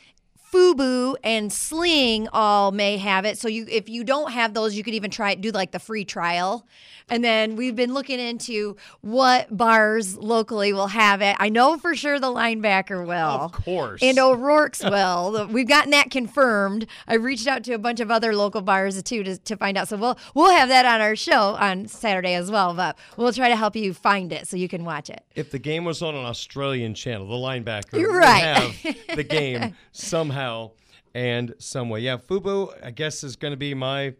Fubo 0.53 1.15
and 1.23 1.51
Sling 1.51 2.27
all 2.31 2.71
may 2.71 2.97
have 2.97 3.25
it. 3.25 3.39
So 3.39 3.47
you 3.47 3.65
if 3.67 3.89
you 3.89 4.03
don't 4.03 4.31
have 4.31 4.53
those, 4.53 4.75
you 4.75 4.83
could 4.83 4.93
even 4.93 5.09
try 5.09 5.31
it, 5.31 5.41
do 5.41 5.49
like 5.49 5.71
the 5.71 5.79
free 5.79 6.05
trial. 6.05 6.67
And 7.09 7.23
then 7.23 7.55
we've 7.55 7.75
been 7.75 7.93
looking 7.93 8.19
into 8.19 8.75
what 9.01 9.55
bars 9.55 10.17
locally 10.17 10.73
will 10.73 10.87
have 10.87 11.21
it. 11.21 11.35
I 11.39 11.49
know 11.49 11.77
for 11.77 11.95
sure 11.95 12.19
the 12.19 12.27
linebacker 12.27 13.05
will. 13.05 13.15
Of 13.15 13.51
course. 13.51 14.01
And 14.01 14.17
O'Rourke's 14.19 14.83
will. 14.83 15.47
We've 15.47 15.67
gotten 15.67 15.91
that 15.91 16.09
confirmed. 16.11 16.87
I've 17.07 17.23
reached 17.23 17.47
out 17.47 17.63
to 17.65 17.73
a 17.73 17.77
bunch 17.77 17.99
of 17.99 18.09
other 18.11 18.35
local 18.35 18.61
bars 18.61 19.01
too 19.03 19.23
to, 19.23 19.37
to 19.37 19.57
find 19.57 19.77
out. 19.77 19.87
So 19.87 19.97
we'll 19.97 20.17
we'll 20.33 20.51
have 20.51 20.69
that 20.69 20.85
on 20.85 21.01
our 21.01 21.15
show 21.15 21.55
on 21.55 21.87
Saturday 21.87 22.33
as 22.35 22.49
well. 22.49 22.73
But 22.73 22.97
we'll 23.17 23.33
try 23.33 23.49
to 23.49 23.55
help 23.55 23.75
you 23.75 23.93
find 23.93 24.31
it 24.31 24.47
so 24.47 24.57
you 24.57 24.67
can 24.67 24.85
watch 24.85 25.09
it. 25.09 25.23
if 25.35 25.51
the 25.51 25.59
game 25.59 25.85
was 25.85 26.01
on 26.01 26.15
an 26.15 26.25
Australian 26.25 26.93
channel, 26.93 27.27
the 27.27 27.33
linebacker 27.35 27.99
You're 27.99 28.11
would 28.11 28.17
right. 28.19 28.41
have 28.41 28.95
the 29.15 29.23
game 29.23 29.75
somehow 29.91 30.71
and 31.13 31.53
some 31.59 31.89
way. 31.89 31.99
Yeah, 32.01 32.17
Fubo, 32.17 32.73
I 32.83 32.91
guess, 32.91 33.23
is 33.23 33.35
going 33.35 33.51
to 33.51 33.57
be 33.57 33.73
my 33.73 34.13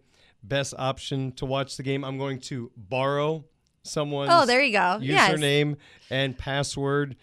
best 0.44 0.74
option 0.78 1.32
to 1.34 1.46
watch 1.46 1.78
the 1.78 1.84
game. 1.84 2.04
I'm 2.04 2.18
going 2.18 2.40
to 2.42 2.72
borrow 2.76 3.46
someone's 3.84 4.32
Oh, 4.34 4.46
there 4.46 4.62
you 4.62 4.72
go. 4.74 5.00
Yes. 5.02 5.32
username 5.34 5.78
and 6.10 6.38
password 6.38 7.16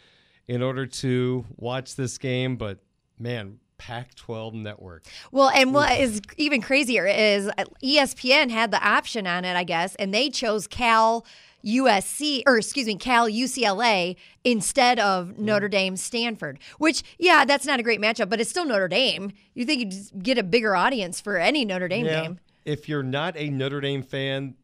in 0.48 0.62
order 0.62 0.86
to 0.86 1.44
watch 1.56 1.96
this 1.96 2.18
game. 2.18 2.56
But 2.56 2.78
man, 3.18 3.58
Pac 3.78 4.14
12 4.14 4.54
network. 4.54 5.04
Well, 5.32 5.48
and 5.50 5.72
what 5.72 5.98
is 5.98 6.20
even 6.36 6.60
crazier 6.60 7.06
is 7.06 7.48
uh, 7.56 7.64
ESPN 7.82 8.50
had 8.50 8.70
the 8.70 8.86
option 8.86 9.26
on 9.26 9.44
it, 9.44 9.56
I 9.56 9.64
guess, 9.64 9.94
and 9.94 10.12
they 10.12 10.28
chose 10.28 10.66
Cal 10.66 11.24
USC 11.64 12.42
or 12.46 12.58
excuse 12.58 12.86
me, 12.86 12.96
Cal 12.96 13.28
UCLA 13.28 14.16
instead 14.44 14.98
of 14.98 15.38
Notre 15.38 15.68
Dame 15.68 15.96
Stanford. 15.96 16.58
Which, 16.78 17.02
yeah, 17.18 17.44
that's 17.44 17.66
not 17.66 17.80
a 17.80 17.82
great 17.82 18.00
matchup, 18.00 18.28
but 18.28 18.40
it's 18.40 18.50
still 18.50 18.64
Notre 18.64 18.88
Dame. 18.88 19.32
You 19.54 19.64
think 19.64 19.80
you'd 19.80 20.22
get 20.22 20.38
a 20.38 20.42
bigger 20.42 20.74
audience 20.74 21.20
for 21.20 21.36
any 21.36 21.64
Notre 21.64 21.88
Dame 21.88 22.06
game? 22.06 22.40
If 22.64 22.88
you're 22.88 23.02
not 23.02 23.36
a 23.36 23.48
Notre 23.50 23.80
Dame 23.80 24.02
fan, 24.02 24.54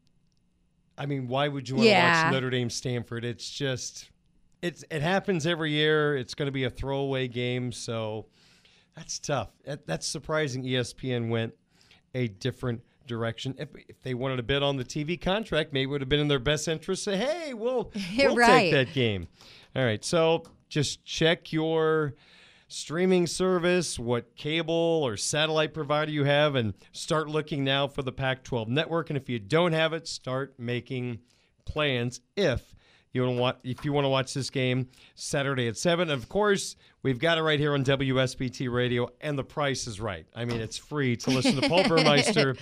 I 0.99 1.07
mean, 1.07 1.29
why 1.29 1.49
would 1.49 1.69
you 1.69 1.77
want 1.77 1.89
to 1.89 1.93
watch 2.27 2.33
Notre 2.33 2.51
Dame 2.51 2.71
Stanford? 2.71 3.25
It's 3.25 3.51
just 3.51 4.11
it's 4.63 4.85
it 4.91 5.03
happens 5.03 5.47
every 5.47 5.73
year. 5.73 6.17
It's 6.17 6.35
going 6.35 6.47
to 6.47 6.53
be 6.53 6.65
a 6.65 6.71
throwaway 6.71 7.29
game, 7.29 7.73
so 7.73 8.27
that's 8.95 9.19
tough. 9.19 9.51
That, 9.65 9.87
that's 9.87 10.07
surprising. 10.07 10.65
ESPN 10.65 11.29
went 11.29 11.53
a 12.15 12.29
different 12.29 12.81
direction. 13.07 13.55
If, 13.59 13.69
if 13.89 14.01
they 14.03 14.15
wanted 14.15 14.37
to 14.37 14.43
bid 14.43 14.63
on 14.63 14.77
the 14.79 14.85
TV 14.85 15.21
contract, 15.21 15.73
maybe 15.73 15.85
it 15.85 15.87
would 15.93 16.01
have 16.01 16.09
been 16.09 16.21
in 16.21 16.29
their 16.29 16.39
best 16.39 16.67
interest. 16.67 17.05
To 17.05 17.11
say, 17.13 17.17
hey, 17.19 17.55
we'll 17.55 17.93
we'll 18.19 18.35
Right. 18.37 18.71
take 18.71 18.73
that 18.73 18.93
game. 18.95 19.29
All 19.75 19.85
right, 19.85 20.03
so 20.03 20.43
just 20.71 21.05
check 21.05 21.53
your 21.53 22.15
streaming 22.69 23.27
service, 23.27 23.99
what 23.99 24.35
cable 24.37 25.03
or 25.05 25.17
satellite 25.17 25.73
provider 25.73 26.11
you 26.11 26.25
have, 26.25 26.55
and 26.55 26.75
start 26.93 27.29
looking 27.29 27.65
now 27.65 27.87
for 27.87 28.03
the 28.03 28.13
Pac 28.13 28.43
12 28.43 28.69
network. 28.69 29.11
And 29.11 29.17
if 29.17 29.29
you 29.29 29.39
don't 29.39 29.73
have 29.73 29.93
it, 29.93 30.07
start 30.09 30.55
making 30.59 31.21
plans 31.65 32.21
if 32.37 32.75
you 33.13 33.23
want 33.23 33.37
to 33.37 33.41
watch, 33.41 33.57
if 33.65 33.85
you 33.85 33.93
want 33.93 34.05
to 34.05 34.09
watch 34.09 34.35
this 34.35 34.51
game 34.51 34.89
Saturday 35.15 35.69
at 35.69 35.77
7. 35.77 36.11
Of 36.11 36.29
course, 36.29 36.77
we've 37.03 37.19
got 37.19 37.39
it 37.39 37.43
right 37.43 37.59
here 37.59 37.75
on 37.75 37.85
WSBT 37.85 38.73
Radio, 38.73 39.09
and 39.21 39.39
the 39.39 39.45
price 39.45 39.87
is 39.87 40.01
right. 40.01 40.27
I 40.35 40.45
mean, 40.45 40.61
it's 40.61 40.77
free 40.77 41.17
to 41.17 41.31
listen 41.31 41.61
to 41.61 41.69
Paul 41.69 41.85
Burmeister 41.89 42.57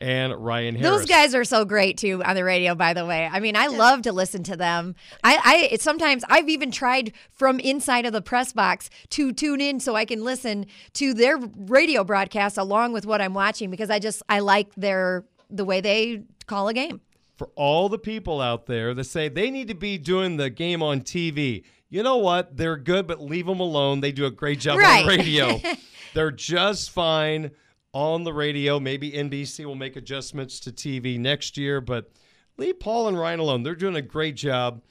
and 0.00 0.34
Ryan 0.36 0.76
Harris. 0.76 1.00
Those 1.00 1.06
guys 1.06 1.34
are 1.34 1.44
so 1.44 1.64
great 1.64 1.98
too 1.98 2.22
on 2.24 2.34
the 2.34 2.44
radio. 2.44 2.74
By 2.74 2.94
the 2.94 3.04
way, 3.04 3.28
I 3.30 3.40
mean 3.40 3.56
I 3.56 3.66
love 3.66 4.02
to 4.02 4.12
listen 4.12 4.42
to 4.44 4.56
them. 4.56 4.94
I, 5.22 5.38
I 5.44 5.68
it's 5.72 5.84
sometimes 5.84 6.24
I've 6.28 6.48
even 6.48 6.70
tried 6.70 7.12
from 7.32 7.60
inside 7.60 8.06
of 8.06 8.12
the 8.12 8.22
press 8.22 8.52
box 8.52 8.88
to 9.10 9.32
tune 9.32 9.60
in 9.60 9.80
so 9.80 9.94
I 9.96 10.04
can 10.04 10.24
listen 10.24 10.66
to 10.94 11.12
their 11.14 11.38
radio 11.56 12.04
broadcast 12.04 12.56
along 12.58 12.92
with 12.92 13.04
what 13.06 13.20
I'm 13.20 13.34
watching 13.34 13.70
because 13.70 13.90
I 13.90 13.98
just 13.98 14.22
I 14.28 14.38
like 14.40 14.74
their 14.74 15.24
the 15.50 15.64
way 15.64 15.80
they 15.80 16.22
call 16.46 16.68
a 16.68 16.74
game. 16.74 17.00
for 17.36 17.50
all 17.56 17.88
the 17.88 17.98
people 17.98 18.40
out 18.40 18.66
there 18.66 18.92
that 18.94 19.04
say 19.04 19.28
they 19.28 19.50
need 19.50 19.68
to 19.68 19.74
be 19.74 19.98
doing 19.98 20.36
the 20.36 20.50
game 20.50 20.82
on 20.82 21.00
TV. 21.00 21.64
You 21.88 22.02
know 22.04 22.18
what? 22.18 22.56
They're 22.56 22.76
good, 22.76 23.06
but 23.08 23.20
leave 23.20 23.46
them 23.46 23.58
alone. 23.60 24.00
They 24.00 24.12
do 24.12 24.24
a 24.26 24.30
great 24.30 24.60
job 24.60 24.78
Right. 24.78 25.02
on 25.02 25.08
radio. 25.08 25.60
They're 26.14 26.30
just 26.30 26.90
fine 26.90 27.50
on 27.92 28.24
the 28.24 28.32
radio. 28.32 28.78
Maybe 28.78 29.12
NBC 29.12 29.64
will 29.64 29.74
make 29.74 29.96
adjustments 29.96 30.60
to 30.60 30.72
TV 30.72 31.18
next 31.18 31.56
year, 31.56 31.80
but 31.80 32.10
leave 32.56 32.80
Paul 32.80 33.08
and 33.08 33.18
Ryan 33.18 33.40
alone. 33.40 33.62
They're 33.62 33.74
doing 33.74 33.96
a 33.96 34.02
great 34.02 34.36
job 34.36 34.82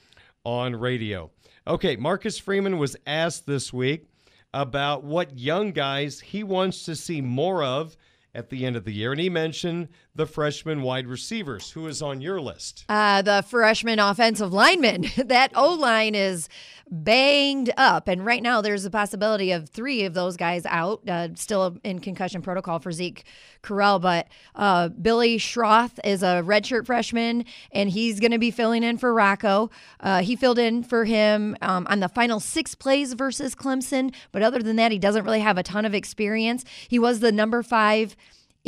on 0.43 0.75
radio. 0.75 1.31
Okay, 1.67 1.95
Marcus 1.95 2.37
Freeman 2.37 2.77
was 2.77 2.95
asked 3.05 3.45
this 3.45 3.71
week 3.71 4.07
about 4.53 5.03
what 5.03 5.37
young 5.37 5.71
guys 5.71 6.19
he 6.19 6.43
wants 6.43 6.83
to 6.85 6.95
see 6.95 7.21
more 7.21 7.63
of 7.63 7.95
at 8.33 8.49
the 8.49 8.65
end 8.65 8.75
of 8.75 8.85
the 8.85 8.93
year. 8.93 9.11
And 9.11 9.21
he 9.21 9.29
mentioned 9.29 9.89
the 10.15 10.25
freshman 10.25 10.81
wide 10.81 11.07
receivers. 11.07 11.71
Who 11.71 11.87
is 11.87 12.01
on 12.01 12.21
your 12.21 12.41
list? 12.41 12.85
Uh, 12.89 13.21
the 13.21 13.43
freshman 13.47 13.99
offensive 13.99 14.51
lineman. 14.51 15.05
that 15.17 15.51
O 15.55 15.73
line 15.73 16.15
is 16.15 16.49
banged 16.91 17.71
up. 17.77 18.07
And 18.07 18.25
right 18.25 18.41
now, 18.41 18.61
there's 18.61 18.85
a 18.85 18.89
possibility 18.89 19.51
of 19.51 19.69
three 19.69 20.05
of 20.05 20.13
those 20.13 20.37
guys 20.37 20.65
out, 20.65 21.07
uh, 21.07 21.29
still 21.35 21.77
in 21.83 21.99
concussion 21.99 22.41
protocol 22.41 22.79
for 22.79 22.91
Zeke 22.91 23.23
Correll. 23.61 24.01
But 24.01 24.27
uh, 24.55 24.89
Billy 24.89 25.37
Schroth 25.37 25.99
is 26.03 26.23
a 26.23 26.41
redshirt 26.43 26.85
freshman, 26.85 27.45
and 27.71 27.89
he's 27.89 28.19
going 28.19 28.31
to 28.31 28.39
be 28.39 28.51
filling 28.51 28.83
in 28.83 28.97
for 28.97 29.13
Rocco. 29.13 29.69
Uh, 29.99 30.21
he 30.21 30.35
filled 30.35 30.59
in 30.59 30.83
for 30.83 31.05
him 31.05 31.55
um, 31.61 31.85
on 31.89 31.99
the 31.99 32.09
final 32.09 32.39
six 32.39 32.75
plays 32.75 33.13
versus 33.13 33.55
Clemson. 33.55 34.13
But 34.31 34.41
other 34.41 34.59
than 34.59 34.75
that, 34.77 34.91
he 34.91 34.99
doesn't 34.99 35.23
really 35.23 35.41
have 35.41 35.57
a 35.57 35.63
ton 35.63 35.85
of 35.85 35.93
experience. 35.93 36.65
He 36.87 36.99
was 36.99 37.19
the 37.19 37.31
number 37.31 37.61
five 37.61 38.15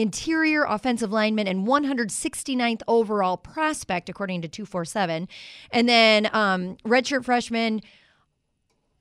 interior 0.01 0.63
offensive 0.63 1.11
lineman 1.11 1.47
and 1.47 1.67
169th 1.67 2.81
overall 2.87 3.37
prospect, 3.37 4.09
according 4.09 4.41
to 4.41 4.47
247. 4.47 5.27
And 5.71 5.89
then 5.89 6.29
um, 6.33 6.77
redshirt 6.85 7.25
freshman 7.25 7.81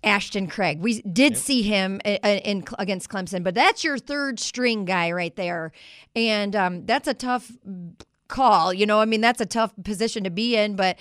Ashton 0.03 0.47
Craig. 0.47 0.81
We 0.81 1.03
did 1.03 1.33
yep. 1.33 1.41
see 1.41 1.63
him 1.63 2.01
in, 2.05 2.17
in, 2.17 2.65
against 2.79 3.09
Clemson, 3.11 3.45
but 3.45 3.55
that's 3.55 3.85
your 3.85 3.99
third 3.99 4.41
string 4.41 4.85
guy 4.85 5.13
right 5.13 5.35
there, 5.37 5.73
and 6.17 6.57
um, 6.57 6.87
that's 6.87 7.07
a 7.07 7.15
tough 7.15 7.53
call. 8.29 8.73
You 8.73 8.87
know, 8.87 9.01
I 9.01 9.05
mean, 9.05 9.21
that's 9.21 9.41
a 9.41 9.47
tough 9.47 9.73
position 9.85 10.25
to 10.25 10.31
be 10.31 10.57
in, 10.57 10.75
but 10.75 10.99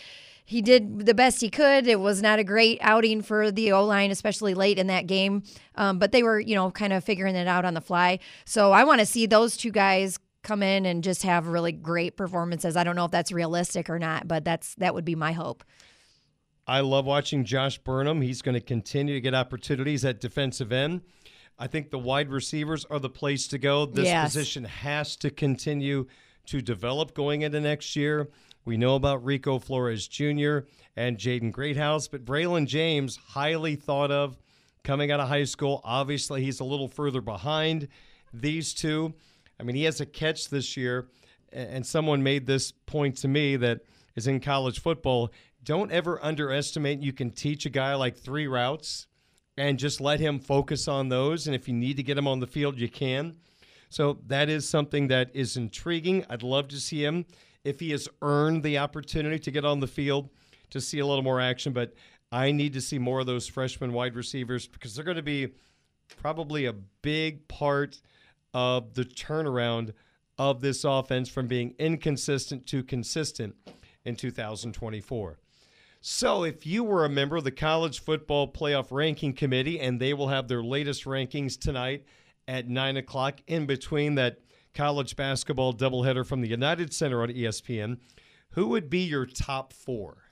he 0.49 0.63
did 0.63 1.05
the 1.05 1.13
best 1.13 1.41
he 1.41 1.49
could. 1.51 1.85
It 1.85 1.99
was 1.99 2.23
not 2.23 2.39
a 2.39 2.43
great 2.43 2.79
outing 2.81 3.21
for 3.21 3.51
the 3.51 3.71
O 3.71 3.85
line, 3.85 4.09
especially 4.09 4.55
late 4.55 4.79
in 4.79 4.87
that 4.87 5.05
game. 5.05 5.43
Um, 5.75 5.99
but 5.99 6.11
they 6.11 6.23
were, 6.23 6.39
you 6.39 6.55
know, 6.55 6.71
kind 6.71 6.91
of 6.91 7.03
figuring 7.03 7.35
it 7.35 7.47
out 7.47 7.65
on 7.65 7.75
the 7.75 7.81
fly. 7.81 8.17
So 8.45 8.71
I 8.71 8.83
want 8.83 8.99
to 8.99 9.05
see 9.05 9.27
those 9.27 9.55
two 9.55 9.69
guys 9.69 10.17
come 10.41 10.63
in 10.63 10.87
and 10.87 11.03
just 11.03 11.21
have 11.21 11.45
really 11.45 11.71
great 11.71 12.17
performances. 12.17 12.75
I 12.75 12.83
don't 12.83 12.95
know 12.95 13.05
if 13.05 13.11
that's 13.11 13.31
realistic 13.31 13.91
or 13.91 13.99
not, 13.99 14.27
but 14.27 14.43
that's 14.43 14.73
that 14.75 14.95
would 14.95 15.05
be 15.05 15.13
my 15.13 15.33
hope. 15.33 15.63
I 16.65 16.79
love 16.79 17.05
watching 17.05 17.45
Josh 17.45 17.77
Burnham. 17.77 18.19
He's 18.19 18.41
going 18.41 18.55
to 18.55 18.61
continue 18.61 19.13
to 19.13 19.21
get 19.21 19.35
opportunities 19.35 20.03
at 20.03 20.19
defensive 20.19 20.71
end. 20.71 21.01
I 21.59 21.67
think 21.67 21.91
the 21.91 21.99
wide 21.99 22.31
receivers 22.31 22.85
are 22.85 22.99
the 22.99 23.07
place 23.07 23.47
to 23.49 23.59
go. 23.59 23.85
This 23.85 24.05
yes. 24.05 24.33
position 24.33 24.63
has 24.63 25.15
to 25.17 25.29
continue 25.29 26.07
to 26.47 26.59
develop 26.59 27.13
going 27.13 27.43
into 27.43 27.59
next 27.61 27.95
year. 27.95 28.29
We 28.69 28.77
know 28.77 28.93
about 28.93 29.25
Rico 29.25 29.57
Flores 29.57 30.07
Jr. 30.07 30.59
and 30.95 31.17
Jaden 31.17 31.51
Greathouse, 31.51 32.07
but 32.07 32.23
Braylon 32.23 32.67
James, 32.67 33.15
highly 33.15 33.75
thought 33.75 34.11
of 34.11 34.37
coming 34.83 35.11
out 35.11 35.19
of 35.19 35.27
high 35.27 35.45
school. 35.45 35.81
Obviously, 35.83 36.43
he's 36.43 36.59
a 36.59 36.63
little 36.63 36.87
further 36.87 37.19
behind 37.19 37.87
these 38.31 38.75
two. 38.75 39.15
I 39.59 39.63
mean, 39.63 39.75
he 39.75 39.85
has 39.85 40.01
a 40.01 40.05
catch 40.05 40.49
this 40.49 40.77
year, 40.77 41.07
and 41.51 41.83
someone 41.83 42.21
made 42.21 42.45
this 42.45 42.71
point 42.71 43.17
to 43.17 43.27
me 43.27 43.55
that 43.55 43.79
is 44.15 44.27
in 44.27 44.39
college 44.39 44.79
football 44.79 45.31
don't 45.63 45.91
ever 45.91 46.23
underestimate 46.23 46.99
you 47.01 47.11
can 47.11 47.31
teach 47.31 47.65
a 47.65 47.71
guy 47.71 47.95
like 47.95 48.19
three 48.19 48.45
routes 48.45 49.07
and 49.57 49.79
just 49.79 49.99
let 49.99 50.19
him 50.19 50.39
focus 50.39 50.87
on 50.87 51.09
those. 51.09 51.47
And 51.47 51.55
if 51.55 51.67
you 51.67 51.73
need 51.73 51.97
to 51.97 52.03
get 52.03 52.19
him 52.19 52.27
on 52.27 52.39
the 52.39 52.45
field, 52.45 52.79
you 52.79 52.87
can. 52.87 53.37
So 53.89 54.19
that 54.27 54.47
is 54.47 54.69
something 54.69 55.07
that 55.07 55.31
is 55.33 55.57
intriguing. 55.57 56.23
I'd 56.29 56.43
love 56.43 56.67
to 56.67 56.79
see 56.79 57.03
him 57.03 57.25
if 57.69 57.79
he 57.79 57.91
has 57.91 58.09
earned 58.23 58.63
the 58.63 58.79
opportunity 58.79 59.37
to 59.37 59.51
get 59.51 59.63
on 59.63 59.79
the 59.79 59.87
field 59.87 60.29
to 60.71 60.81
see 60.81 60.97
a 60.97 61.05
little 61.05 61.23
more 61.23 61.39
action. 61.39 61.71
But 61.71 61.93
I 62.31 62.51
need 62.51 62.73
to 62.73 62.81
see 62.81 62.97
more 62.97 63.19
of 63.19 63.27
those 63.27 63.47
freshman 63.47 63.93
wide 63.93 64.15
receivers 64.15 64.67
because 64.67 64.95
they're 64.95 65.05
going 65.05 65.17
to 65.17 65.23
be 65.23 65.53
probably 66.17 66.65
a 66.65 66.73
big 66.73 67.47
part 67.47 68.01
of 68.55 68.95
the 68.95 69.05
turnaround 69.05 69.93
of 70.39 70.61
this 70.61 70.83
offense 70.83 71.29
from 71.29 71.47
being 71.47 71.75
inconsistent 71.77 72.65
to 72.65 72.83
consistent 72.83 73.55
in 74.03 74.15
2024. 74.15 75.37
So, 76.01 76.43
if 76.43 76.65
you 76.65 76.83
were 76.83 77.03
a 77.03 77.09
member 77.09 77.35
of 77.35 77.43
the 77.43 77.51
College 77.51 77.99
Football 77.99 78.51
Playoff 78.51 78.87
Ranking 78.89 79.33
Committee, 79.33 79.79
and 79.79 79.99
they 79.99 80.13
will 80.13 80.29
have 80.29 80.47
their 80.47 80.63
latest 80.63 81.03
rankings 81.03 81.59
tonight 81.59 82.05
at 82.47 82.69
9 82.69 82.97
o'clock 82.97 83.41
in 83.47 83.65
between 83.65 84.15
that 84.15 84.39
college 84.79 85.17
basketball 85.17 85.73
doubleheader 85.73 86.25
from 86.25 86.39
the 86.39 86.47
United 86.47 86.93
Center 86.93 87.21
on 87.21 87.27
ESPN, 87.27 87.97
who 88.51 88.67
would 88.67 88.89
be 88.89 88.99
your 88.99 89.25
top 89.25 89.73
four? 89.73 90.23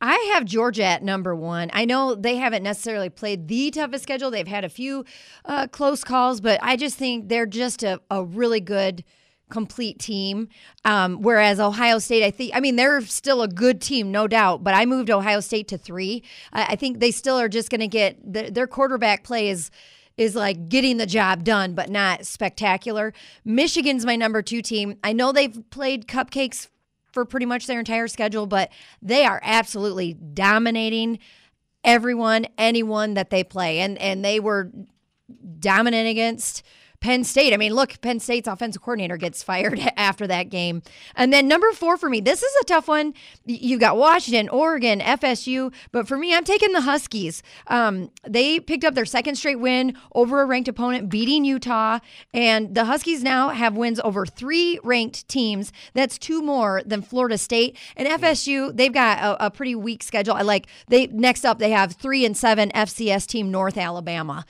I 0.00 0.32
have 0.32 0.46
Georgia 0.46 0.84
at 0.84 1.02
number 1.02 1.36
one. 1.36 1.68
I 1.74 1.84
know 1.84 2.14
they 2.14 2.36
haven't 2.36 2.62
necessarily 2.62 3.10
played 3.10 3.48
the 3.48 3.70
toughest 3.70 4.02
schedule. 4.02 4.30
They've 4.30 4.48
had 4.48 4.64
a 4.64 4.70
few 4.70 5.04
uh, 5.44 5.66
close 5.66 6.04
calls, 6.04 6.40
but 6.40 6.58
I 6.62 6.76
just 6.76 6.96
think 6.96 7.28
they're 7.28 7.44
just 7.44 7.82
a, 7.82 8.00
a 8.10 8.24
really 8.24 8.60
good– 8.60 9.04
complete 9.50 9.98
team. 9.98 10.48
Um, 10.84 11.22
whereas 11.22 11.60
Ohio 11.60 11.98
State, 11.98 12.24
I 12.24 12.30
think, 12.30 12.54
I 12.54 12.60
mean, 12.60 12.76
they're 12.76 13.00
still 13.02 13.42
a 13.42 13.48
good 13.48 13.80
team, 13.80 14.10
no 14.10 14.26
doubt, 14.26 14.64
but 14.64 14.74
I 14.74 14.86
moved 14.86 15.10
Ohio 15.10 15.40
State 15.40 15.68
to 15.68 15.78
three. 15.78 16.22
I, 16.52 16.64
I 16.70 16.76
think 16.76 16.98
they 16.98 17.10
still 17.10 17.38
are 17.38 17.48
just 17.48 17.70
going 17.70 17.80
to 17.80 17.88
get 17.88 18.20
the, 18.32 18.50
their 18.50 18.66
quarterback 18.66 19.24
play 19.24 19.48
is 19.48 19.70
is 20.16 20.34
like 20.34 20.68
getting 20.68 20.96
the 20.96 21.06
job 21.06 21.44
done, 21.44 21.74
but 21.74 21.90
not 21.90 22.26
spectacular. 22.26 23.12
Michigan's 23.44 24.06
my 24.06 24.16
number 24.16 24.42
two 24.42 24.62
team. 24.62 24.96
I 25.04 25.12
know 25.12 25.32
they've 25.32 25.58
played 25.70 26.06
cupcakes 26.06 26.68
for 27.12 27.24
pretty 27.24 27.46
much 27.46 27.66
their 27.66 27.78
entire 27.78 28.08
schedule, 28.08 28.46
but 28.46 28.70
they 29.02 29.24
are 29.24 29.40
absolutely 29.42 30.14
dominating 30.14 31.18
everyone, 31.84 32.46
anyone 32.58 33.14
that 33.14 33.30
they 33.30 33.44
play. 33.44 33.80
And 33.80 33.98
and 33.98 34.24
they 34.24 34.40
were 34.40 34.70
dominant 35.58 36.08
against 36.08 36.62
Penn 37.06 37.22
State. 37.22 37.54
I 37.54 37.56
mean, 37.56 37.72
look, 37.72 38.00
Penn 38.00 38.18
State's 38.18 38.48
offensive 38.48 38.82
coordinator 38.82 39.16
gets 39.16 39.40
fired 39.40 39.78
after 39.96 40.26
that 40.26 40.50
game. 40.50 40.82
And 41.14 41.32
then 41.32 41.46
number 41.46 41.70
four 41.70 41.96
for 41.96 42.10
me, 42.10 42.18
this 42.18 42.42
is 42.42 42.52
a 42.60 42.64
tough 42.64 42.88
one. 42.88 43.14
You've 43.44 43.78
got 43.78 43.96
Washington, 43.96 44.48
Oregon, 44.48 44.98
FSU, 44.98 45.72
but 45.92 46.08
for 46.08 46.16
me, 46.18 46.34
I'm 46.34 46.42
taking 46.42 46.72
the 46.72 46.80
Huskies. 46.80 47.44
Um, 47.68 48.10
they 48.26 48.58
picked 48.58 48.82
up 48.82 48.96
their 48.96 49.04
second 49.04 49.36
straight 49.36 49.60
win 49.60 49.96
over 50.16 50.42
a 50.42 50.46
ranked 50.46 50.66
opponent, 50.66 51.08
beating 51.08 51.44
Utah, 51.44 52.00
and 52.34 52.74
the 52.74 52.86
Huskies 52.86 53.22
now 53.22 53.50
have 53.50 53.76
wins 53.76 54.00
over 54.00 54.26
three 54.26 54.80
ranked 54.82 55.28
teams. 55.28 55.72
That's 55.94 56.18
two 56.18 56.42
more 56.42 56.82
than 56.84 57.02
Florida 57.02 57.38
State 57.38 57.78
and 57.96 58.08
FSU. 58.20 58.76
They've 58.76 58.92
got 58.92 59.18
a, 59.18 59.46
a 59.46 59.50
pretty 59.52 59.76
weak 59.76 60.02
schedule. 60.02 60.34
I 60.34 60.42
like 60.42 60.66
they 60.88 61.06
next 61.06 61.44
up 61.44 61.60
they 61.60 61.70
have 61.70 61.92
three 61.92 62.26
and 62.26 62.36
seven 62.36 62.70
FCS 62.70 63.28
team 63.28 63.52
North 63.52 63.76
Alabama. 63.78 64.44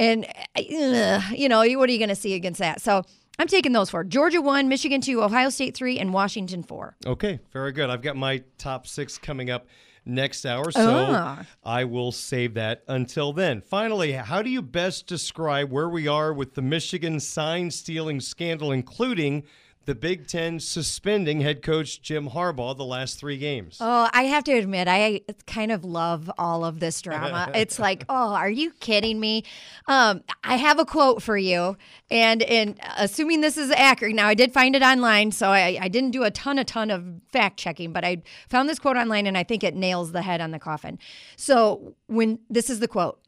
And, 0.00 0.26
uh, 0.56 1.20
you 1.30 1.48
know, 1.50 1.58
what 1.58 1.88
are 1.90 1.92
you 1.92 1.98
going 1.98 2.08
to 2.08 2.16
see 2.16 2.32
against 2.32 2.58
that? 2.58 2.80
So 2.80 3.04
I'm 3.38 3.46
taking 3.46 3.72
those 3.72 3.90
four 3.90 4.02
Georgia 4.02 4.40
one, 4.40 4.68
Michigan 4.68 5.02
two, 5.02 5.22
Ohio 5.22 5.50
State 5.50 5.76
three, 5.76 5.98
and 5.98 6.14
Washington 6.14 6.62
four. 6.62 6.96
Okay, 7.06 7.38
very 7.52 7.72
good. 7.72 7.90
I've 7.90 8.00
got 8.00 8.16
my 8.16 8.42
top 8.56 8.86
six 8.86 9.18
coming 9.18 9.50
up 9.50 9.66
next 10.06 10.46
hour, 10.46 10.70
so 10.70 11.06
ah. 11.10 11.44
I 11.62 11.84
will 11.84 12.12
save 12.12 12.54
that 12.54 12.82
until 12.88 13.34
then. 13.34 13.60
Finally, 13.60 14.12
how 14.12 14.40
do 14.40 14.48
you 14.48 14.62
best 14.62 15.06
describe 15.06 15.70
where 15.70 15.90
we 15.90 16.08
are 16.08 16.32
with 16.32 16.54
the 16.54 16.62
Michigan 16.62 17.20
sign 17.20 17.70
stealing 17.70 18.20
scandal, 18.20 18.72
including 18.72 19.44
the 19.90 19.94
Big 19.96 20.28
Ten 20.28 20.60
suspending 20.60 21.40
head 21.40 21.62
coach 21.62 22.00
Jim 22.00 22.28
Harbaugh 22.30 22.76
the 22.76 22.84
last 22.84 23.18
three 23.18 23.36
games. 23.36 23.78
Oh, 23.80 24.08
I 24.12 24.22
have 24.22 24.44
to 24.44 24.52
admit, 24.52 24.86
I 24.86 25.22
kind 25.48 25.72
of 25.72 25.84
love 25.84 26.30
all 26.38 26.64
of 26.64 26.78
this 26.78 27.02
drama. 27.02 27.50
it's 27.56 27.80
like, 27.80 28.04
oh, 28.08 28.32
are 28.34 28.48
you 28.48 28.70
kidding 28.78 29.18
me? 29.18 29.42
Um, 29.88 30.22
I 30.44 30.54
have 30.54 30.78
a 30.78 30.84
quote 30.84 31.24
for 31.24 31.36
you, 31.36 31.76
and 32.08 32.40
and 32.44 32.78
assuming 32.98 33.40
this 33.40 33.56
is 33.56 33.72
accurate, 33.72 34.14
now 34.14 34.28
I 34.28 34.34
did 34.34 34.52
find 34.52 34.76
it 34.76 34.82
online, 34.82 35.32
so 35.32 35.48
I, 35.48 35.76
I 35.80 35.88
didn't 35.88 36.12
do 36.12 36.22
a 36.22 36.30
ton, 36.30 36.60
a 36.60 36.64
ton 36.64 36.92
of 36.92 37.04
fact 37.32 37.58
checking, 37.58 37.92
but 37.92 38.04
I 38.04 38.22
found 38.48 38.68
this 38.68 38.78
quote 38.78 38.96
online, 38.96 39.26
and 39.26 39.36
I 39.36 39.42
think 39.42 39.64
it 39.64 39.74
nails 39.74 40.12
the 40.12 40.22
head 40.22 40.40
on 40.40 40.52
the 40.52 40.60
coffin. 40.60 41.00
So 41.34 41.96
when 42.06 42.38
this 42.48 42.70
is 42.70 42.78
the 42.78 42.86
quote. 42.86 43.18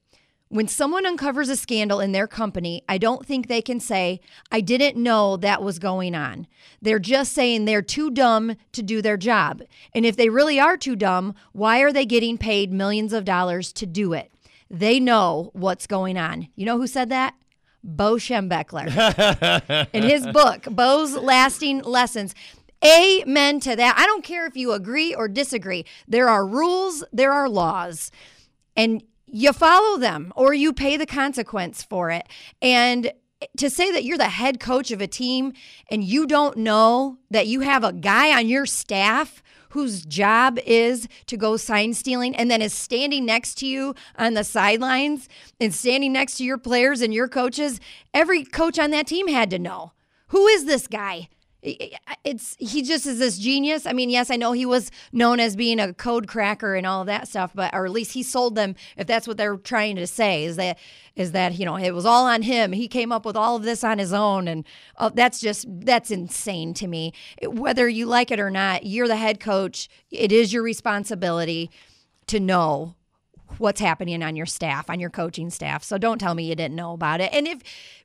When 0.53 0.69
someone 0.69 1.07
uncovers 1.07 1.49
a 1.49 1.57
scandal 1.57 1.99
in 1.99 2.13
their 2.13 2.27
company, 2.27 2.85
I 2.87 2.99
don't 2.99 3.25
think 3.25 3.49
they 3.49 3.63
can 3.63 3.81
say, 3.81 4.21
I 4.51 4.61
didn't 4.61 5.03
know 5.03 5.39
that 5.39 5.63
was 5.63 5.79
going 5.79 6.15
on. 6.15 6.47
They're 6.83 6.99
just 6.99 7.33
saying 7.33 7.65
they're 7.65 7.81
too 7.81 8.11
dumb 8.11 8.57
to 8.73 8.83
do 8.83 9.01
their 9.01 9.17
job. 9.17 9.63
And 9.95 10.05
if 10.05 10.15
they 10.15 10.29
really 10.29 10.61
are 10.61 10.77
too 10.77 10.95
dumb, 10.95 11.35
why 11.53 11.81
are 11.81 11.91
they 11.91 12.05
getting 12.05 12.37
paid 12.37 12.71
millions 12.71 13.15
of 13.15 13.25
dollars 13.25 13.73
to 13.73 13.87
do 13.87 14.13
it? 14.13 14.31
They 14.69 15.01
know 15.01 15.53
what's 15.55 15.87
going 15.87 16.19
on. 16.19 16.49
You 16.55 16.67
know 16.67 16.77
who 16.77 16.87
said 16.87 17.09
that? 17.09 17.33
Bo 17.83 18.17
Schembechler. 18.17 19.89
in 19.95 20.03
his 20.03 20.27
book, 20.27 20.65
Bo's 20.65 21.17
Lasting 21.17 21.81
Lessons. 21.81 22.35
Amen 22.85 23.59
to 23.61 23.75
that. 23.75 23.95
I 23.97 24.05
don't 24.05 24.23
care 24.23 24.45
if 24.45 24.55
you 24.55 24.73
agree 24.73 25.15
or 25.15 25.29
disagree. 25.29 25.87
There 26.07 26.29
are 26.29 26.47
rules, 26.47 27.03
there 27.11 27.33
are 27.33 27.49
laws. 27.49 28.11
And 28.77 29.03
you 29.33 29.53
follow 29.53 29.99
them 29.99 30.33
or 30.37 30.53
you 30.53 30.73
pay 30.73 30.97
the 30.97 31.07
consequence 31.07 31.83
for 31.83 32.11
it. 32.11 32.29
And 32.61 33.13
to 33.57 33.71
say 33.71 33.91
that 33.91 34.05
you're 34.05 34.19
the 34.19 34.29
head 34.29 34.61
coach 34.61 34.91
of 34.91 35.01
a 35.01 35.07
team 35.07 35.55
and 35.91 36.05
you 36.05 36.27
don't 36.27 36.59
know 36.59 37.19
that 37.31 37.47
you 37.47 37.61
have 37.61 37.83
a 37.83 37.93
guy 37.93 38.39
on 38.39 38.47
your 38.47 38.67
staff 38.67 39.43
whose 39.71 40.05
job 40.05 40.59
is 40.67 41.09
to 41.27 41.39
go 41.39 41.57
sign 41.57 41.95
stealing 41.95 42.37
and 42.37 42.51
then 42.51 42.61
is 42.61 42.75
standing 42.75 43.25
next 43.25 43.57
to 43.57 43.67
you 43.67 43.95
on 44.17 44.35
the 44.35 44.45
sidelines 44.45 45.31
and 45.59 45.73
standing 45.73 46.13
next 46.13 46.37
to 46.37 46.45
your 46.45 46.59
players 46.59 47.01
and 47.01 47.15
your 47.15 47.27
coaches, 47.27 47.81
every 48.13 48.45
coach 48.45 48.79
on 48.79 48.91
that 48.91 49.07
team 49.07 49.29
had 49.29 49.49
to 49.51 49.59
know 49.59 49.93
Who 50.29 50.47
is 50.47 50.67
this 50.67 50.87
guy? 50.87 51.29
It's 51.63 52.57
he 52.59 52.83
just 52.83 53.07
is 53.07 53.21
this 53.21 53.39
genius. 53.39 53.87
I 53.87 53.93
mean, 53.93 54.11
yes, 54.11 54.31
I 54.31 54.37
know 54.37 54.51
he 54.51 54.67
was 54.67 54.91
known 55.13 55.39
as 55.39 55.55
being 55.55 55.79
a 55.79 55.95
code 55.95 56.27
cracker 56.27 56.75
and 56.75 56.85
all 56.85 57.05
that 57.05 57.29
stuff, 57.29 57.53
but 57.55 57.73
or 57.73 57.87
at 57.87 57.93
least 57.93 58.13
he 58.13 58.25
sold 58.25 58.57
them. 58.57 58.75
If 58.97 59.07
that's 59.07 59.29
what 59.29 59.37
they're 59.37 59.57
trying 59.57 59.95
to 59.97 60.07
say, 60.09 60.45
is 60.45 60.57
that 60.57 60.79
is 61.15 61.33
that 61.33 61.57
you 61.59 61.65
know 61.65 61.77
it 61.77 61.93
was 61.93 62.05
all 62.05 62.27
on 62.27 62.43
him. 62.43 62.73
He 62.73 62.89
came 62.89 63.13
up 63.13 63.25
with 63.25 63.37
all 63.37 63.55
of 63.55 63.63
this 63.63 63.85
on 63.85 63.99
his 63.99 64.13
own, 64.13 64.49
and 64.49 64.67
uh, 64.97 65.11
that's 65.11 65.41
just 65.41 65.67
that's 65.69 66.11
insane 66.11 66.75
to 66.75 66.89
me. 66.89 67.13
Whether 67.45 67.89
you 67.89 68.07
like 68.07 68.33
it 68.33 68.41
or 68.41 68.51
not, 68.51 68.85
you're 68.85 69.09
the 69.09 69.17
head 69.17 69.39
coach. 69.39 69.89
It 70.11 70.33
is 70.33 70.53
your 70.53 70.65
responsibility 70.65 71.71
to 72.27 72.41
know 72.41 72.97
what's 73.59 73.81
happening 73.81 74.23
on 74.23 74.37
your 74.37 74.47
staff, 74.47 74.89
on 74.91 75.01
your 75.01 75.11
coaching 75.11 75.51
staff. 75.51 75.83
So 75.85 75.99
don't 75.99 76.19
tell 76.19 76.35
me 76.35 76.45
you 76.45 76.55
didn't 76.55 76.77
know 76.77 76.93
about 76.93 77.21
it. 77.21 77.33
And 77.33 77.47
if 77.47 77.59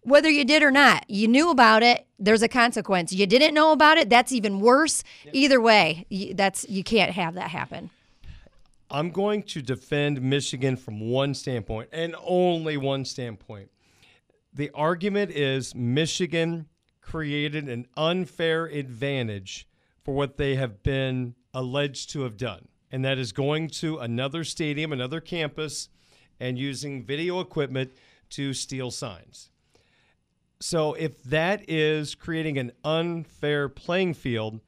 whether 0.04 0.30
you 0.30 0.46
did 0.46 0.64
or 0.64 0.72
not, 0.72 1.10
you 1.10 1.28
knew 1.28 1.50
about 1.50 1.84
it, 1.84 2.08
there's 2.20 2.42
a 2.42 2.48
consequence. 2.48 3.12
You 3.12 3.26
didn't 3.28 3.54
know 3.54 3.72
about 3.72 3.98
it, 3.98 4.10
that's 4.10 4.32
even 4.32 4.60
worse. 4.60 5.04
Either 5.32 5.60
way, 5.62 6.06
that's 6.34 6.68
you 6.70 6.84
can't 6.84 7.12
have 7.12 7.36
that 7.36 7.50
happen. 7.50 7.90
I'm 8.90 9.12
going 9.12 9.44
to 9.44 9.62
defend 9.62 10.22
Michigan 10.22 10.78
from 10.78 11.10
one 11.10 11.34
standpoint 11.34 11.90
and 11.92 12.16
only 12.24 12.78
one 12.78 13.04
standpoint. 13.04 13.70
The 14.54 14.72
argument 14.74 15.32
is 15.32 15.76
Michigan 15.76 16.68
created 17.02 17.68
an 17.68 17.88
unfair 17.98 18.66
advantage 18.66 19.68
for 20.04 20.14
what 20.14 20.38
they 20.38 20.56
have 20.56 20.84
been 20.84 21.36
alleged 21.54 22.10
to 22.12 22.22
have 22.22 22.38
done 22.38 22.67
and 22.92 23.04
that 23.06 23.18
is 23.18 23.32
going 23.32 23.70
to 23.70 23.98
another 23.98 24.44
stadium, 24.44 24.94
another 24.94 25.20
campus, 25.20 25.90
and 26.40 26.58
using 26.58 27.04
video 27.04 27.40
equipment 27.40 27.92
to 28.30 28.54
steal 28.54 28.92
signs. 28.92 29.50
So, 30.60 30.94
if 30.94 31.22
that 31.24 31.70
is 31.70 32.16
creating 32.16 32.58
an 32.58 32.72
unfair 32.84 33.70
playing 33.70 34.16
field, 34.16 34.60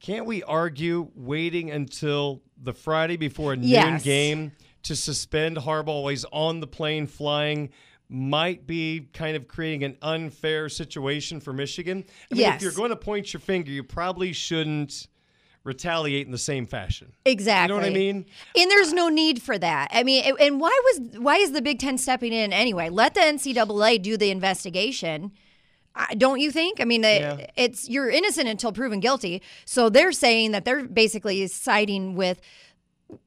can't 0.00 0.26
we 0.26 0.42
argue 0.42 1.10
waiting 1.14 1.70
until 1.70 2.42
the 2.62 2.74
Friday 2.74 3.16
before 3.16 3.54
a 3.54 3.56
yes. 3.56 3.84
noon 3.84 3.98
game 3.98 4.52
to 4.82 4.94
suspend 4.94 5.56
Harbaugh 5.56 6.02
while 6.02 6.08
he's 6.08 6.26
on 6.26 6.60
the 6.60 6.66
plane 6.66 7.06
flying 7.06 7.70
might 8.08 8.66
be 8.66 9.08
kind 9.12 9.36
of 9.36 9.48
creating 9.48 9.84
an 9.84 9.96
unfair 10.02 10.68
situation 10.68 11.40
for 11.40 11.52
Michigan? 11.52 12.04
I 12.30 12.34
mean, 12.34 12.40
yes. 12.40 12.56
if 12.56 12.62
you're 12.62 12.72
going 12.72 12.90
to 12.90 12.96
point 12.96 13.32
your 13.32 13.40
finger, 13.40 13.70
you 13.70 13.82
probably 13.82 14.32
shouldn't 14.32 15.08
retaliate 15.68 16.26
in 16.26 16.32
the 16.32 16.38
same 16.38 16.66
fashion. 16.66 17.12
Exactly. 17.24 17.74
You 17.74 17.80
know 17.80 17.86
what 17.86 17.90
I 17.90 17.94
mean? 17.94 18.26
And 18.56 18.70
there's 18.70 18.92
no 18.92 19.08
need 19.08 19.40
for 19.40 19.56
that. 19.58 19.88
I 19.92 20.02
mean, 20.02 20.24
and 20.40 20.60
why 20.60 20.76
was 20.84 21.18
why 21.18 21.36
is 21.36 21.52
the 21.52 21.62
Big 21.62 21.78
Ten 21.78 21.98
stepping 21.98 22.32
in 22.32 22.52
anyway? 22.52 22.88
Let 22.88 23.14
the 23.14 23.20
NCAA 23.20 24.02
do 24.02 24.16
the 24.16 24.30
investigation. 24.30 25.32
Don't 26.16 26.40
you 26.40 26.50
think? 26.50 26.80
I 26.80 26.84
mean, 26.84 27.02
yeah. 27.02 27.46
it's 27.56 27.88
you're 27.88 28.08
innocent 28.08 28.48
until 28.48 28.72
proven 28.72 29.00
guilty. 29.00 29.42
So 29.64 29.88
they're 29.88 30.12
saying 30.12 30.52
that 30.52 30.64
they're 30.64 30.84
basically 30.84 31.46
siding 31.48 32.14
with 32.14 32.40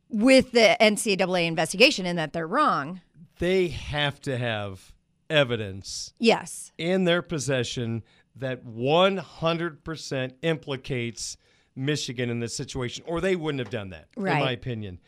with 0.10 0.52
the 0.52 0.76
NCAA 0.82 1.48
investigation 1.48 2.06
and 2.06 2.18
that 2.18 2.34
they're 2.34 2.48
wrong. 2.48 3.02
They 3.39 3.70
have 3.70 4.20
to 4.22 4.38
have 4.38 4.92
evidence. 5.30 6.14
Yes. 6.20 6.72
In 6.78 7.06
their 7.06 7.22
possession 7.22 8.04
that 8.36 8.66
100% 8.66 10.34
implicates 10.42 11.38
Michigan 11.76 12.30
in 12.30 12.39
this 12.39 12.55
situation, 12.55 13.03
or 13.07 13.22
they 13.22 13.36
wouldn't 13.36 13.59
have 13.59 13.69
done 13.69 13.89
that, 13.89 14.07
right. 14.15 14.34
in 14.34 14.39
my 14.39 14.51
opinion. 14.51 14.99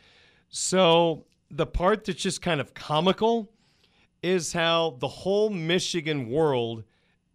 So 0.49 1.25
the 1.49 1.65
part 1.65 2.05
that's 2.05 2.21
just 2.21 2.41
kind 2.41 2.61
of 2.61 2.73
comical 2.73 3.49
is 4.21 4.53
how 4.53 4.97
the 4.99 5.07
whole 5.07 5.49
Michigan 5.49 6.29
world 6.29 6.83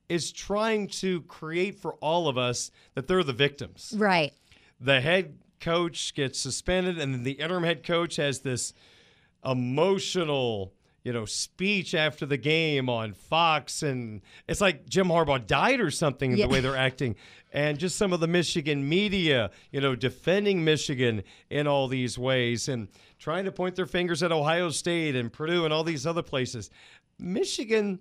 is 0.08 0.32
trying 0.32 0.88
to 0.88 1.20
create 1.22 1.78
for 1.78 1.94
all 1.94 2.28
of 2.28 2.38
us 2.38 2.70
that 2.94 3.06
they're 3.06 3.22
the 3.22 3.32
victims. 3.32 3.92
Right. 3.96 4.32
The 4.80 5.00
head 5.00 5.38
coach 5.60 6.14
gets 6.14 6.38
suspended, 6.38 6.98
and 6.98 7.12
then 7.12 7.24
the 7.24 7.32
interim 7.32 7.64
head 7.64 7.84
coach 7.84 8.16
has 8.16 8.40
this 8.40 8.72
emotional 9.44 10.72
you 11.08 11.14
know, 11.14 11.24
speech 11.24 11.94
after 11.94 12.26
the 12.26 12.36
game 12.36 12.90
on 12.90 13.14
Fox, 13.14 13.82
and 13.82 14.20
it's 14.46 14.60
like 14.60 14.86
Jim 14.88 15.08
Harbaugh 15.08 15.46
died 15.46 15.80
or 15.80 15.90
something 15.90 16.36
yeah. 16.36 16.44
the 16.44 16.52
way 16.52 16.60
they're 16.60 16.76
acting, 16.76 17.16
and 17.52 17.78
just 17.78 17.96
some 17.96 18.12
of 18.12 18.20
the 18.20 18.26
Michigan 18.26 18.88
media, 18.88 19.50
you 19.70 19.80
know, 19.80 19.94
defending 19.94 20.64
Michigan 20.64 21.22
in 21.50 21.66
all 21.66 21.88
these 21.88 22.18
ways 22.18 22.68
and 22.68 22.88
trying 23.18 23.44
to 23.44 23.52
point 23.52 23.74
their 23.74 23.86
fingers 23.86 24.22
at 24.22 24.32
Ohio 24.32 24.70
State 24.70 25.16
and 25.16 25.32
Purdue 25.32 25.64
and 25.64 25.72
all 25.72 25.84
these 25.84 26.06
other 26.06 26.22
places. 26.22 26.70
Michigan 27.18 27.98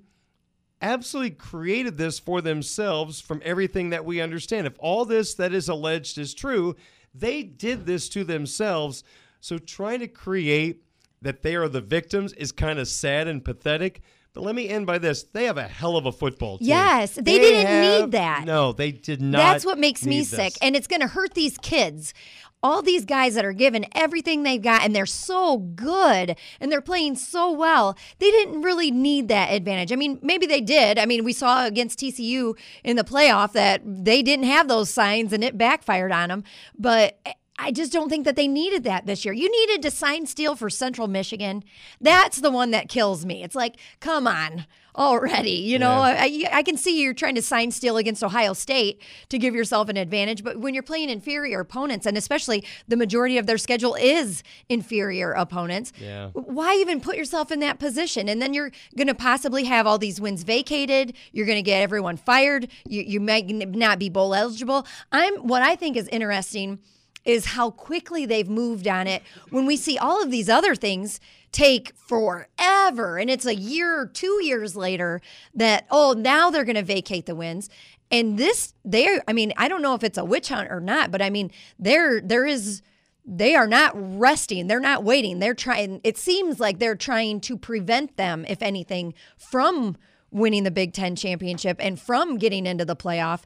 absolutely 0.82 1.32
created 1.32 1.98
this 1.98 2.20
for 2.20 2.42
themselves 2.42 3.20
from 3.20 3.42
everything 3.44 3.90
that 3.90 4.06
we 4.06 4.22
understand. 4.22 4.68
If 4.68 4.76
all 4.80 5.06
this 5.06 5.34
that 5.36 5.54
is 5.54 5.70
alleged 5.70 6.18
is 6.18 6.34
true, 6.34 6.76
they 7.14 7.44
did 7.44 7.86
this 7.86 8.10
to 8.10 8.24
themselves. 8.24 9.04
So 9.40 9.58
trying 9.58 10.00
to 10.00 10.08
create 10.08 10.84
that 11.22 11.42
they 11.42 11.56
are 11.56 11.68
the 11.68 11.82
victims 11.82 12.34
is 12.34 12.52
kind 12.52 12.78
of 12.80 12.88
sad 12.88 13.28
and 13.28 13.44
pathetic. 13.44 14.02
But 14.38 14.44
let 14.44 14.54
me 14.54 14.70
end 14.70 14.86
by 14.86 15.00
this. 15.00 15.24
They 15.24 15.46
have 15.46 15.58
a 15.58 15.68
hell 15.68 15.98
of 15.98 16.06
a 16.06 16.12
football 16.12 16.60
team. 16.60 16.68
Yes, 16.68 17.16
they, 17.16 17.24
they 17.24 17.40
didn't 17.40 17.66
have, 17.66 18.02
need 18.04 18.12
that. 18.12 18.46
No, 18.46 18.72
they 18.72 18.92
did 18.92 19.20
not. 19.20 19.40
That's 19.40 19.66
what 19.66 19.80
makes 19.80 20.06
me 20.06 20.20
this. 20.20 20.30
sick. 20.30 20.54
And 20.62 20.76
it's 20.76 20.86
going 20.86 21.02
to 21.02 21.08
hurt 21.08 21.34
these 21.34 21.58
kids. 21.58 22.14
All 22.62 22.84
these 22.84 23.04
guys 23.04 23.34
that 23.34 23.46
are 23.46 23.54
given 23.54 23.88
everything 23.96 24.44
they've 24.44 24.62
got 24.62 24.84
and 24.84 24.96
they're 24.96 25.08
so 25.08 25.58
good 25.58 26.36
and 26.60 26.72
they're 26.72 26.82
playing 26.82 27.16
so 27.16 27.52
well, 27.52 27.98
they 28.20 28.30
didn't 28.30 28.62
really 28.62 28.92
need 28.92 29.28
that 29.30 29.48
advantage. 29.52 29.92
I 29.92 29.96
mean, 29.96 30.20
maybe 30.22 30.46
they 30.46 30.62
did. 30.62 31.00
I 31.00 31.08
mean, 31.08 31.24
we 31.24 31.34
saw 31.34 31.66
against 31.66 31.98
TCU 31.98 32.56
in 32.84 32.96
the 32.96 33.04
playoff 33.04 33.54
that 33.54 33.82
they 33.84 34.22
didn't 34.22 34.46
have 34.46 34.68
those 34.68 34.92
signs 34.92 35.34
and 35.34 35.44
it 35.44 35.58
backfired 35.58 36.12
on 36.12 36.30
them. 36.30 36.44
But 36.78 37.20
I 37.60 37.72
just 37.72 37.92
don't 37.92 38.10
think 38.10 38.26
that 38.26 38.36
they 38.36 38.48
needed 38.48 38.84
that 38.84 39.06
this 39.06 39.26
year. 39.26 39.34
You 39.34 39.50
needed 39.50 39.82
to 39.84 39.92
sign 39.92 40.26
steal 40.26 40.56
for 40.56 40.70
Central 40.70 41.08
Michigan. 41.08 41.64
That's 42.00 42.40
the 42.40 42.52
one 42.52 42.72
that 42.72 42.90
kills 42.90 43.26
me. 43.26 43.44
It's 43.44 43.56
like, 43.56 43.78
come 44.00 44.28
on 44.28 44.66
already. 44.98 45.52
You 45.52 45.80
know, 45.80 46.04
yeah. 46.06 46.50
I, 46.52 46.58
I, 46.60 46.64
can 46.64 46.78
see 46.78 47.02
you're 47.02 47.14
trying 47.14 47.36
to 47.36 47.42
sign 47.42 47.72
steal 47.72 47.98
against 47.98 48.24
Ohio 48.24 48.54
State 48.54 49.02
to 49.30 49.38
give 49.38 49.54
yourself 49.54 49.90
an 49.90 49.98
advantage, 49.98 50.44
but 50.44 50.60
when 50.60 50.74
you're 50.74 50.84
playing 50.84 51.10
inferior 51.10 51.60
opponents, 51.60 52.06
and 52.06 52.18
especially 52.18 52.64
the 52.88 52.98
majority 52.98 53.38
of 53.38 53.46
their 53.46 53.58
schedule 53.58 53.96
is 53.96 54.44
inferior 54.70 55.32
opponents, 55.34 55.94
yeah. 56.00 56.30
why 56.34 56.76
even 56.76 57.00
put 57.00 57.16
yourself 57.16 57.52
in 57.52 57.60
that 57.60 57.80
position? 57.80 58.28
And 58.28 58.42
then 58.42 58.54
you're 58.54 58.72
going 58.96 59.08
to 59.08 59.16
possibly 59.16 59.66
have 59.66 59.86
all 59.86 59.98
these 59.98 60.20
wins 60.20 60.44
vacated. 60.44 61.14
You're 61.32 61.46
going 61.46 61.58
to 61.58 61.64
get 61.64 61.82
everyone 61.82 62.18
fired. 62.18 62.68
You, 62.88 63.04
you 63.04 63.20
might 63.20 63.48
not 63.48 64.00
be 64.00 64.10
bowl 64.10 64.34
eligible. 64.34 64.86
I'm 65.12 65.36
what 65.48 65.62
I 65.62 65.76
think 65.76 65.96
is 65.96 66.08
interesting 66.08 66.80
is 67.28 67.46
how 67.46 67.70
quickly 67.70 68.26
they've 68.26 68.50
moved 68.50 68.88
on 68.88 69.06
it. 69.06 69.22
When 69.52 69.68
we 69.68 69.78
see 69.78 69.98
all 69.98 70.24
of 70.24 70.32
these 70.32 70.50
other 70.50 70.74
things 70.74 71.20
take 71.52 71.96
forever 71.96 73.18
and 73.18 73.30
it's 73.30 73.46
a 73.46 73.56
year 73.56 74.00
or 74.00 74.08
two 74.08 74.44
years 74.44 74.76
later 74.76 75.22
that 75.54 75.86
oh 75.90 76.14
now 76.18 76.50
they're 76.50 76.66
going 76.66 76.76
to 76.76 76.84
vacate 76.84 77.26
the 77.26 77.34
wins 77.34 77.70
and 78.12 78.38
this 78.38 78.74
they 78.84 79.20
i 79.30 79.34
mean 79.34 79.54
i 79.56 79.70
don't 79.70 79.82
know 79.82 79.96
if 79.96 80.04
it's 80.04 80.18
a 80.18 80.26
witch 80.26 80.50
hunt 80.50 80.70
or 80.70 80.82
not 80.82 81.10
but 81.10 81.22
i 81.22 81.30
mean 81.30 81.50
there 81.80 82.20
there 82.20 82.46
is 82.46 82.82
they 83.28 83.56
are 83.56 83.68
not 83.68 83.92
resting. 83.94 84.68
They're 84.68 84.80
not 84.80 85.04
waiting. 85.04 85.40
They're 85.40 85.54
trying 85.54 86.00
it 86.04 86.18
seems 86.18 86.60
like 86.60 86.80
they're 86.80 86.96
trying 86.96 87.42
to 87.42 87.58
prevent 87.58 88.16
them 88.16 88.46
if 88.48 88.62
anything 88.62 89.14
from 89.38 89.98
winning 90.32 90.64
the 90.64 90.72
Big 90.72 90.94
Ten 90.94 91.16
championship 91.16 91.78
and 91.80 92.00
from 92.00 92.38
getting 92.38 92.66
into 92.66 92.86
the 92.86 92.96
playoff 92.96 93.44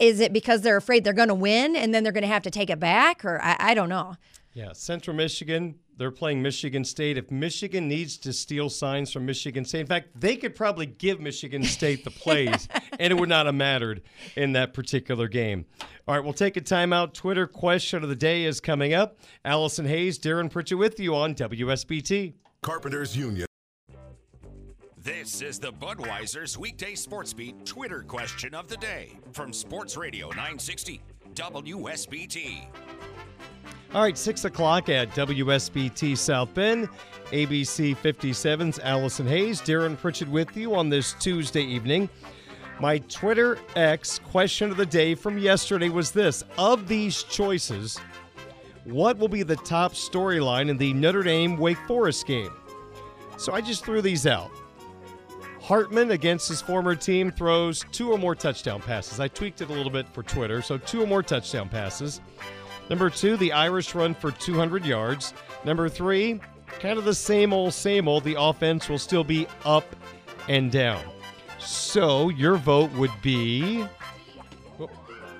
is 0.00 0.20
it 0.20 0.32
because 0.32 0.62
they're 0.62 0.76
afraid 0.76 1.04
they're 1.04 1.12
going 1.12 1.28
to 1.28 1.34
win 1.34 1.76
and 1.76 1.94
then 1.94 2.02
they're 2.02 2.12
going 2.12 2.22
to 2.22 2.28
have 2.28 2.42
to 2.42 2.50
take 2.50 2.70
it 2.70 2.80
back? 2.80 3.24
Or 3.24 3.40
I, 3.42 3.56
I 3.58 3.74
don't 3.74 3.88
know. 3.88 4.16
Yeah, 4.52 4.72
Central 4.72 5.14
Michigan, 5.14 5.74
they're 5.98 6.10
playing 6.10 6.40
Michigan 6.40 6.82
State. 6.82 7.18
If 7.18 7.30
Michigan 7.30 7.88
needs 7.88 8.16
to 8.18 8.32
steal 8.32 8.70
signs 8.70 9.12
from 9.12 9.26
Michigan 9.26 9.66
State, 9.66 9.80
in 9.80 9.86
fact, 9.86 10.18
they 10.18 10.34
could 10.36 10.54
probably 10.54 10.86
give 10.86 11.20
Michigan 11.20 11.62
State 11.62 12.04
the 12.04 12.10
plays, 12.22 12.66
and 12.98 13.12
it 13.12 13.16
would 13.20 13.28
not 13.28 13.44
have 13.44 13.54
mattered 13.54 14.02
in 14.34 14.52
that 14.52 14.72
particular 14.72 15.28
game. 15.28 15.66
All 16.08 16.14
right, 16.14 16.24
we'll 16.24 16.32
take 16.32 16.56
a 16.56 16.62
timeout. 16.62 17.12
Twitter 17.12 17.46
question 17.46 18.02
of 18.02 18.08
the 18.08 18.16
day 18.16 18.44
is 18.44 18.60
coming 18.60 18.94
up. 18.94 19.18
Allison 19.44 19.84
Hayes, 19.84 20.16
Darin 20.16 20.48
Pritchett 20.48 20.78
with 20.78 20.98
you 20.98 21.14
on 21.14 21.34
WSBT. 21.34 22.32
Carpenters 22.62 23.14
Union. 23.14 23.46
This 25.06 25.40
is 25.40 25.60
the 25.60 25.72
Budweiser's 25.72 26.58
weekday 26.58 26.96
sports 26.96 27.32
beat 27.32 27.64
Twitter 27.64 28.02
question 28.02 28.56
of 28.56 28.66
the 28.66 28.76
day 28.76 29.12
from 29.30 29.52
Sports 29.52 29.96
Radio 29.96 30.30
960 30.30 31.00
WSBT. 31.32 32.64
All 33.94 34.02
right, 34.02 34.18
6 34.18 34.46
o'clock 34.46 34.88
at 34.88 35.08
WSBT 35.10 36.18
South 36.18 36.52
Bend. 36.54 36.88
ABC 37.26 37.96
57's 37.98 38.80
Allison 38.80 39.28
Hayes, 39.28 39.60
Darin 39.60 39.96
Pritchett 39.96 40.28
with 40.28 40.56
you 40.56 40.74
on 40.74 40.88
this 40.88 41.12
Tuesday 41.20 41.62
evening. 41.62 42.08
My 42.80 42.98
Twitter 42.98 43.60
X 43.76 44.18
question 44.18 44.72
of 44.72 44.76
the 44.76 44.86
day 44.86 45.14
from 45.14 45.38
yesterday 45.38 45.88
was 45.88 46.10
this 46.10 46.42
Of 46.58 46.88
these 46.88 47.22
choices, 47.22 47.96
what 48.82 49.18
will 49.18 49.28
be 49.28 49.44
the 49.44 49.54
top 49.54 49.92
storyline 49.92 50.68
in 50.68 50.76
the 50.76 50.92
Notre 50.94 51.22
Dame 51.22 51.56
Wake 51.56 51.78
Forest 51.86 52.26
game? 52.26 52.50
So 53.38 53.52
I 53.52 53.60
just 53.60 53.84
threw 53.84 54.02
these 54.02 54.26
out. 54.26 54.50
Hartman 55.66 56.12
against 56.12 56.48
his 56.48 56.62
former 56.62 56.94
team 56.94 57.32
throws 57.32 57.84
two 57.90 58.12
or 58.12 58.18
more 58.18 58.36
touchdown 58.36 58.80
passes. 58.80 59.18
I 59.18 59.26
tweaked 59.26 59.60
it 59.62 59.68
a 59.68 59.72
little 59.72 59.90
bit 59.90 60.06
for 60.12 60.22
Twitter, 60.22 60.62
so 60.62 60.78
two 60.78 61.02
or 61.02 61.08
more 61.08 61.24
touchdown 61.24 61.68
passes. 61.68 62.20
Number 62.88 63.10
two, 63.10 63.36
the 63.36 63.50
Irish 63.50 63.92
run 63.92 64.14
for 64.14 64.30
200 64.30 64.86
yards. 64.86 65.34
Number 65.64 65.88
three, 65.88 66.40
kind 66.78 67.00
of 67.00 67.04
the 67.04 67.16
same 67.16 67.52
old, 67.52 67.74
same 67.74 68.06
old. 68.06 68.22
The 68.22 68.40
offense 68.40 68.88
will 68.88 69.00
still 69.00 69.24
be 69.24 69.48
up 69.64 69.96
and 70.48 70.70
down. 70.70 71.02
So 71.58 72.28
your 72.28 72.58
vote 72.58 72.92
would 72.92 73.10
be 73.20 73.84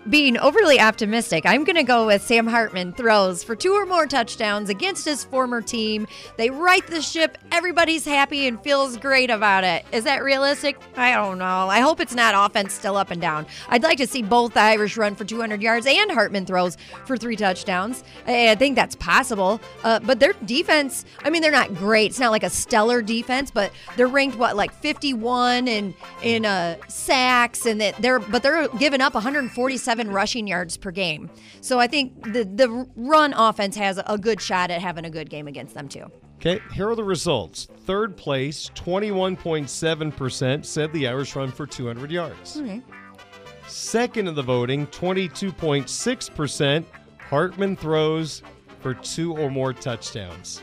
being 0.09 0.39
overly 0.39 0.81
optimistic, 0.81 1.45
I'm 1.47 1.65
going 1.65 1.77
to 1.77 1.83
go 1.83 2.07
with 2.07 2.23
Sam 2.23 2.47
Hartman 2.47 2.93
throws 2.93 3.43
for 3.43 3.57
two 3.57 3.73
or 3.73 3.87
more 3.87 4.07
touchdowns 4.07 4.69
against 4.69 5.05
his 5.05 5.25
former 5.25 5.61
team. 5.61 6.07
They 6.37 6.51
right 6.51 6.87
the 6.87 7.03
ship. 7.03 7.39
Everybody's 7.51 8.05
happy 8.05 8.47
and 8.47 8.63
feels 8.63 8.97
great 8.97 9.31
about 9.31 9.65
it. 9.65 9.85
Is 9.93 10.05
that 10.05 10.23
realistic? 10.23 10.79
I 10.97 11.15
don't 11.15 11.39
know. 11.39 11.45
I 11.45 11.81
hope 11.81 12.01
it's 12.01 12.15
not 12.15 12.35
offense 12.37 12.73
still 12.73 12.97
up 12.97 13.11
and 13.11 13.21
down. 13.21 13.47
I'd 13.69 13.83
like 13.83 13.99
to 13.99 14.07
see 14.07 14.23
both 14.23 14.55
the 14.55 14.61
Irish 14.61 14.97
run 14.97 15.15
for 15.15 15.25
200 15.25 15.63
yards 15.63 15.87
and 15.87 16.11
Hartman 16.11 16.47
throws 16.47 16.77
for 17.05 17.17
three 17.17 17.37
touchdowns. 17.37 18.05
I 18.27 18.55
think 18.55 18.77
that's 18.77 18.97
possible. 18.97 19.61
Uh, 19.83 20.01
but 20.01 20.21
their 20.21 20.35
defense, 20.45 21.05
I 21.25 21.31
mean, 21.31 21.43
they're 21.43 21.51
not 21.51 21.75
great. 21.75 22.11
It's 22.11 22.21
not 22.21 22.31
like 22.31 22.43
a 22.43 22.51
stellar 22.51 23.03
defense, 23.03 23.51
but 23.51 23.73
they're 23.97 24.07
ranked 24.07 24.37
what 24.37 24.57
like 24.57 24.73
51 24.73 25.69
in 25.69 25.95
in 26.23 26.45
uh, 26.45 26.77
sacks, 26.89 27.67
and 27.67 27.81
that 27.81 27.97
they're 28.01 28.19
but 28.19 28.43
they're 28.43 28.69
giving 28.69 29.01
up 29.01 29.15
147 29.15 29.96
seven 29.97 30.13
rushing 30.13 30.47
yards 30.47 30.77
per 30.77 30.91
game. 30.91 31.31
So 31.61 31.79
I 31.79 31.87
think 31.87 32.23
the 32.33 32.45
the 32.45 32.87
run 32.97 33.33
offense 33.33 33.77
has 33.77 33.99
a 34.07 34.19
good 34.19 34.41
shot 34.41 34.71
at 34.71 34.81
having 34.81 35.05
a 35.05 35.11
good 35.11 35.31
game 35.31 35.49
against 35.49 35.75
them 35.75 35.89
too. 35.89 36.11
Okay, 36.37 36.61
here 36.73 36.89
are 36.91 36.95
the 36.95 37.03
results. 37.03 37.67
Third 37.87 38.15
place, 38.15 38.71
21.7% 38.75 40.65
said 40.67 40.93
the 40.93 41.09
Irish 41.09 41.35
run 41.35 41.51
for 41.51 41.67
200 41.67 42.11
yards. 42.11 42.59
Okay. 42.59 42.83
Second 43.67 44.29
in 44.29 44.35
the 44.35 44.43
voting, 44.43 44.87
22.6%, 44.89 46.85
Hartman 47.19 47.75
throws 47.75 48.43
for 48.81 48.93
two 48.93 49.35
or 49.35 49.51
more 49.51 49.73
touchdowns. 49.73 50.63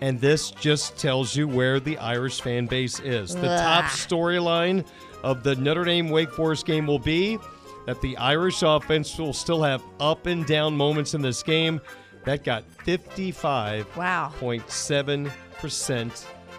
And 0.00 0.20
this 0.20 0.50
just 0.50 0.98
tells 0.98 1.36
you 1.36 1.46
where 1.46 1.78
the 1.78 1.96
Irish 1.98 2.40
fan 2.40 2.66
base 2.66 2.98
is. 2.98 3.36
The 3.36 3.56
top 3.56 3.84
storyline 3.84 4.84
of 5.22 5.44
the 5.44 5.54
Notre 5.54 5.84
Dame 5.84 6.10
Wake 6.10 6.32
Forest 6.32 6.66
game 6.66 6.88
will 6.88 6.98
be 6.98 7.38
that 7.86 8.00
the 8.00 8.16
Irish 8.16 8.62
offense 8.62 9.18
will 9.18 9.32
still 9.32 9.62
have 9.62 9.82
up 10.00 10.26
and 10.26 10.46
down 10.46 10.76
moments 10.76 11.14
in 11.14 11.22
this 11.22 11.42
game. 11.42 11.80
That 12.24 12.42
got 12.44 12.64
55.7% 12.78 13.96
wow. 13.96 14.32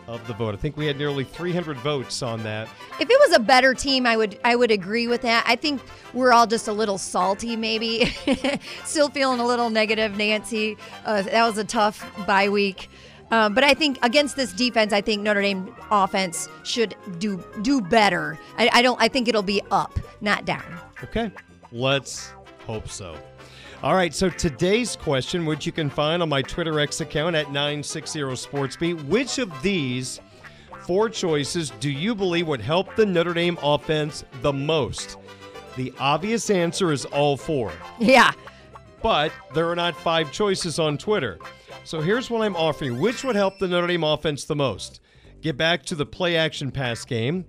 of 0.08 0.28
the 0.28 0.34
vote. 0.34 0.54
I 0.54 0.58
think 0.58 0.78
we 0.78 0.86
had 0.86 0.98
nearly 0.98 1.24
300 1.24 1.78
votes 1.78 2.22
on 2.22 2.44
that. 2.44 2.68
If 3.00 3.10
it 3.10 3.20
was 3.20 3.36
a 3.36 3.40
better 3.40 3.74
team, 3.74 4.06
I 4.06 4.16
would 4.16 4.40
I 4.44 4.56
would 4.56 4.70
agree 4.70 5.08
with 5.08 5.24
that. 5.24 5.44
I 5.48 5.56
think 5.56 5.82
we're 6.14 6.34
all 6.34 6.46
just 6.46 6.68
a 6.68 6.74
little 6.74 7.00
salty, 7.00 7.56
maybe. 7.56 8.06
still 8.84 9.10
feeling 9.10 9.40
a 9.40 9.46
little 9.46 9.72
negative, 9.72 10.16
Nancy. 10.16 10.78
Uh, 11.04 11.24
that 11.24 11.48
was 11.48 11.58
a 11.58 11.64
tough 11.64 12.06
bye 12.28 12.50
week. 12.50 12.90
Um, 13.32 13.56
but 13.56 13.64
I 13.64 13.74
think 13.74 13.98
against 14.04 14.36
this 14.36 14.54
defense, 14.54 14.94
I 14.94 15.02
think 15.02 15.24
Notre 15.24 15.42
Dame 15.42 15.76
offense 15.90 16.48
should 16.64 16.96
do 17.18 17.44
do 17.64 17.82
better. 17.82 18.38
I, 18.58 18.70
I 18.72 18.82
don't. 18.84 19.02
I 19.02 19.08
think 19.08 19.28
it'll 19.28 19.42
be 19.42 19.62
up, 19.72 20.00
not 20.22 20.46
down. 20.46 20.85
Okay, 21.04 21.32
let's 21.72 22.32
hope 22.66 22.88
so. 22.90 23.18
All 23.84 23.94
right, 23.94 24.14
so 24.14 24.30
today's 24.30 24.96
question, 24.96 25.46
which 25.46 25.66
you 25.66 25.72
can 25.72 25.90
find 25.90 26.22
on 26.22 26.30
my 26.30 26.42
Twitter 26.42 26.80
X 26.80 27.02
account 27.02 27.36
at 27.36 27.48
960 27.48 28.20
SportsBeat, 28.20 29.04
which 29.06 29.38
of 29.38 29.52
these 29.62 30.20
four 30.88 31.10
choices 31.10 31.72
do 31.80 31.90
you 31.90 32.16
believe 32.16 32.48
would 32.48 32.62
help 32.62 32.96
the 32.96 33.06
Notre 33.06 33.34
Dame 33.34 33.60
offense 33.62 34.24
the 34.42 34.54
most? 34.54 35.18
The 35.76 35.94
obvious 36.00 36.50
answer 36.50 36.92
is 36.92 37.06
all 37.06 37.36
four. 37.36 37.74
Yeah. 38.00 38.32
But 39.02 39.32
there 39.54 39.70
are 39.70 39.76
not 39.76 39.96
five 39.96 40.32
choices 40.32 40.80
on 40.80 40.98
Twitter. 40.98 41.38
So 41.84 42.02
here's 42.02 42.30
what 42.30 42.42
I'm 42.42 42.56
offering. 42.56 43.00
Which 43.00 43.24
would 43.24 43.36
help 43.36 43.60
the 43.60 43.68
Notre 43.68 43.88
Dame 43.88 44.04
offense 44.04 44.46
the 44.46 44.56
most? 44.56 45.02
Get 45.42 45.58
back 45.58 45.84
to 45.84 45.96
the 45.96 46.06
play 46.06 46.38
action 46.38 46.72
pass 46.72 47.06
game, 47.06 47.46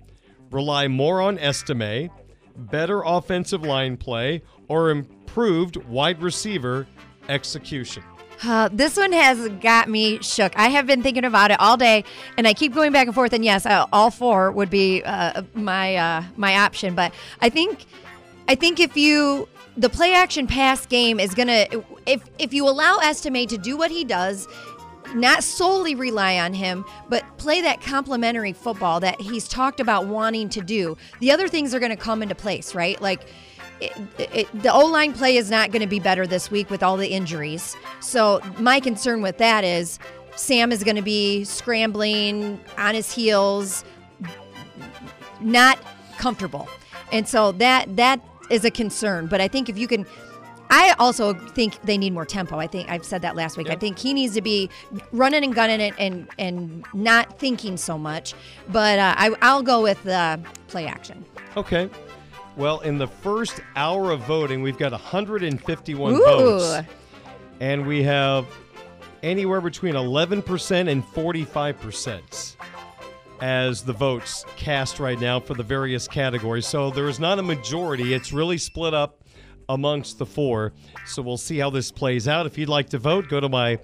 rely 0.50 0.88
more 0.88 1.22
on 1.22 1.38
Estime, 1.38 2.10
better 2.56 3.02
offensive 3.02 3.62
line 3.62 3.96
play, 3.96 4.42
or 4.68 4.90
improved 4.90 5.76
wide 5.76 6.22
receiver 6.22 6.86
execution? 7.28 8.02
Uh, 8.44 8.68
this 8.70 8.96
one 8.96 9.12
has 9.12 9.48
got 9.60 9.88
me 9.88 10.20
shook. 10.22 10.52
I 10.58 10.68
have 10.68 10.86
been 10.86 11.02
thinking 11.02 11.24
about 11.24 11.50
it 11.50 11.58
all 11.60 11.76
day, 11.76 12.04
and 12.36 12.46
I 12.46 12.52
keep 12.52 12.74
going 12.74 12.92
back 12.92 13.06
and 13.06 13.14
forth. 13.14 13.32
And 13.32 13.44
yes, 13.44 13.64
uh, 13.64 13.86
all 13.92 14.10
four 14.10 14.50
would 14.50 14.70
be 14.70 15.02
uh, 15.04 15.42
my 15.54 15.96
uh, 15.96 16.24
my 16.36 16.56
option. 16.56 16.94
But 16.94 17.14
I 17.40 17.48
think 17.48 17.86
I 18.48 18.54
think 18.54 18.78
if 18.78 18.96
you 18.96 19.48
the 19.76 19.88
play 19.88 20.14
action 20.14 20.46
pass 20.46 20.86
game 20.86 21.18
is 21.18 21.34
gonna 21.34 21.66
if 22.06 22.22
if 22.38 22.52
you 22.52 22.68
allow 22.68 22.98
Estime 22.98 23.46
to 23.48 23.58
do 23.58 23.76
what 23.76 23.90
he 23.90 24.04
does 24.04 24.46
not 25.16 25.42
solely 25.42 25.94
rely 25.94 26.38
on 26.38 26.54
him, 26.54 26.84
but 27.08 27.24
play 27.38 27.60
that 27.62 27.80
complementary 27.80 28.52
football 28.52 29.00
that 29.00 29.20
he's 29.20 29.48
talked 29.48 29.80
about 29.80 30.06
wanting 30.06 30.48
to 30.50 30.60
do. 30.60 30.96
The 31.20 31.32
other 31.32 31.48
things 31.48 31.74
are 31.74 31.80
going 31.80 31.90
to 31.90 31.96
come 31.96 32.22
into 32.22 32.34
place, 32.34 32.74
right? 32.74 33.00
Like 33.00 33.26
it, 33.80 33.92
it, 34.18 34.62
the 34.62 34.72
O 34.72 34.86
line 34.86 35.12
play 35.12 35.36
is 35.36 35.50
not 35.50 35.70
going 35.70 35.82
to 35.82 35.88
be 35.88 36.00
better 36.00 36.26
this 36.26 36.50
week 36.50 36.70
with 36.70 36.82
all 36.82 36.96
the 36.96 37.08
injuries. 37.08 37.76
So 38.00 38.40
my 38.58 38.80
concern 38.80 39.22
with 39.22 39.38
that 39.38 39.64
is 39.64 39.98
Sam 40.36 40.70
is 40.70 40.84
going 40.84 40.96
to 40.96 41.02
be 41.02 41.44
scrambling 41.44 42.60
on 42.78 42.94
his 42.94 43.12
heels, 43.12 43.84
not 45.40 45.78
comfortable, 46.18 46.68
and 47.10 47.26
so 47.26 47.52
that 47.52 47.96
that 47.96 48.20
is 48.50 48.64
a 48.64 48.70
concern. 48.70 49.26
But 49.26 49.40
I 49.40 49.48
think 49.48 49.68
if 49.68 49.78
you 49.78 49.88
can 49.88 50.06
I 50.70 50.94
also 50.98 51.34
think 51.34 51.80
they 51.82 51.98
need 51.98 52.12
more 52.12 52.24
tempo. 52.24 52.58
I 52.58 52.66
think 52.66 52.90
I've 52.90 53.04
said 53.04 53.22
that 53.22 53.36
last 53.36 53.56
week. 53.56 53.68
Yep. 53.68 53.76
I 53.76 53.80
think 53.80 53.98
he 53.98 54.14
needs 54.14 54.34
to 54.34 54.42
be 54.42 54.70
running 55.12 55.44
and 55.44 55.54
gunning 55.54 55.80
it 55.80 55.94
and 55.98 56.28
and 56.38 56.84
not 56.94 57.38
thinking 57.38 57.76
so 57.76 57.98
much. 57.98 58.34
But 58.68 58.98
uh, 58.98 59.14
I, 59.16 59.34
I'll 59.42 59.62
go 59.62 59.82
with 59.82 60.02
the 60.02 60.40
play 60.68 60.86
action. 60.86 61.24
Okay. 61.56 61.88
Well, 62.56 62.80
in 62.80 62.96
the 62.96 63.06
first 63.06 63.60
hour 63.76 64.10
of 64.10 64.20
voting, 64.20 64.62
we've 64.62 64.78
got 64.78 64.92
151 64.92 66.14
Ooh. 66.14 66.18
votes, 66.18 66.88
and 67.60 67.86
we 67.86 68.02
have 68.02 68.46
anywhere 69.22 69.60
between 69.60 69.94
11% 69.94 70.88
and 70.88 71.04
45% 71.04 72.56
as 73.40 73.82
the 73.82 73.92
votes 73.92 74.44
cast 74.56 74.98
right 74.98 75.20
now 75.20 75.38
for 75.38 75.54
the 75.54 75.62
various 75.62 76.08
categories. 76.08 76.66
So 76.66 76.90
there 76.90 77.08
is 77.08 77.20
not 77.20 77.38
a 77.38 77.42
majority. 77.42 78.14
It's 78.14 78.32
really 78.32 78.56
split 78.56 78.94
up 78.94 79.22
amongst 79.68 80.18
the 80.18 80.26
four. 80.26 80.72
So 81.06 81.22
we'll 81.22 81.36
see 81.36 81.58
how 81.58 81.70
this 81.70 81.90
plays 81.90 82.28
out. 82.28 82.46
If 82.46 82.58
you'd 82.58 82.68
like 82.68 82.88
to 82.90 82.98
vote, 82.98 83.28
go 83.28 83.40
to 83.40 83.48
my 83.48 83.78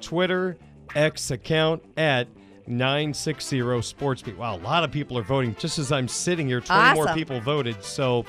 Twitter 0.00 0.56
X 0.94 1.30
account 1.30 1.82
at 1.96 2.28
960 2.66 3.60
SportsBeat. 3.60 4.36
Wow, 4.36 4.56
a 4.56 4.58
lot 4.58 4.84
of 4.84 4.92
people 4.92 5.18
are 5.18 5.22
voting. 5.22 5.54
Just 5.58 5.78
as 5.78 5.90
I'm 5.90 6.08
sitting 6.08 6.46
here, 6.46 6.60
20 6.60 6.80
awesome. 6.80 7.04
more 7.04 7.14
people 7.14 7.40
voted. 7.40 7.82
So 7.82 8.24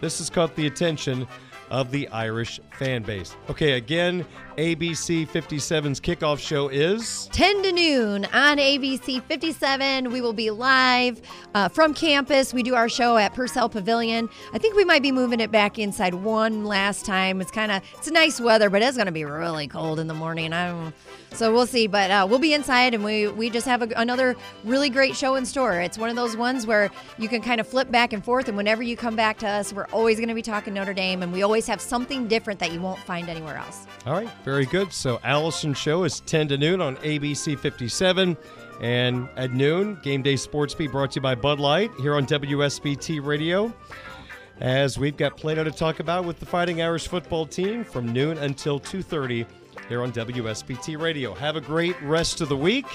this 0.00 0.18
has 0.18 0.30
caught 0.30 0.54
the 0.56 0.66
attention 0.66 1.26
of 1.70 1.90
the 1.90 2.08
Irish 2.08 2.60
fan 2.78 3.02
base. 3.02 3.36
Okay, 3.50 3.72
again, 3.72 4.24
ABC 4.56 5.28
57's 5.28 6.00
kickoff 6.00 6.38
show 6.38 6.68
is 6.68 7.28
10 7.32 7.62
to 7.62 7.72
noon 7.72 8.24
on 8.26 8.58
ABC 8.58 9.22
57. 9.22 10.10
We 10.10 10.20
will 10.20 10.32
be 10.32 10.50
live 10.50 11.20
uh, 11.54 11.68
from 11.68 11.94
campus. 11.94 12.54
We 12.54 12.62
do 12.62 12.74
our 12.74 12.88
show 12.88 13.16
at 13.16 13.34
Purcell 13.34 13.68
Pavilion. 13.68 14.28
I 14.52 14.58
think 14.58 14.76
we 14.76 14.84
might 14.84 15.02
be 15.02 15.12
moving 15.12 15.40
it 15.40 15.50
back 15.50 15.78
inside 15.78 16.14
one 16.14 16.64
last 16.64 17.04
time. 17.04 17.40
It's 17.40 17.50
kind 17.50 17.72
of 17.72 17.82
it's 17.98 18.10
nice 18.10 18.40
weather, 18.40 18.70
but 18.70 18.82
it's 18.82 18.96
going 18.96 19.06
to 19.06 19.12
be 19.12 19.24
really 19.24 19.68
cold 19.68 19.98
in 19.98 20.06
the 20.06 20.14
morning. 20.14 20.52
I 20.52 20.68
don't 20.68 20.94
so 21.32 21.52
we'll 21.52 21.66
see, 21.66 21.86
but 21.86 22.10
uh, 22.10 22.26
we'll 22.28 22.38
be 22.38 22.54
inside, 22.54 22.94
and 22.94 23.04
we 23.04 23.28
we 23.28 23.50
just 23.50 23.66
have 23.66 23.82
a, 23.82 23.88
another 23.96 24.36
really 24.64 24.88
great 24.90 25.16
show 25.16 25.34
in 25.34 25.44
store. 25.44 25.80
It's 25.80 25.98
one 25.98 26.10
of 26.10 26.16
those 26.16 26.36
ones 26.36 26.66
where 26.66 26.90
you 27.18 27.28
can 27.28 27.42
kind 27.42 27.60
of 27.60 27.66
flip 27.66 27.90
back 27.90 28.12
and 28.12 28.24
forth, 28.24 28.48
and 28.48 28.56
whenever 28.56 28.82
you 28.82 28.96
come 28.96 29.16
back 29.16 29.38
to 29.38 29.48
us, 29.48 29.72
we're 29.72 29.86
always 29.86 30.16
going 30.16 30.28
to 30.28 30.34
be 30.34 30.42
talking 30.42 30.74
Notre 30.74 30.94
Dame, 30.94 31.22
and 31.22 31.32
we 31.32 31.42
always 31.42 31.66
have 31.66 31.80
something 31.80 32.28
different 32.28 32.60
that 32.60 32.72
you 32.72 32.80
won't 32.80 33.00
find 33.00 33.28
anywhere 33.28 33.56
else. 33.56 33.86
All 34.06 34.12
right, 34.12 34.30
very 34.44 34.66
good. 34.66 34.92
So 34.92 35.20
Allison 35.24 35.74
show 35.74 36.04
is 36.04 36.20
10 36.20 36.48
to 36.48 36.58
noon 36.58 36.80
on 36.80 36.96
ABC 36.96 37.58
57. 37.58 38.36
And 38.80 39.28
at 39.36 39.52
noon, 39.52 39.98
Game 40.02 40.22
Day 40.22 40.36
Sports 40.36 40.74
Beat 40.74 40.92
brought 40.92 41.12
to 41.12 41.16
you 41.16 41.22
by 41.22 41.34
Bud 41.34 41.58
Light 41.58 41.90
here 41.98 42.14
on 42.14 42.26
WSBT 42.26 43.24
Radio. 43.24 43.72
As 44.60 44.98
we've 44.98 45.16
got 45.16 45.36
Plano 45.36 45.64
to 45.64 45.70
talk 45.70 46.00
about 46.00 46.24
with 46.24 46.40
the 46.40 46.46
Fighting 46.46 46.80
Irish 46.80 47.08
football 47.08 47.46
team 47.46 47.84
from 47.84 48.12
noon 48.12 48.38
until 48.38 48.80
2:30 48.80 49.46
here 49.88 50.02
on 50.02 50.12
WSBT 50.12 51.00
Radio. 51.00 51.34
Have 51.34 51.56
a 51.56 51.60
great 51.60 52.00
rest 52.02 52.40
of 52.40 52.48
the 52.48 52.56
week. 52.56 52.86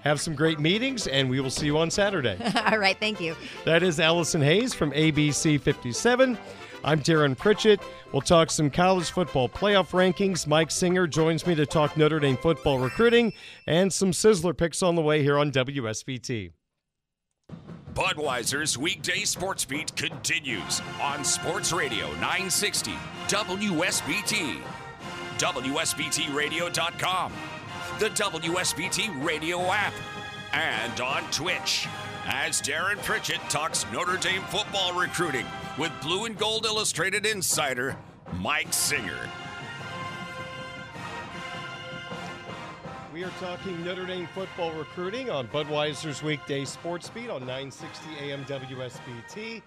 Have 0.00 0.20
some 0.20 0.34
great 0.34 0.60
meetings, 0.60 1.06
and 1.06 1.28
we 1.28 1.40
will 1.40 1.50
see 1.50 1.66
you 1.66 1.78
on 1.78 1.90
Saturday. 1.90 2.38
All 2.70 2.78
right, 2.78 2.96
thank 2.98 3.20
you. 3.20 3.34
That 3.64 3.82
is 3.82 3.98
Allison 3.98 4.40
Hayes 4.40 4.72
from 4.72 4.92
ABC 4.92 5.60
57. 5.60 6.38
I'm 6.84 7.00
Darin 7.00 7.34
Pritchett. 7.34 7.80
We'll 8.12 8.22
talk 8.22 8.50
some 8.50 8.70
college 8.70 9.10
football 9.10 9.48
playoff 9.48 9.90
rankings. 9.90 10.46
Mike 10.46 10.70
Singer 10.70 11.08
joins 11.08 11.44
me 11.44 11.56
to 11.56 11.66
talk 11.66 11.96
Notre 11.96 12.20
Dame 12.20 12.36
football 12.36 12.78
recruiting 12.78 13.32
and 13.66 13.92
some 13.92 14.12
Sizzler 14.12 14.56
picks 14.56 14.82
on 14.82 14.94
the 14.94 15.02
way 15.02 15.22
here 15.22 15.38
on 15.38 15.50
WSBT. 15.50 16.52
Budweiser's 17.94 18.76
weekday 18.76 19.24
sports 19.24 19.64
beat 19.64 19.96
continues 19.96 20.82
on 21.00 21.24
Sports 21.24 21.72
Radio 21.72 22.06
960 22.20 22.92
WSBT, 23.26 24.58
WSBTRadio.com, 25.38 27.32
the 27.98 28.08
WSBT 28.10 29.24
Radio 29.24 29.60
app, 29.70 29.92
and 30.52 31.00
on 31.00 31.22
Twitch. 31.30 31.86
As 32.24 32.60
Darin 32.60 32.98
Pritchett 32.98 33.40
talks 33.48 33.84
Notre 33.92 34.16
Dame 34.16 34.42
football 34.44 34.92
recruiting 34.98 35.46
with 35.78 35.92
Blue 36.02 36.24
and 36.24 36.36
Gold 36.36 36.66
Illustrated 36.66 37.24
insider 37.24 37.96
Mike 38.38 38.72
Singer. 38.72 39.28
We 43.12 43.22
are 43.24 43.32
talking 43.40 43.82
Notre 43.84 44.06
Dame 44.06 44.28
football 44.34 44.72
recruiting 44.72 45.30
on 45.30 45.46
Budweiser's 45.48 46.22
weekday 46.22 46.64
sports 46.64 47.08
beat 47.08 47.30
on 47.30 47.40
960 47.40 48.10
AM 48.20 48.44
WSBT 48.44 49.62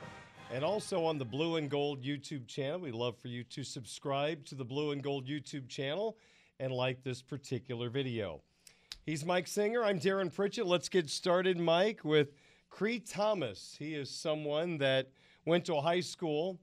and 0.52 0.64
also 0.64 1.06
on 1.06 1.18
the 1.18 1.26
Blue 1.26 1.58
and 1.58 1.70
Gold 1.70 2.04
YouTube 2.04 2.48
channel. 2.48 2.80
We'd 2.80 2.96
love 2.96 3.18
for 3.18 3.28
you 3.28 3.44
to 3.46 3.64
subscribe 3.64 4.46
to 4.46 4.56
the 4.56 4.66
Blue 4.66 4.92
and 4.92 5.04
Gold 5.04 5.28
YouTube 5.28 5.68
channel 5.68 6.18
and 6.60 6.74
like 6.74 7.04
this 7.04 7.22
particular 7.22 7.90
video. 7.90 8.42
He's 9.06 9.24
Mike 9.26 9.48
Singer. 9.48 9.84
I'm 9.84 10.00
Darin 10.00 10.30
Pritchett. 10.30 10.66
Let's 10.66 10.90
get 10.90 11.10
started, 11.10 11.60
Mike, 11.60 12.04
with 12.04 12.30
Cree 12.70 13.00
Thomas. 13.00 13.76
He 13.78 13.94
is 13.94 14.10
someone 14.10 14.78
that 14.80 15.10
went 15.46 15.66
to 15.66 15.76
a 15.76 15.82
high 15.82 16.02
school 16.02 16.60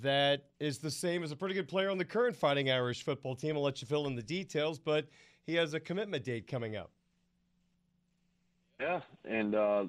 that 0.00 0.44
is 0.60 0.78
the 0.78 0.90
same 0.90 1.22
as 1.22 1.30
a 1.30 1.36
pretty 1.36 1.54
good 1.54 1.68
player 1.68 1.90
on 1.90 1.98
the 1.98 2.04
current 2.04 2.36
Fighting 2.36 2.70
Irish 2.70 3.02
football 3.02 3.34
team. 3.34 3.56
I'll 3.56 3.62
let 3.62 3.82
you 3.82 3.88
fill 3.88 4.06
in 4.06 4.14
the 4.14 4.22
details, 4.22 4.78
but 4.78 5.06
he 5.44 5.54
has 5.56 5.74
a 5.74 5.80
commitment 5.80 6.24
date 6.24 6.46
coming 6.46 6.76
up. 6.76 6.90
Yeah, 8.80 9.00
and 9.24 9.54
uh, 9.54 9.84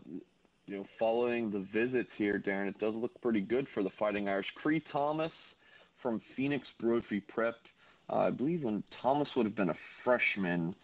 you 0.67 0.77
know, 0.77 0.85
following 0.97 1.51
the 1.51 1.65
visits 1.73 2.09
here, 2.17 2.37
Darin, 2.37 2.67
it 2.67 2.79
does 2.79 2.95
look 2.95 3.19
pretty 3.21 3.41
good 3.41 3.67
for 3.73 3.83
the 3.83 3.89
Fighting 3.99 4.27
Irish. 4.27 4.47
Cree 4.61 4.83
Thomas 4.91 5.31
from 6.01 6.21
Phoenix 6.35 6.65
Brophy 6.79 7.19
Prep. 7.19 7.55
Uh, 8.09 8.17
I 8.17 8.29
believe 8.29 8.63
when 8.63 8.83
Thomas 9.01 9.27
would 9.35 9.45
have 9.45 9.55
been 9.55 9.69
a 9.69 9.77
freshman, 10.03 10.75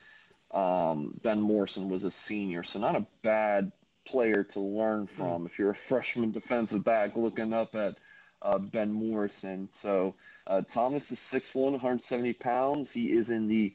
um, 0.53 1.19
Ben 1.23 1.39
Morrison 1.39 1.89
was 1.89 2.03
a 2.03 2.11
senior, 2.27 2.63
so 2.73 2.79
not 2.79 2.95
a 2.95 3.05
bad 3.23 3.71
player 4.07 4.43
to 4.43 4.59
learn 4.59 5.07
hmm. 5.15 5.21
from 5.21 5.45
if 5.45 5.53
you're 5.57 5.71
a 5.71 5.77
freshman 5.89 6.31
defensive 6.31 6.83
back 6.83 7.11
looking 7.15 7.53
up 7.53 7.73
at 7.75 7.95
uh, 8.41 8.57
Ben 8.57 8.91
Morrison. 8.91 9.69
So 9.81 10.15
uh, 10.47 10.61
Thomas 10.73 11.03
is 11.09 11.17
6'1", 11.31 11.41
170 11.71 12.33
pounds. 12.33 12.87
He 12.93 13.05
is 13.05 13.27
in 13.29 13.47
the 13.47 13.73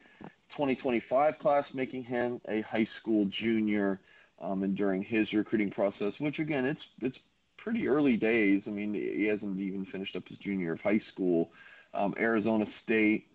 2025 0.52 1.38
class, 1.38 1.64
making 1.74 2.04
him 2.04 2.40
a 2.48 2.62
high 2.62 2.88
school 3.00 3.28
junior. 3.40 4.00
Um, 4.40 4.62
and 4.62 4.76
during 4.76 5.02
his 5.02 5.32
recruiting 5.32 5.70
process, 5.70 6.12
which 6.18 6.38
again, 6.38 6.66
it's 6.66 6.80
it's 7.00 7.16
pretty 7.56 7.88
early 7.88 8.16
days. 8.16 8.62
I 8.66 8.70
mean, 8.70 8.94
he 8.94 9.26
hasn't 9.26 9.58
even 9.58 9.86
finished 9.86 10.14
up 10.14 10.22
his 10.28 10.38
junior 10.38 10.72
of 10.72 10.80
high 10.80 11.00
school. 11.12 11.50
Um, 11.94 12.14
Arizona 12.18 12.66
State, 12.84 13.26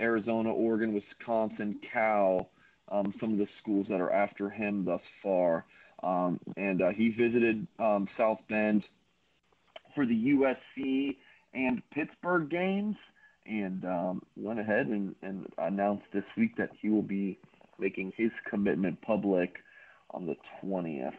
Arizona, 0.00 0.50
Oregon, 0.50 0.94
Wisconsin, 0.94 1.78
Cal, 1.92 2.48
um, 2.90 3.14
some 3.20 3.32
of 3.32 3.38
the 3.38 3.46
schools 3.60 3.86
that 3.90 4.00
are 4.00 4.12
after 4.12 4.48
him 4.48 4.84
thus 4.84 5.02
far. 5.22 5.64
Um, 6.02 6.40
and 6.56 6.80
uh, 6.80 6.90
he 6.90 7.10
visited 7.10 7.66
um, 7.78 8.08
South 8.16 8.38
Bend 8.48 8.82
for 9.94 10.06
the 10.06 10.14
USC 10.14 11.16
and 11.54 11.82
Pittsburgh 11.90 12.48
games 12.48 12.96
and 13.46 13.84
um, 13.84 14.22
went 14.36 14.60
ahead 14.60 14.86
and, 14.86 15.14
and 15.22 15.46
announced 15.58 16.04
this 16.12 16.24
week 16.36 16.56
that 16.56 16.70
he 16.80 16.88
will 16.88 17.02
be 17.02 17.38
making 17.78 18.12
his 18.16 18.30
commitment 18.48 19.00
public 19.02 19.56
on 20.10 20.26
the 20.26 20.36
20th. 20.64 21.12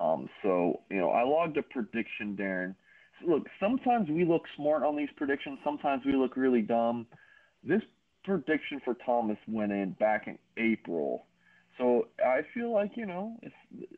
Um, 0.00 0.28
so, 0.42 0.80
you 0.90 0.98
know, 0.98 1.10
I 1.10 1.22
logged 1.24 1.56
a 1.56 1.62
prediction, 1.62 2.36
Darin. 2.36 2.74
Look, 3.26 3.46
sometimes 3.58 4.10
we 4.10 4.24
look 4.24 4.42
smart 4.56 4.82
on 4.82 4.96
these 4.96 5.08
predictions, 5.16 5.58
sometimes 5.64 6.02
we 6.04 6.14
look 6.14 6.36
really 6.36 6.60
dumb. 6.60 7.06
This 7.64 7.80
prediction 8.24 8.80
for 8.84 8.94
Thomas 8.94 9.38
went 9.48 9.72
in 9.72 9.92
back 9.92 10.26
in 10.26 10.38
April. 10.58 11.24
So 11.78 12.08
I 12.24 12.40
feel 12.54 12.72
like 12.72 12.92
you 12.96 13.06
know, 13.06 13.36
if 13.42 13.52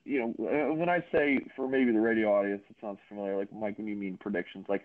you 0.05 0.20
know, 0.20 0.47
uh, 0.47 0.74
when 0.74 0.89
I 0.89 0.99
say 1.12 1.39
for 1.55 1.68
maybe 1.68 1.93
the 1.93 2.01
radio 2.01 2.32
audience, 2.32 2.62
it 2.68 2.76
sounds 2.80 2.99
familiar. 3.09 3.36
Like 3.36 3.53
Mike, 3.53 3.78
when 3.78 3.86
you 3.86 3.95
mean 3.95 4.18
predictions, 4.20 4.66
like 4.68 4.82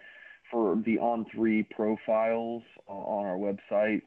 for 0.52 0.80
the 0.86 1.00
on 1.00 1.26
three 1.34 1.64
profiles 1.64 2.64
on 2.88 3.26
our 3.26 3.38
website. 3.38 4.04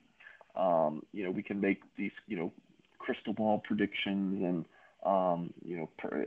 Um, 0.54 1.02
you 1.12 1.24
know, 1.24 1.30
we 1.30 1.42
can 1.42 1.60
make 1.60 1.82
these, 1.98 2.12
you 2.26 2.36
know, 2.36 2.52
crystal 2.98 3.34
ball 3.34 3.62
predictions 3.66 4.42
and, 4.42 4.64
um, 5.04 5.52
you 5.64 5.76
know, 5.76 5.88
per, 5.98 6.26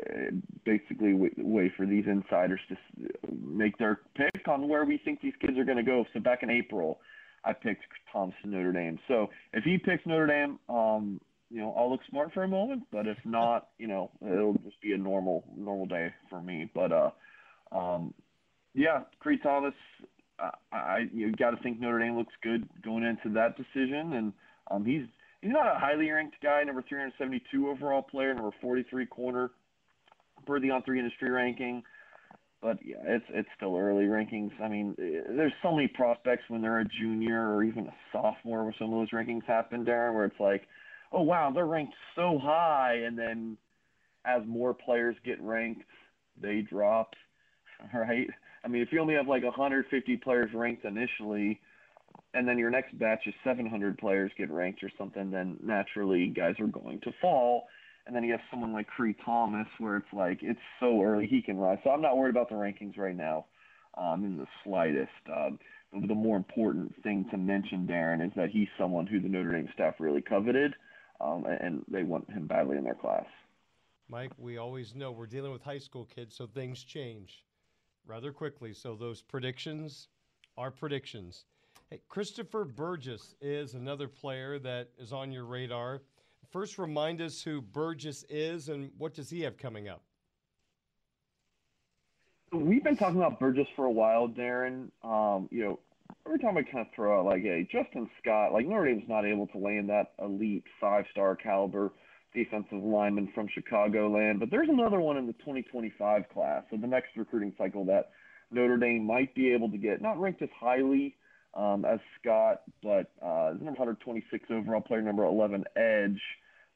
basically 0.66 1.12
w- 1.12 1.34
way 1.38 1.72
for 1.76 1.86
these 1.86 2.06
insiders 2.08 2.60
to 2.70 2.78
make 3.42 3.78
their 3.78 4.02
pick 4.16 4.48
on 4.48 4.68
where 4.68 4.86
we 4.86 5.00
think 5.04 5.22
these 5.22 5.34
kids 5.42 5.58
are 5.58 5.66
going 5.66 5.78
to 5.78 5.84
go. 5.84 6.06
So 6.14 6.20
back 6.20 6.44
in 6.44 6.50
April, 6.50 7.00
I 7.44 7.54
picked 7.54 7.84
Thompson 8.12 8.52
Notre 8.52 8.72
Dame. 8.72 9.00
So 9.08 9.30
if 9.54 9.64
he 9.64 9.78
picks 9.78 10.06
Notre 10.06 10.28
Dame, 10.28 10.60
um, 10.70 11.20
you 11.50 11.60
know, 11.60 11.74
I'll 11.78 11.90
look 11.90 12.02
smart 12.10 12.34
for 12.34 12.44
a 12.44 12.48
moment, 12.48 12.84
but 12.92 13.08
if 13.08 13.18
not, 13.26 13.70
you 13.80 13.88
know, 13.88 14.12
it'll 14.22 14.54
just 14.64 14.80
be 14.82 14.94
a 14.94 14.98
normal 14.98 15.44
normal 15.58 15.88
day 15.88 16.14
for 16.30 16.42
me. 16.42 16.70
But 16.74 16.92
uh, 16.92 17.10
um, 17.72 18.14
yeah, 18.74 19.02
Cree 19.20 19.40
Thomas. 19.40 19.74
I 20.72 21.00
you 21.14 21.34
got 21.34 21.52
to 21.52 21.58
think 21.62 21.82
Notre 21.82 22.00
Dame 22.00 22.16
looks 22.16 22.34
good 22.42 22.70
going 22.82 23.04
into 23.04 23.30
that 23.34 23.58
decision, 23.58 24.14
and 24.14 24.34
um, 24.72 24.86
he's 24.86 25.06
he's 25.42 25.52
not 25.52 25.76
a 25.76 25.80
highly 25.80 26.10
ranked 26.10 26.38
guy, 26.42 26.64
number 26.64 26.84
372 26.88 27.70
overall 27.70 28.02
player, 28.02 28.34
number 28.34 28.52
43 28.62 29.06
corner 29.08 29.52
per 30.46 30.60
the 30.60 30.72
on 30.72 30.84
three 30.84 31.00
industry 31.00 31.30
ranking. 31.30 31.84
But 32.62 32.78
yeah, 32.84 32.98
it's 33.06 33.26
it's 33.30 33.48
still 33.56 33.78
early 33.78 34.04
rankings. 34.04 34.52
I 34.62 34.68
mean, 34.68 34.94
eh, 35.00 35.22
there's 35.34 35.54
so 35.64 35.74
many 35.74 35.88
prospects 35.88 36.44
when 36.50 36.62
they're 36.62 36.82
a 36.82 36.86
junior 37.00 37.54
or 37.56 37.64
even 37.64 37.88
a 37.88 37.94
sophomore 38.12 38.64
where 38.64 38.76
some 38.78 38.92
of 38.94 39.00
those 39.00 39.12
rankings 39.12 39.46
happen, 39.46 39.86
Darin, 39.86 40.14
where 40.14 40.26
it's 40.26 40.40
like, 40.40 40.64
oh 41.14 41.22
wow, 41.22 41.52
they're 41.54 41.66
ranked 41.66 41.94
so 42.16 42.38
high, 42.42 42.96
and 43.06 43.18
then 43.18 43.58
as 44.26 44.42
more 44.46 44.74
players 44.74 45.16
get 45.24 45.42
ranked, 45.42 45.84
they 46.42 46.62
drop, 46.62 47.14
right? 47.94 48.28
I 48.66 48.68
mean, 48.68 48.82
if 48.82 48.90
you 48.92 49.00
only 49.00 49.16
have 49.16 49.28
like 49.28 49.44
150 49.44 50.18
players 50.18 50.50
ranked 50.54 50.84
initially, 50.84 51.62
and 52.34 52.48
then 52.48 52.58
your 52.58 52.70
next 52.70 52.98
batch 52.98 53.26
is 53.26 53.34
700 53.44 53.98
players 53.98 54.32
get 54.38 54.52
ranked 54.52 54.84
or 54.84 54.92
something, 54.98 55.32
then 55.32 55.58
naturally 55.64 56.28
guys 56.28 56.56
are 56.60 56.68
going 56.68 57.00
to 57.02 57.12
fall. 57.22 57.68
And 58.06 58.16
then 58.16 58.24
you 58.24 58.32
have 58.32 58.42
someone 58.50 58.74
like 58.74 58.88
Cree 58.88 59.16
Thomas, 59.26 59.68
where 59.78 59.98
it's 59.98 60.14
like 60.14 60.40
it's 60.42 60.60
so 60.80 61.02
early 61.02 61.28
he 61.28 61.42
can 61.42 61.58
rise. 61.58 61.80
So 61.84 61.90
I'm 61.90 62.02
not 62.02 62.18
worried 62.18 62.32
about 62.32 62.50
the 62.50 62.56
rankings 62.56 62.98
right 62.98 63.16
now, 63.16 63.46
um, 63.98 64.24
in 64.24 64.38
the 64.38 64.48
slightest. 64.64 65.10
Um, 65.36 65.60
the 65.92 66.16
more 66.16 66.38
important 66.38 66.94
thing 67.04 67.26
to 67.32 67.38
mention, 67.38 67.86
Darin, 67.88 68.22
is 68.22 68.32
that 68.36 68.50
he's 68.50 68.68
someone 68.78 69.08
who 69.08 69.20
the 69.20 69.28
Notre 69.28 69.52
Dame 69.52 69.70
staff 69.74 69.96
really 70.00 70.22
coveted, 70.22 70.76
um, 71.20 71.46
and 71.46 71.84
they 71.88 72.04
want 72.04 72.30
him 72.30 72.48
badly 72.48 72.78
in 72.78 72.84
their 72.84 72.96
class. 72.96 73.26
Mike, 74.08 74.32
we 74.38 74.58
always 74.58 74.96
know 74.96 75.12
we're 75.12 75.28
dealing 75.28 75.52
with 75.52 75.62
high 75.62 75.78
school 75.78 76.06
kids, 76.06 76.36
so 76.36 76.48
things 76.48 76.84
change 76.84 77.44
rather 78.08 78.32
quickly. 78.32 78.74
So 78.74 78.96
those 78.96 79.22
predictions 79.22 80.08
are 80.58 80.72
predictions. 80.72 81.46
Hey, 81.92 82.02
Christopher 82.08 82.66
Burgess 82.66 83.34
is 83.42 83.74
another 83.74 84.08
player 84.08 84.60
that 84.60 84.90
is 85.00 85.12
on 85.12 85.32
your 85.32 85.46
radar. 85.46 86.02
First, 86.52 86.78
remind 86.78 87.20
us 87.20 87.42
who 87.42 87.64
Burgess 87.64 88.24
is 88.30 88.70
and 88.70 88.92
what 89.00 89.16
does 89.16 89.32
he 89.32 89.42
have 89.42 89.58
coming 89.58 89.90
up. 89.90 90.04
We've 92.52 92.84
been 92.84 92.96
talking 92.96 93.18
about 93.18 93.40
Burgess 93.40 93.66
for 93.76 93.86
a 93.86 93.92
while, 93.92 94.28
Darin. 94.28 94.92
Um, 95.04 95.50
you 95.50 95.64
know, 95.64 95.80
every 96.28 96.38
time 96.38 96.58
I 96.58 96.62
kind 96.62 96.86
of 96.86 96.94
throw 96.96 97.20
out 97.20 97.26
like, 97.26 97.42
hey, 97.42 97.68
Justin 97.72 98.08
Scott, 98.22 98.54
like 98.54 98.68
Notre 98.68 98.86
Dame's 98.86 99.10
not 99.10 99.26
able 99.26 99.48
to 99.48 99.58
land 99.58 99.90
that 99.90 100.12
elite 100.24 100.66
five-star 100.80 101.38
caliber 101.38 101.92
defensive 102.36 102.84
lineman 102.84 103.32
from 103.34 103.48
Chicagoland. 103.48 104.40
But 104.40 104.52
there's 104.52 104.70
another 104.70 105.00
one 105.00 105.18
in 105.18 105.26
the 105.26 105.34
2025 105.34 106.30
class, 106.32 106.64
so 106.70 106.78
the 106.78 106.86
next 106.86 107.18
recruiting 107.18 107.56
cycle 107.58 107.84
that 107.86 108.12
Notre 108.52 108.78
Dame 108.78 109.08
might 109.08 109.34
be 109.34 109.52
able 109.52 109.72
to 109.72 109.78
get. 109.80 110.04
Not 110.04 110.20
ranked 110.20 110.44
as 110.44 110.50
highly 110.60 111.16
um, 111.60 111.84
as 111.84 112.00
Scott, 112.20 112.62
but 112.82 113.12
uh, 113.22 113.52
number 113.60 113.72
126 113.72 114.46
overall 114.50 114.82
player, 114.82 115.02
number 115.02 115.26
11 115.26 115.66
edge 115.76 116.22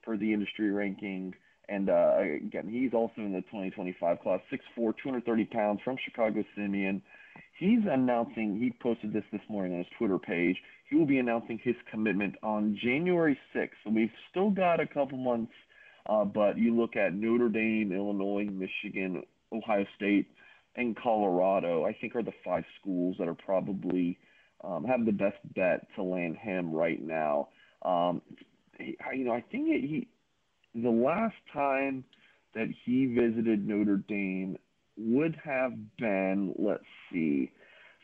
per 0.03 0.17
the 0.17 0.33
industry 0.33 0.71
ranking. 0.71 1.33
And 1.69 1.89
uh, 1.89 2.17
again, 2.19 2.67
he's 2.69 2.93
also 2.93 3.13
in 3.17 3.31
the 3.31 3.41
2025 3.41 4.19
class, 4.19 4.41
6'4", 4.51 4.93
230 5.01 5.45
pounds 5.45 5.79
from 5.83 5.95
Chicago 6.03 6.43
Simeon. 6.55 7.01
He's 7.57 7.79
announcing, 7.89 8.59
he 8.59 8.73
posted 8.81 9.13
this 9.13 9.23
this 9.31 9.41
morning 9.47 9.73
on 9.73 9.77
his 9.79 9.87
Twitter 9.97 10.19
page. 10.19 10.57
He 10.89 10.97
will 10.97 11.05
be 11.05 11.19
announcing 11.19 11.59
his 11.63 11.75
commitment 11.89 12.35
on 12.43 12.77
January 12.83 13.39
6th. 13.55 13.69
So 13.85 13.91
we've 13.91 14.11
still 14.29 14.49
got 14.49 14.81
a 14.81 14.87
couple 14.87 15.17
months, 15.17 15.53
uh, 16.07 16.25
but 16.25 16.57
you 16.57 16.75
look 16.75 16.97
at 16.97 17.13
Notre 17.13 17.47
Dame, 17.47 17.93
Illinois, 17.93 18.49
Michigan, 18.51 19.23
Ohio 19.53 19.85
State, 19.95 20.27
and 20.75 20.97
Colorado, 20.97 21.85
I 21.85 21.93
think 21.93 22.15
are 22.15 22.23
the 22.23 22.33
five 22.43 22.65
schools 22.81 23.15
that 23.19 23.29
are 23.29 23.35
probably 23.35 24.17
um, 24.63 24.85
have 24.85 25.05
the 25.05 25.11
best 25.11 25.37
bet 25.55 25.87
to 25.95 26.03
land 26.03 26.37
him 26.37 26.73
right 26.73 27.01
now. 27.01 27.49
Um, 27.83 28.21
he, 28.79 28.97
you 29.15 29.25
know, 29.25 29.33
I 29.33 29.41
think 29.51 29.67
it, 29.69 29.81
he 29.81 30.07
the 30.75 30.89
last 30.89 31.35
time 31.51 32.03
that 32.55 32.67
he 32.85 33.05
visited 33.07 33.67
Notre 33.67 33.97
Dame 33.97 34.57
would 34.97 35.35
have 35.43 35.73
been, 35.97 36.53
let's 36.57 36.83
see, 37.11 37.51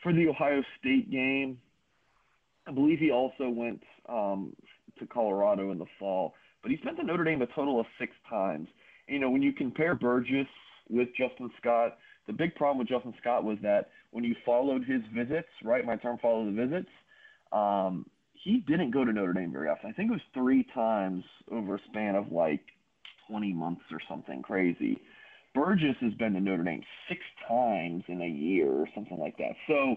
for 0.02 0.12
the 0.12 0.28
Ohio 0.28 0.62
State 0.78 1.10
game. 1.10 1.58
I 2.66 2.72
believe 2.72 2.98
he 2.98 3.10
also 3.10 3.48
went 3.48 3.82
um, 4.08 4.54
to 4.98 5.06
Colorado 5.06 5.72
in 5.72 5.78
the 5.78 5.86
fall, 5.98 6.34
but 6.62 6.70
he's 6.70 6.80
been 6.80 6.96
to 6.96 7.02
Notre 7.02 7.24
Dame 7.24 7.42
a 7.42 7.46
total 7.46 7.80
of 7.80 7.86
six 7.98 8.12
times. 8.28 8.68
And, 9.08 9.14
you 9.14 9.20
know, 9.20 9.30
when 9.30 9.42
you 9.42 9.52
compare 9.52 9.94
Burgess 9.94 10.46
with 10.88 11.08
Justin 11.16 11.50
Scott, 11.60 11.96
the 12.26 12.32
big 12.32 12.54
problem 12.54 12.78
with 12.78 12.88
Justin 12.88 13.14
Scott 13.20 13.44
was 13.44 13.58
that 13.62 13.90
when 14.10 14.24
you 14.24 14.34
followed 14.44 14.84
his 14.84 15.02
visits, 15.14 15.48
right? 15.64 15.84
My 15.84 15.96
term 15.96 16.18
follow 16.20 16.44
the 16.44 16.52
visits. 16.52 16.90
Um, 17.52 18.06
he 18.32 18.64
didn't 18.66 18.90
go 18.90 19.04
to 19.04 19.12
Notre 19.12 19.32
Dame 19.32 19.52
very 19.52 19.68
often. 19.68 19.90
I 19.90 19.92
think 19.92 20.10
it 20.10 20.12
was 20.12 20.20
three 20.34 20.66
times 20.74 21.24
over 21.50 21.76
a 21.76 21.80
span 21.90 22.14
of 22.14 22.32
like 22.32 22.62
20 23.28 23.52
months 23.52 23.82
or 23.90 23.98
something 24.08 24.42
crazy. 24.42 24.98
Burgess 25.54 25.96
has 26.00 26.14
been 26.14 26.34
to 26.34 26.40
Notre 26.40 26.62
Dame 26.62 26.82
six 27.08 27.20
times 27.48 28.04
in 28.08 28.22
a 28.22 28.28
year 28.28 28.70
or 28.70 28.88
something 28.94 29.18
like 29.18 29.36
that. 29.38 29.52
So 29.66 29.96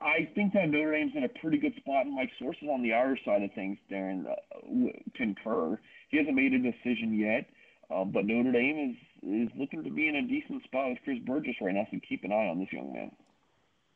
I 0.00 0.28
think 0.34 0.54
that 0.54 0.68
Notre 0.68 0.92
Dame's 0.92 1.12
in 1.14 1.24
a 1.24 1.28
pretty 1.28 1.58
good 1.58 1.74
spot, 1.76 2.06
and 2.06 2.14
Mike 2.14 2.30
sources 2.38 2.68
on 2.70 2.82
the 2.82 2.92
Irish 2.92 3.24
side 3.24 3.42
of 3.42 3.52
things, 3.54 3.78
Darin, 3.88 4.26
uh, 4.26 4.98
concur. 5.14 5.78
He 6.08 6.16
hasn't 6.16 6.34
made 6.34 6.52
a 6.52 6.58
decision 6.58 7.18
yet, 7.18 7.46
uh, 7.94 8.04
but 8.04 8.24
Notre 8.24 8.52
Dame 8.52 8.90
is 8.90 8.96
is 9.22 9.48
looking 9.56 9.84
to 9.84 9.90
be 9.90 10.08
in 10.08 10.16
a 10.16 10.22
decent 10.22 10.62
spot 10.64 10.90
with 10.90 10.98
Chris 11.04 11.18
Burgess 11.24 11.56
right 11.60 11.74
now, 11.74 11.86
so 11.90 11.98
keep 12.08 12.24
an 12.24 12.32
eye 12.32 12.48
on 12.48 12.58
this 12.58 12.72
young 12.72 12.92
man. 12.92 13.10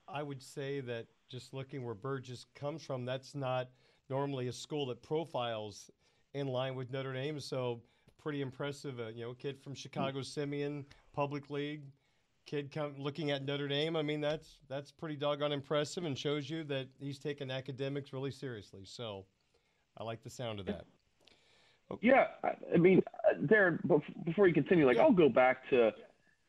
I 0.06 0.22
would 0.22 0.42
say 0.42 0.80
that 0.80 1.06
just 1.28 1.54
looking 1.54 1.84
where 1.84 1.94
Burgess 1.94 2.46
comes 2.54 2.82
from, 2.82 3.04
that's 3.04 3.34
not 3.34 3.68
normally 4.10 4.48
a 4.48 4.52
school 4.52 4.86
that 4.86 5.02
profiles 5.02 5.90
in 6.34 6.46
line 6.46 6.74
with 6.74 6.92
Notre 6.92 7.12
Dame. 7.12 7.40
So 7.40 7.80
pretty 8.18 8.40
impressive. 8.40 9.00
Uh, 9.00 9.08
you 9.08 9.24
know, 9.24 9.34
kid 9.34 9.60
from 9.60 9.74
Chicago 9.74 10.22
Simeon 10.22 10.84
Public 11.14 11.50
League, 11.50 11.82
kid 12.46 12.70
come, 12.72 12.94
looking 12.98 13.30
at 13.30 13.44
Notre 13.44 13.68
Dame. 13.68 13.96
I 13.96 14.02
mean, 14.02 14.20
that's 14.20 14.58
that's 14.68 14.90
pretty 14.90 15.16
doggone 15.16 15.52
impressive 15.52 16.04
and 16.04 16.16
shows 16.18 16.48
you 16.48 16.64
that 16.64 16.88
he's 16.98 17.18
taking 17.18 17.50
academics 17.50 18.12
really 18.12 18.30
seriously. 18.30 18.82
So 18.84 19.24
I 19.96 20.04
like 20.04 20.22
the 20.22 20.30
sound 20.30 20.60
of 20.60 20.66
that. 20.66 20.84
Okay. 21.90 22.08
Yeah, 22.08 22.26
I 22.72 22.78
mean, 22.78 23.02
Darin, 23.46 23.78
before 24.24 24.48
you 24.48 24.54
continue, 24.54 24.86
like 24.86 24.96
yeah. 24.96 25.02
I'll 25.02 25.12
go 25.12 25.28
back 25.28 25.68
to 25.70 25.90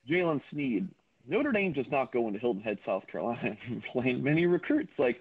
Jaylen 0.10 0.42
Sneed. 0.52 0.88
Notre 1.28 1.52
Dame 1.52 1.74
does 1.74 1.86
not 1.92 2.14
go 2.14 2.28
into 2.28 2.40
Hilton 2.40 2.62
Head, 2.62 2.78
South 2.86 3.04
Carolina, 3.12 3.58
and 3.68 3.84
play 3.92 4.14
many 4.14 4.46
recruits. 4.46 4.92
Like, 4.98 5.18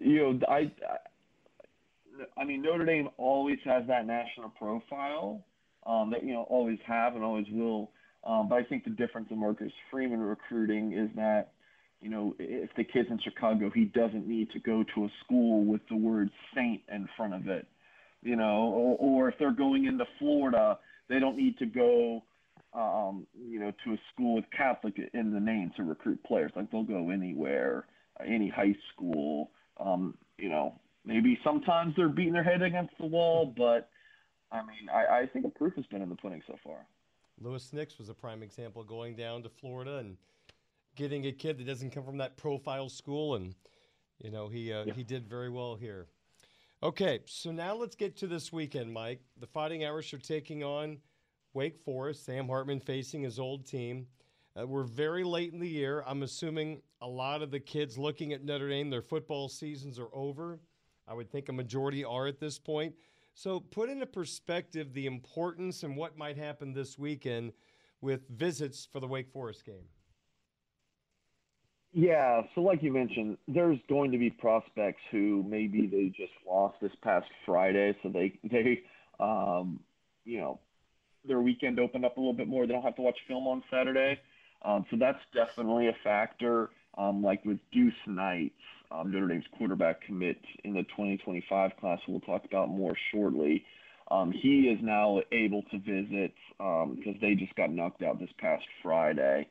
you 0.00 0.16
know, 0.16 0.40
I, 0.48 0.70
I, 0.88 2.30
I 2.40 2.44
mean, 2.44 2.62
Notre 2.62 2.84
Dame 2.84 3.08
always 3.16 3.58
has 3.64 3.84
that 3.88 4.06
national 4.06 4.50
profile 4.50 5.44
um, 5.86 6.10
that 6.10 6.24
you 6.24 6.32
know 6.32 6.42
always 6.42 6.78
have 6.86 7.14
and 7.14 7.24
always 7.24 7.46
will. 7.50 7.90
Um, 8.24 8.48
but 8.48 8.56
I 8.56 8.62
think 8.62 8.84
the 8.84 8.90
difference 8.90 9.28
in 9.30 9.40
Marcus 9.40 9.72
Freeman 9.90 10.20
recruiting 10.20 10.92
is 10.92 11.10
that, 11.16 11.52
you 12.00 12.08
know, 12.08 12.34
if 12.38 12.70
the 12.76 12.84
kid's 12.84 13.10
in 13.10 13.18
Chicago, 13.18 13.70
he 13.74 13.86
doesn't 13.86 14.28
need 14.28 14.50
to 14.52 14.60
go 14.60 14.84
to 14.94 15.04
a 15.04 15.08
school 15.24 15.64
with 15.64 15.80
the 15.88 15.96
word 15.96 16.30
Saint 16.54 16.82
in 16.92 17.08
front 17.16 17.34
of 17.34 17.48
it, 17.48 17.66
you 18.22 18.36
know, 18.36 18.72
or, 18.72 18.96
or 18.98 19.28
if 19.28 19.34
they're 19.38 19.50
going 19.50 19.86
into 19.86 20.04
Florida, 20.18 20.78
they 21.08 21.18
don't 21.18 21.36
need 21.36 21.58
to 21.58 21.66
go 21.66 22.22
um, 22.74 23.26
you 23.34 23.60
know, 23.60 23.72
to 23.84 23.92
a 23.92 23.98
school 24.12 24.36
with 24.36 24.44
Catholic 24.56 24.94
in 25.12 25.32
the 25.32 25.40
name 25.40 25.72
to 25.76 25.82
recruit 25.82 26.22
players. 26.24 26.52
Like 26.56 26.70
they'll 26.70 26.84
go 26.84 27.10
anywhere, 27.10 27.86
any 28.24 28.48
high 28.48 28.74
school. 28.92 29.50
Um, 29.78 30.16
you 30.38 30.48
know, 30.48 30.80
maybe 31.04 31.38
sometimes 31.44 31.94
they're 31.96 32.08
beating 32.08 32.32
their 32.32 32.42
head 32.42 32.62
against 32.62 32.96
the 32.98 33.06
wall, 33.06 33.52
but 33.56 33.90
I 34.50 34.60
mean, 34.60 34.88
I, 34.92 35.20
I 35.20 35.26
think 35.26 35.44
the 35.44 35.50
proof 35.50 35.74
has 35.76 35.86
been 35.86 36.02
in 36.02 36.08
the 36.08 36.14
pudding 36.14 36.42
so 36.46 36.56
far. 36.64 36.86
Louis 37.40 37.72
Nix 37.72 37.98
was 37.98 38.08
a 38.08 38.14
prime 38.14 38.42
example 38.42 38.84
going 38.84 39.16
down 39.16 39.42
to 39.42 39.48
Florida 39.48 39.98
and 39.98 40.16
getting 40.96 41.26
a 41.26 41.32
kid 41.32 41.58
that 41.58 41.66
doesn't 41.66 41.90
come 41.90 42.04
from 42.04 42.18
that 42.18 42.36
profile 42.36 42.88
school, 42.88 43.34
and 43.34 43.54
you 44.18 44.30
know 44.30 44.48
he 44.48 44.72
uh, 44.72 44.84
yeah. 44.84 44.94
he 44.94 45.02
did 45.02 45.26
very 45.26 45.50
well 45.50 45.74
here. 45.74 46.06
Okay, 46.84 47.20
so 47.26 47.52
now 47.52 47.76
let's 47.76 47.94
get 47.94 48.16
to 48.16 48.26
this 48.26 48.52
weekend, 48.52 48.92
Mike. 48.92 49.20
The 49.38 49.46
Fighting 49.46 49.84
Irish 49.84 50.12
are 50.14 50.18
taking 50.18 50.64
on 50.64 50.98
Wake 51.54 51.78
Forest, 51.78 52.26
Sam 52.26 52.48
Hartman 52.48 52.80
facing 52.80 53.22
his 53.22 53.38
old 53.38 53.64
team. 53.64 54.08
Uh, 54.60 54.66
we're 54.66 54.82
very 54.82 55.22
late 55.22 55.52
in 55.52 55.60
the 55.60 55.68
year. 55.68 56.02
I'm 56.08 56.24
assuming 56.24 56.82
a 57.00 57.06
lot 57.06 57.40
of 57.40 57.52
the 57.52 57.60
kids 57.60 57.98
looking 57.98 58.32
at 58.32 58.42
Notre 58.42 58.68
Dame, 58.68 58.90
their 58.90 59.00
football 59.00 59.48
seasons 59.48 59.96
are 60.00 60.08
over. 60.12 60.58
I 61.06 61.14
would 61.14 61.30
think 61.30 61.48
a 61.48 61.52
majority 61.52 62.02
are 62.02 62.26
at 62.26 62.40
this 62.40 62.58
point. 62.58 62.96
So, 63.34 63.60
put 63.60 63.88
into 63.88 64.04
perspective 64.04 64.92
the 64.92 65.06
importance 65.06 65.84
and 65.84 65.96
what 65.96 66.18
might 66.18 66.36
happen 66.36 66.72
this 66.72 66.98
weekend 66.98 67.52
with 68.00 68.28
visits 68.28 68.88
for 68.90 68.98
the 68.98 69.06
Wake 69.06 69.30
Forest 69.30 69.64
game. 69.64 69.86
Yeah, 71.92 72.42
so 72.54 72.62
like 72.62 72.82
you 72.82 72.92
mentioned, 72.92 73.36
there's 73.46 73.78
going 73.88 74.12
to 74.12 74.18
be 74.18 74.30
prospects 74.30 75.02
who 75.10 75.44
maybe 75.46 75.86
they 75.86 76.06
just 76.08 76.32
lost 76.48 76.76
this 76.80 76.92
past 77.02 77.26
Friday, 77.44 77.94
so 78.02 78.08
they 78.08 78.38
they 78.50 78.82
um, 79.20 79.80
you 80.24 80.38
know 80.38 80.58
their 81.26 81.40
weekend 81.40 81.78
opened 81.78 82.04
up 82.04 82.16
a 82.16 82.20
little 82.20 82.32
bit 82.32 82.48
more. 82.48 82.66
They 82.66 82.72
don't 82.72 82.82
have 82.82 82.96
to 82.96 83.02
watch 83.02 83.18
film 83.28 83.46
on 83.46 83.62
Saturday. 83.70 84.18
Um, 84.64 84.86
so 84.90 84.96
that's 84.98 85.18
definitely 85.34 85.88
a 85.88 85.96
factor. 86.02 86.70
Um, 86.96 87.22
like 87.22 87.44
with 87.44 87.58
Deuce 87.72 87.94
Knight, 88.06 88.52
um, 88.90 89.10
Notre 89.10 89.28
Dame's 89.28 89.44
quarterback 89.56 90.02
commit 90.02 90.38
in 90.64 90.74
the 90.74 90.82
2025 90.82 91.70
class, 91.80 91.98
we'll 92.06 92.20
talk 92.20 92.44
about 92.44 92.68
more 92.68 92.94
shortly. 93.12 93.64
Um, 94.10 94.30
he 94.32 94.68
is 94.68 94.78
now 94.82 95.20
able 95.32 95.62
to 95.70 95.78
visit 95.78 96.34
because 96.58 97.14
um, 97.14 97.18
they 97.20 97.34
just 97.34 97.54
got 97.54 97.72
knocked 97.72 98.02
out 98.02 98.18
this 98.18 98.30
past 98.38 98.64
Friday. 98.82 99.48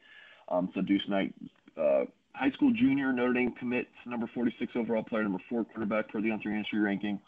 Um, 0.49 0.69
so 0.75 0.81
Deuce 0.81 1.07
Knight, 1.07 1.33
uh, 1.77 2.05
high 2.33 2.51
school 2.51 2.71
junior, 2.73 3.11
Notre 3.11 3.33
Dame 3.33 3.53
commit, 3.59 3.87
number 4.05 4.29
46 4.33 4.71
overall 4.75 5.03
player, 5.03 5.23
number 5.23 5.41
four 5.49 5.65
quarterback 5.65 6.09
per 6.09 6.21
the 6.21 6.29
On3 6.29 6.57
History 6.57 6.79
ranking. 6.79 7.19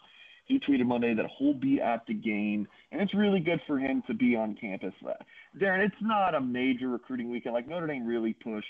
He 0.46 0.60
tweeted 0.60 0.86
Monday 0.86 1.14
that 1.14 1.26
he'll 1.38 1.54
be 1.54 1.80
at 1.80 2.04
the 2.06 2.12
game, 2.12 2.68
and 2.92 3.00
it's 3.00 3.14
really 3.14 3.40
good 3.40 3.60
for 3.66 3.78
him 3.78 4.02
to 4.06 4.14
be 4.14 4.36
on 4.36 4.56
campus. 4.60 4.92
Uh, 5.06 5.12
Darin, 5.58 5.80
it's 5.80 6.02
not 6.02 6.34
a 6.34 6.40
major 6.40 6.88
recruiting 6.88 7.30
weekend. 7.30 7.54
Like 7.54 7.66
Notre 7.66 7.86
Dame 7.86 8.06
really 8.06 8.34
pushed 8.34 8.66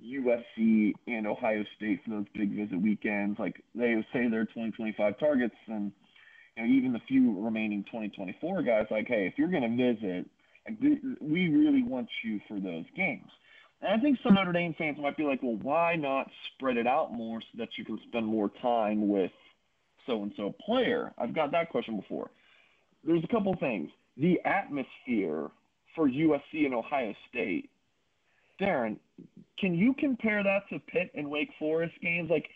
USC 0.00 0.92
and 1.08 1.26
Ohio 1.26 1.64
State 1.76 2.00
for 2.04 2.10
those 2.10 2.26
big 2.32 2.54
visit 2.54 2.80
weekends. 2.80 3.38
Like 3.40 3.56
they 3.74 3.94
say 4.12 4.28
they're 4.30 4.44
2025 4.44 5.18
targets, 5.18 5.56
and 5.66 5.90
you 6.56 6.62
know 6.62 6.68
even 6.68 6.92
the 6.92 7.00
few 7.08 7.44
remaining 7.44 7.82
2024 7.84 8.62
guys. 8.62 8.86
Like, 8.90 9.08
hey, 9.08 9.26
if 9.26 9.34
you're 9.36 9.48
going 9.48 9.62
to 9.62 9.94
visit, 9.94 10.30
like, 10.68 10.78
we 11.20 11.48
really 11.48 11.82
want 11.82 12.08
you 12.22 12.40
for 12.46 12.60
those 12.60 12.84
games. 12.96 13.28
And 13.80 13.92
I 13.92 14.02
think 14.02 14.18
some 14.22 14.34
Notre 14.34 14.52
Dame 14.52 14.74
fans 14.76 14.98
might 15.00 15.16
be 15.16 15.24
like, 15.24 15.42
well, 15.42 15.58
why 15.62 15.94
not 15.94 16.28
spread 16.54 16.76
it 16.76 16.86
out 16.86 17.12
more 17.12 17.40
so 17.40 17.58
that 17.58 17.68
you 17.76 17.84
can 17.84 17.98
spend 18.08 18.26
more 18.26 18.50
time 18.60 19.08
with 19.08 19.30
so 20.06 20.22
and 20.22 20.32
so 20.36 20.54
player? 20.64 21.12
I've 21.16 21.34
got 21.34 21.52
that 21.52 21.70
question 21.70 21.96
before. 21.96 22.30
There's 23.04 23.22
a 23.22 23.28
couple 23.28 23.54
things. 23.60 23.90
The 24.16 24.40
atmosphere 24.44 25.48
for 25.94 26.08
USC 26.08 26.64
and 26.64 26.74
Ohio 26.74 27.14
State. 27.28 27.70
Darin, 28.58 28.98
can 29.58 29.74
you 29.74 29.94
compare 29.94 30.42
that 30.42 30.68
to 30.70 30.80
Pitt 30.80 31.12
and 31.14 31.30
Wake 31.30 31.50
Forest 31.60 31.94
games? 32.02 32.28
Like, 32.28 32.48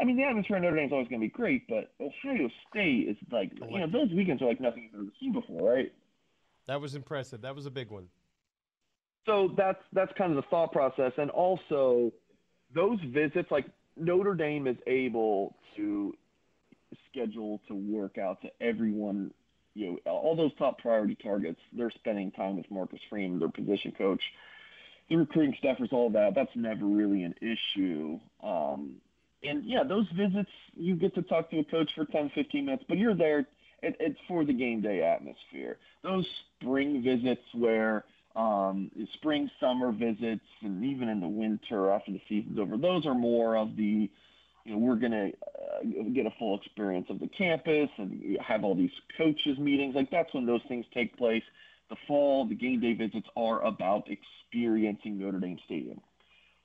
I 0.00 0.04
mean, 0.04 0.16
the 0.16 0.22
atmosphere 0.22 0.56
in 0.56 0.62
Notre 0.62 0.76
Dame 0.76 0.86
is 0.86 0.92
always 0.92 1.08
going 1.08 1.20
to 1.20 1.26
be 1.26 1.30
great, 1.30 1.68
but 1.68 1.92
Ohio 2.00 2.48
State 2.70 3.08
is 3.10 3.16
like, 3.30 3.52
you 3.70 3.80
know, 3.80 3.86
those 3.86 4.10
weekends 4.14 4.40
are 4.40 4.46
like 4.46 4.60
nothing 4.60 4.84
you've 4.84 5.02
ever 5.02 5.12
seen 5.20 5.32
before, 5.34 5.74
right? 5.74 5.92
That 6.66 6.80
was 6.80 6.94
impressive. 6.94 7.42
That 7.42 7.54
was 7.54 7.66
a 7.66 7.70
big 7.70 7.90
one. 7.90 8.08
So 9.26 9.52
that's 9.56 9.78
that's 9.92 10.12
kind 10.18 10.30
of 10.30 10.36
the 10.36 10.48
thought 10.50 10.72
process, 10.72 11.12
and 11.16 11.30
also 11.30 12.12
those 12.74 12.98
visits, 13.06 13.50
like 13.50 13.66
Notre 13.96 14.34
Dame 14.34 14.66
is 14.66 14.76
able 14.86 15.54
to 15.76 16.14
schedule 17.10 17.60
to 17.68 17.74
work 17.74 18.18
out 18.18 18.40
to 18.42 18.48
everyone. 18.60 19.32
You 19.74 19.98
know, 20.06 20.12
all 20.12 20.36
those 20.36 20.52
top 20.58 20.78
priority 20.78 21.16
targets. 21.16 21.58
They're 21.76 21.90
spending 21.90 22.30
time 22.32 22.56
with 22.56 22.70
Marcus 22.70 23.00
Freeman, 23.10 23.40
their 23.40 23.48
position 23.48 23.92
coach, 23.96 24.20
the 25.08 25.16
recruiting 25.16 25.56
staffers, 25.62 25.92
all 25.92 26.10
that. 26.10 26.34
That's 26.34 26.54
never 26.54 26.84
really 26.86 27.24
an 27.24 27.34
issue. 27.40 28.20
Um, 28.42 28.96
and 29.42 29.64
yeah, 29.64 29.82
those 29.82 30.06
visits, 30.16 30.50
you 30.74 30.94
get 30.94 31.14
to 31.16 31.22
talk 31.22 31.50
to 31.50 31.58
a 31.58 31.64
coach 31.64 31.90
for 31.94 32.04
10, 32.04 32.30
15 32.34 32.64
minutes, 32.64 32.84
but 32.88 32.98
you're 32.98 33.16
there. 33.16 33.40
It, 33.82 33.96
it's 34.00 34.18
for 34.28 34.44
the 34.44 34.52
game 34.52 34.80
day 34.80 35.02
atmosphere. 35.02 35.78
Those 36.02 36.26
spring 36.60 37.02
visits 37.02 37.42
where 37.52 38.04
um, 38.36 38.90
spring, 39.14 39.50
summer 39.60 39.92
visits, 39.92 40.44
and 40.62 40.84
even 40.84 41.08
in 41.08 41.20
the 41.20 41.28
winter 41.28 41.90
after 41.90 42.12
the 42.12 42.20
season's 42.28 42.58
over, 42.58 42.76
those 42.76 43.06
are 43.06 43.14
more 43.14 43.56
of 43.56 43.76
the 43.76 44.10
you 44.64 44.72
know, 44.72 44.78
we're 44.78 44.96
going 44.96 45.12
to 45.12 45.26
uh, 45.26 46.10
get 46.14 46.26
a 46.26 46.32
full 46.38 46.58
experience 46.58 47.06
of 47.10 47.20
the 47.20 47.28
campus 47.28 47.90
and 47.98 48.38
have 48.40 48.64
all 48.64 48.74
these 48.74 48.90
coaches 49.16 49.58
meetings. 49.58 49.94
Like 49.94 50.10
that's 50.10 50.32
when 50.32 50.46
those 50.46 50.62
things 50.68 50.86
take 50.94 51.16
place. 51.18 51.42
The 51.90 51.96
fall, 52.08 52.46
the 52.46 52.54
game 52.54 52.80
day 52.80 52.94
visits 52.94 53.26
are 53.36 53.62
about 53.62 54.08
experiencing 54.08 55.18
Notre 55.18 55.38
Dame 55.38 55.58
Stadium. 55.66 56.00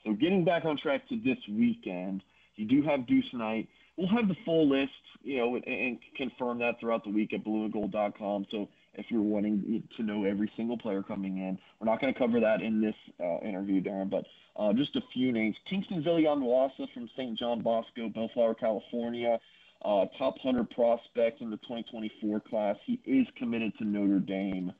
So 0.06 0.14
getting 0.14 0.46
back 0.46 0.64
on 0.64 0.78
track 0.78 1.08
to 1.10 1.18
this 1.18 1.38
weekend, 1.50 2.24
you 2.56 2.66
do 2.66 2.82
have 2.88 3.06
Deuce 3.06 3.26
Knight. 3.34 3.68
we'll 3.98 4.08
have 4.08 4.30
the 4.30 4.36
full 4.46 4.70
list, 4.70 4.92
you 5.22 5.38
know, 5.38 5.56
and, 5.56 5.68
and 5.68 6.00
confirm 6.16 6.60
that 6.60 6.80
throughout 6.80 7.04
the 7.04 7.10
week 7.10 7.34
at 7.34 7.44
blueandgold.com. 7.44 8.46
So 8.50 8.70
if 9.00 9.06
you're 9.10 9.22
wanting 9.22 9.84
to 9.96 10.04
know 10.04 10.26
every 10.26 10.52
single 10.56 10.78
player 10.78 11.02
coming 11.02 11.38
in, 11.38 11.58
we're 11.80 11.90
not 11.90 12.02
going 12.02 12.14
to 12.14 12.20
cover 12.20 12.40
that 12.40 12.62
in 12.62 12.82
this 12.82 12.96
uh, 13.20 13.40
interview, 13.48 13.82
Darin, 13.82 14.10
but 14.10 14.26
uh, 14.58 14.74
just 14.74 14.96
a 14.96 15.02
few 15.14 15.32
names. 15.32 15.56
Kyngstonn 15.72 16.04
Viliamu-Asa 16.04 16.88
from 16.94 17.10
St. 17.16 17.38
John 17.40 17.62
Bosco, 17.62 18.10
Bellflower, 18.10 18.56
California. 18.56 19.40
Uh, 19.86 20.06
top 20.18 20.36
100 20.44 20.70
prospect 20.72 21.40
in 21.40 21.50
the 21.50 21.58
2024 21.58 22.42
class. 22.42 22.76
He 22.86 23.00
is 23.06 23.26
committed 23.38 23.72
to 23.78 23.86
Notre 23.86 24.20
Dame. 24.20 24.74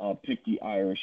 Uh, 0.00 0.14
picked 0.24 0.46
the 0.46 0.60
Irish 0.62 1.00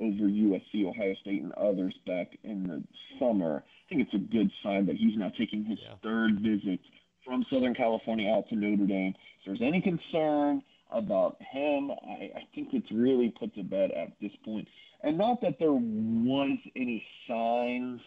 over 0.00 0.24
USC, 0.24 0.84
Ohio 0.84 1.14
State, 1.20 1.42
and 1.42 1.52
others 1.52 1.94
back 2.06 2.36
in 2.42 2.64
the 2.64 2.82
summer. 3.18 3.62
I 3.64 3.88
think 3.88 4.02
it's 4.02 4.14
a 4.14 4.32
good 4.32 4.50
sign 4.62 4.86
that 4.86 4.96
he's 4.96 5.16
now 5.16 5.32
taking 5.38 5.64
his 5.64 5.78
yeah. 5.80 5.94
third 6.02 6.40
visit 6.40 6.80
from 7.24 7.46
Southern 7.50 7.74
California 7.74 8.30
out 8.30 8.48
to 8.48 8.56
Notre 8.56 8.86
Dame. 8.86 9.14
If 9.40 9.46
there's 9.46 9.62
any 9.62 9.80
concern 9.80 10.62
about 10.90 11.36
him, 11.40 11.90
I, 11.90 12.30
I 12.36 12.48
think 12.54 12.68
it's 12.72 12.90
really 12.92 13.32
put 13.38 13.54
to 13.54 13.62
bed 13.62 13.90
at 13.92 14.12
this 14.20 14.32
point. 14.44 14.68
And 15.02 15.18
not 15.18 15.40
that 15.42 15.58
there 15.58 15.72
was 15.72 16.58
any 16.74 17.04
signs 17.28 18.00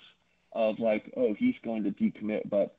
of 0.54 0.80
like, 0.80 1.14
oh, 1.18 1.36
he's 1.38 1.56
going 1.64 1.84
to 1.84 1.92
decommit, 1.92 2.50
but 2.50 2.76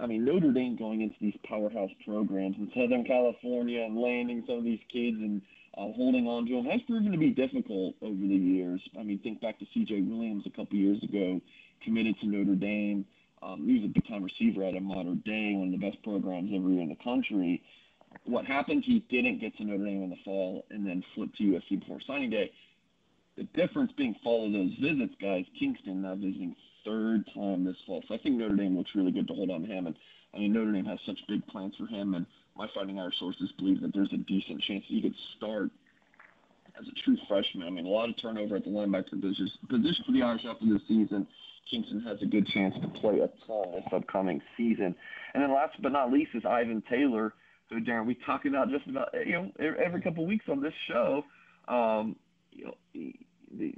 I 0.00 0.06
mean, 0.06 0.24
Notre 0.24 0.52
Dame 0.52 0.76
going 0.76 1.02
into 1.02 1.16
these 1.20 1.36
powerhouse 1.44 1.90
programs 2.04 2.56
in 2.56 2.70
Southern 2.74 3.04
California 3.04 3.82
and 3.82 3.98
landing 3.98 4.42
some 4.46 4.58
of 4.58 4.64
these 4.64 4.80
kids 4.90 5.18
and 5.18 5.42
uh, 5.76 5.92
holding 5.94 6.26
on 6.26 6.46
to 6.46 6.54
them 6.54 6.64
has 6.64 6.80
proven 6.86 7.12
to 7.12 7.18
be 7.18 7.30
difficult 7.30 7.94
over 8.00 8.14
the 8.14 8.34
years. 8.34 8.80
I 8.98 9.02
mean, 9.02 9.18
think 9.18 9.42
back 9.42 9.58
to 9.58 9.66
C.J. 9.74 10.00
Williams 10.02 10.44
a 10.46 10.50
couple 10.50 10.78
years 10.78 11.02
ago, 11.02 11.40
committed 11.84 12.18
to 12.20 12.26
Notre 12.26 12.54
Dame. 12.54 13.04
Um, 13.42 13.66
he 13.66 13.74
was 13.74 13.84
a 13.84 13.88
big-time 13.88 14.24
receiver 14.24 14.64
at 14.64 14.74
a 14.74 14.80
modern 14.80 15.22
day, 15.26 15.52
one 15.54 15.74
of 15.74 15.78
the 15.78 15.86
best 15.86 16.02
programs 16.02 16.50
ever 16.54 16.68
in 16.68 16.88
the 16.88 17.04
country. 17.04 17.62
What 18.24 18.44
happened? 18.44 18.84
He 18.84 19.04
didn't 19.10 19.40
get 19.40 19.56
to 19.56 19.64
Notre 19.64 19.84
Dame 19.84 20.02
in 20.04 20.10
the 20.10 20.16
fall 20.24 20.64
and 20.70 20.86
then 20.86 21.02
flipped 21.14 21.36
to 21.38 21.44
USC 21.44 21.80
before 21.80 22.00
signing 22.06 22.30
day. 22.30 22.50
The 23.36 23.44
difference 23.54 23.92
being 23.96 24.16
follow 24.24 24.50
those 24.50 24.72
visits, 24.80 25.14
guys. 25.20 25.44
Kyngstonn 25.60 25.96
now 25.96 26.14
visiting 26.14 26.56
third 26.84 27.28
time 27.34 27.64
this 27.64 27.76
fall. 27.86 28.02
So 28.08 28.14
I 28.14 28.18
think 28.18 28.36
Notre 28.36 28.56
Dame 28.56 28.76
looks 28.76 28.90
really 28.94 29.12
good 29.12 29.28
to 29.28 29.34
hold 29.34 29.50
on 29.50 29.62
to 29.62 29.66
him. 29.66 29.86
And 29.86 29.96
I 30.34 30.38
mean, 30.38 30.52
Notre 30.52 30.72
Dame 30.72 30.86
has 30.86 30.98
such 31.04 31.18
big 31.28 31.46
plans 31.46 31.74
for 31.76 31.86
him. 31.86 32.14
And 32.14 32.26
my 32.56 32.66
Fighting 32.74 32.98
Irish 32.98 33.18
sources 33.18 33.52
believe 33.58 33.82
that 33.82 33.92
there's 33.92 34.12
a 34.12 34.18
decent 34.18 34.62
chance 34.62 34.84
that 34.88 34.94
he 34.94 35.02
could 35.02 35.14
start 35.36 35.70
as 36.80 36.86
a 36.88 37.04
true 37.04 37.16
freshman. 37.28 37.66
I 37.66 37.70
mean, 37.70 37.86
a 37.86 37.88
lot 37.88 38.08
of 38.08 38.20
turnover 38.20 38.56
at 38.56 38.64
the 38.64 38.70
linebacker 38.70 39.20
position, 39.20 39.50
position 39.68 40.04
for 40.06 40.12
the 40.12 40.22
Irish 40.22 40.44
after 40.48 40.66
this 40.66 40.82
season. 40.88 41.26
Kyngstonn 41.72 42.04
has 42.04 42.22
a 42.22 42.26
good 42.26 42.46
chance 42.48 42.74
to 42.80 42.88
play 43.00 43.20
a 43.20 43.28
ton 43.46 43.72
this 43.72 43.84
upcoming 43.92 44.40
season. 44.56 44.94
And 45.34 45.42
then 45.42 45.52
last 45.52 45.76
but 45.82 45.92
not 45.92 46.12
least 46.12 46.30
is 46.34 46.44
Ivan 46.44 46.82
Taylor, 46.88 47.34
who 47.70 47.80
Darin 47.80 48.06
we 48.06 48.16
talk 48.26 48.44
about 48.44 48.70
just 48.70 48.86
about 48.86 49.08
you 49.26 49.32
know 49.32 49.50
every 49.58 50.00
couple 50.00 50.24
of 50.24 50.28
weeks 50.28 50.44
on 50.50 50.62
this 50.62 50.74
show. 50.88 51.24
Um, 51.68 52.16
you 52.52 52.66
know, 52.66 52.74
the 53.58 53.74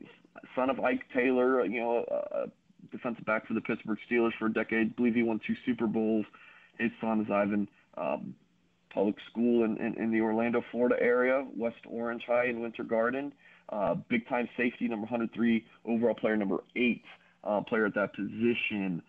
son 0.54 0.70
of 0.70 0.80
Ike 0.80 1.02
Taylor, 1.14 1.64
you 1.64 1.80
know, 1.80 2.04
a 2.08 2.46
defensive 2.92 3.24
back 3.24 3.46
for 3.46 3.54
the 3.54 3.60
Pittsburgh 3.60 3.98
Steelers 4.10 4.32
for 4.38 4.46
a 4.46 4.52
decade. 4.52 4.90
I 4.90 4.94
believe 4.96 5.14
he 5.14 5.22
won 5.22 5.40
two 5.46 5.54
Super 5.66 5.86
Bowls. 5.86 6.26
His 6.78 6.90
son 7.00 7.20
is 7.20 7.26
Ivan. 7.30 7.68
Um, 7.96 8.34
public 8.92 9.16
school 9.30 9.64
in, 9.64 9.76
in, 9.78 9.94
in, 10.02 10.10
the 10.10 10.20
Orlando, 10.20 10.62
Florida 10.70 10.96
area, 11.00 11.46
West 11.56 11.76
Orange 11.86 12.22
High 12.26 12.46
in 12.46 12.60
Winter 12.60 12.84
Garden. 12.84 13.32
Uh, 13.68 13.96
big 14.08 14.26
time 14.28 14.48
safety, 14.56 14.88
number 14.88 15.02
103 15.02 15.64
overall 15.84 16.14
player, 16.14 16.36
number 16.36 16.64
eight 16.74 17.02
uh, 17.44 17.60
player 17.60 17.86
at 17.86 17.94
that 17.94 18.14
position. 18.14 19.02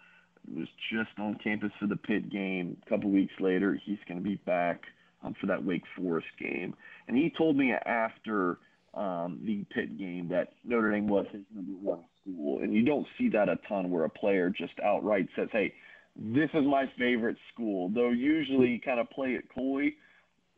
Was 0.48 0.68
just 0.92 1.12
on 1.20 1.36
campus 1.44 1.72
for 1.80 1.88
the 1.88 1.96
Pitt 1.96 2.32
game. 2.32 2.78
A 2.86 2.90
couple 2.90 3.10
weeks 3.10 3.34
later, 3.40 3.80
he's 3.86 4.00
going 4.08 4.18
to 4.18 4.24
be 4.24 4.36
back 4.46 4.82
um, 5.24 5.36
for 5.40 5.48
that 5.48 5.64
Wake 5.64 5.84
Forest 5.96 6.28
game. 6.40 6.74
And 7.08 7.18
he 7.18 7.32
told 7.38 7.56
me 7.56 7.72
after 7.72 8.58
um, 8.94 9.40
the 9.44 9.64
Pitt 9.70 9.98
game 9.98 10.28
that 10.30 10.54
Notre 10.64 10.92
Dame 10.92 11.08
was 11.08 11.26
his 11.32 11.42
number 11.54 11.74
one 11.74 12.04
school, 12.22 12.60
and 12.62 12.74
you 12.74 12.84
don't 12.84 13.08
see 13.18 13.30
that 13.30 13.50
a 13.50 13.58
ton 13.68 13.92
where 13.92 14.06
a 14.06 14.10
player 14.10 14.50
just 14.50 14.74
outright 14.84 15.28
says, 15.36 15.50
"Hey, 15.52 15.74
this 16.16 16.50
is 16.54 16.66
my 16.66 16.86
favorite 16.98 17.38
school." 17.54 17.90
Though 17.90 18.10
usually 18.10 18.82
kind 18.84 19.00
of 19.00 19.10
play 19.10 19.30
it 19.30 19.46
coy. 19.54 19.94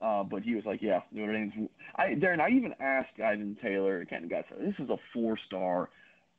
Uh, 0.02 0.24
but 0.24 0.42
he 0.42 0.56
was 0.56 0.66
like, 0.66 0.82
"Yeah, 0.82 1.02
Notre 1.12 1.34
Dame's." 1.34 1.54
I 1.96 2.16
Darin, 2.16 2.40
I 2.40 2.50
even 2.50 2.74
asked 2.80 3.20
Ivan 3.20 3.58
Taylor, 3.62 4.04
kind 4.06 4.24
of 4.24 4.32
guy 4.32 4.44
said, 4.50 4.60
"This 4.60 4.80
is 4.80 4.90
a 4.90 4.98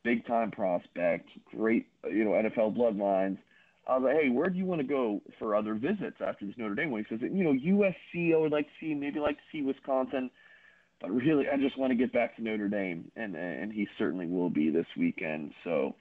four-star, 0.03 0.15
big-time 0.15 0.51
prospect, 0.51 1.29
great, 1.45 1.87
you 2.11 2.25
know, 2.25 2.31
NFL 2.33 2.77
bloodlines." 2.77 3.39
I 3.87 3.99
was 3.99 4.05
like, 4.05 4.23
"Hey, 4.23 4.29
where 4.29 4.49
do 4.49 4.59
you 4.59 4.65
want 4.65 4.81
to 4.81 4.87
go 4.87 5.21
for 5.39 5.57
other 5.57 5.75
visits 5.75 6.21
after 6.21 6.47
this 6.47 6.57
Notre 6.57 6.75
Dame 6.75 6.91
one?" 6.91 7.05
He 7.09 7.17
says, 7.17 7.23
"You 7.23 7.45
know, 7.45 7.53
USC. 7.53 8.33
I 8.33 8.37
would 8.37 8.53
like 8.53 8.67
to 8.67 8.73
see, 8.81 8.95
maybe 8.95 9.21
like 9.21 9.37
to 9.37 9.43
see 9.51 9.63
Wisconsin." 9.63 10.31
but 11.03 11.11
really, 11.11 11.49
I 11.53 11.57
just 11.57 11.77
want 11.77 11.91
to 11.91 11.97
get 11.97 12.13
back 12.13 12.37
to 12.37 12.43
Notre 12.43 12.69
Dame, 12.69 13.11
and 13.17 13.35
and 13.35 13.73
he 13.73 13.89
certainly 13.99 14.27
will 14.27 14.49
be 14.49 14.71
this 14.71 14.87
weekend. 14.97 15.53
So, 15.65 15.97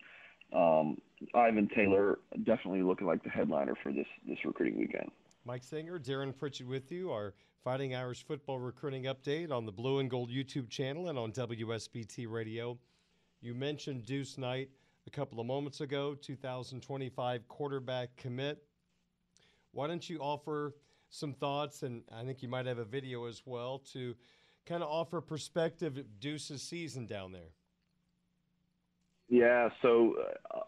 um, 0.54 1.02
Ivan 1.34 1.68
Taylor 1.76 2.20
definitely 2.44 2.84
looking 2.84 3.08
like 3.08 3.24
the 3.24 3.30
headliner 3.30 3.74
for 3.82 3.92
this 3.92 4.06
this 4.28 4.38
recruiting 4.46 4.78
weekend. 4.78 5.10
Mike 5.44 5.64
Singer, 5.64 5.98
Darin 5.98 6.34
Pritchett 6.34 6.68
with 6.68 6.92
you. 6.92 7.12
Our 7.12 7.34
Fighting 7.64 7.94
Irish 7.94 8.26
football 8.26 8.58
recruiting 8.58 9.04
update 9.04 9.52
on 9.52 9.68
the 9.68 9.72
Blue 9.72 10.00
and 10.00 10.10
Gold 10.10 10.32
YouTube 10.32 10.68
channel 10.68 11.10
and 11.10 11.20
on 11.20 11.32
WSBT 11.32 12.28
Radio. 12.28 12.80
You 13.42 13.56
mentioned 13.56 14.06
Deuce 14.06 14.38
Knight 14.38 14.70
a 15.08 15.10
couple 15.10 15.40
of 15.40 15.48
moments 15.48 15.82
ago, 15.82 16.14
2025 16.14 17.48
quarterback 17.48 18.16
commit. 18.16 18.64
Why 19.72 19.88
don't 19.88 20.08
you 20.08 20.20
offer 20.20 20.76
some 21.10 21.34
thoughts, 21.34 21.82
and 21.82 22.04
I 22.16 22.24
think 22.24 22.44
you 22.44 22.48
might 22.48 22.68
have 22.68 22.78
a 22.78 22.86
video 22.86 23.26
as 23.26 23.42
well, 23.44 23.80
to 23.94 24.16
kind 24.68 24.84
of 24.84 24.90
offer 24.90 25.22
perspective 25.22 25.98
of 25.98 26.20
Deuce's 26.20 26.62
season 26.62 27.08
down 27.08 27.32
there? 27.32 27.50
Yeah. 29.28 29.70
So 29.82 30.16
uh, 30.54 30.60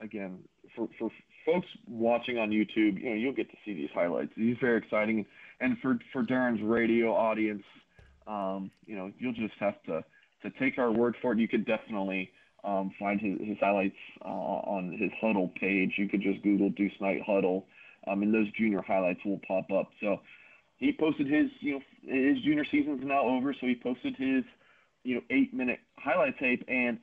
again, 0.00 0.38
for 0.74 0.88
for 0.98 1.10
folks 1.44 1.66
watching 1.86 2.38
on 2.38 2.48
YouTube, 2.48 3.02
you 3.02 3.10
know, 3.10 3.16
you'll 3.16 3.34
get 3.34 3.50
to 3.50 3.56
see 3.66 3.74
these 3.74 3.90
highlights. 3.92 4.32
These 4.34 4.56
are 4.56 4.60
very 4.60 4.78
exciting, 4.78 5.26
and 5.60 5.76
for 5.82 5.98
for 6.10 6.22
Darin's 6.22 6.62
radio 6.62 7.14
audience, 7.14 7.64
um, 8.26 8.70
you 8.86 8.96
know, 8.96 9.12
you'll 9.18 9.34
just 9.34 9.58
have 9.60 9.82
to 9.82 10.02
to 10.42 10.50
take 10.58 10.78
our 10.78 10.90
word 10.90 11.16
for 11.22 11.32
it. 11.32 11.38
You 11.38 11.48
could 11.48 11.66
definitely 11.66 12.30
um, 12.64 12.92
find 12.98 13.20
his, 13.20 13.38
his 13.40 13.58
highlights 13.60 13.96
uh, 14.24 14.28
on 14.28 14.96
his 14.98 15.10
huddle 15.20 15.52
page. 15.60 15.92
You 15.96 16.08
could 16.08 16.22
just 16.22 16.42
Google 16.42 16.70
Deuce 16.70 16.92
Knight 17.00 17.22
huddle, 17.26 17.66
um, 18.06 18.22
and 18.22 18.32
those 18.32 18.50
junior 18.58 18.82
highlights 18.82 19.20
will 19.24 19.40
pop 19.46 19.70
up. 19.70 19.90
So 20.00 20.20
he 20.76 20.92
posted 20.98 21.28
his, 21.28 21.46
you 21.60 21.74
know, 21.74 21.80
his 22.02 22.42
junior 22.44 22.64
season's 22.70 23.02
now 23.04 23.26
over, 23.26 23.54
so 23.60 23.66
he 23.66 23.74
posted 23.74 24.16
his, 24.16 24.44
you 25.04 25.16
know, 25.16 25.22
eight 25.30 25.52
minute 25.52 25.80
highlight 25.96 26.38
tape. 26.38 26.64
And 26.68 26.98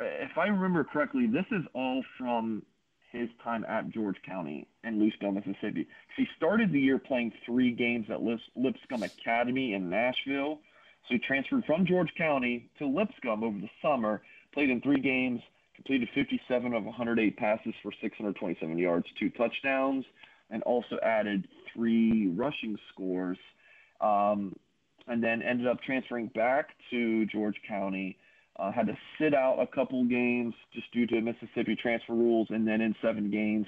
if 0.00 0.36
I 0.36 0.46
remember 0.46 0.84
correctly, 0.84 1.26
this 1.26 1.46
is 1.50 1.64
all 1.74 2.02
from 2.18 2.62
his 3.10 3.28
time 3.44 3.64
at 3.68 3.90
George 3.90 4.16
County 4.24 4.66
in 4.84 4.98
Lucedale, 4.98 5.32
Mississippi. 5.32 5.86
He 6.16 6.26
started 6.36 6.72
the 6.72 6.80
year 6.80 6.98
playing 6.98 7.32
three 7.44 7.72
games 7.72 8.06
at 8.10 8.22
Lipscomb 8.22 9.02
Academy 9.02 9.74
in 9.74 9.90
Nashville. 9.90 10.60
So 11.08 11.14
he 11.14 11.18
transferred 11.18 11.64
from 11.64 11.86
George 11.86 12.12
County 12.16 12.70
to 12.78 12.86
Lipscomb 12.86 13.42
over 13.42 13.58
the 13.58 13.70
summer, 13.80 14.22
played 14.54 14.70
in 14.70 14.80
three 14.80 15.00
games, 15.00 15.40
completed 15.74 16.08
57 16.14 16.74
of 16.74 16.84
108 16.84 17.36
passes 17.36 17.74
for 17.82 17.92
627 18.00 18.78
yards, 18.78 19.06
two 19.18 19.30
touchdowns 19.30 20.04
and 20.52 20.62
also 20.62 20.98
added 21.02 21.48
three 21.74 22.28
rushing 22.28 22.76
scores. 22.92 23.38
Um, 24.00 24.54
and 25.08 25.22
then 25.22 25.42
ended 25.42 25.66
up 25.66 25.82
transferring 25.82 26.28
back 26.28 26.68
to 26.90 27.26
George 27.26 27.56
County. 27.66 28.16
Uh, 28.56 28.70
had 28.70 28.86
to 28.86 28.96
sit 29.18 29.34
out 29.34 29.58
a 29.58 29.66
couple 29.66 30.04
games 30.04 30.54
just 30.72 30.92
due 30.92 31.06
to 31.06 31.20
Mississippi 31.20 31.74
transfer 31.74 32.12
rules, 32.12 32.46
and 32.50 32.68
then 32.68 32.80
in 32.80 32.94
seven 33.02 33.30
games, 33.30 33.66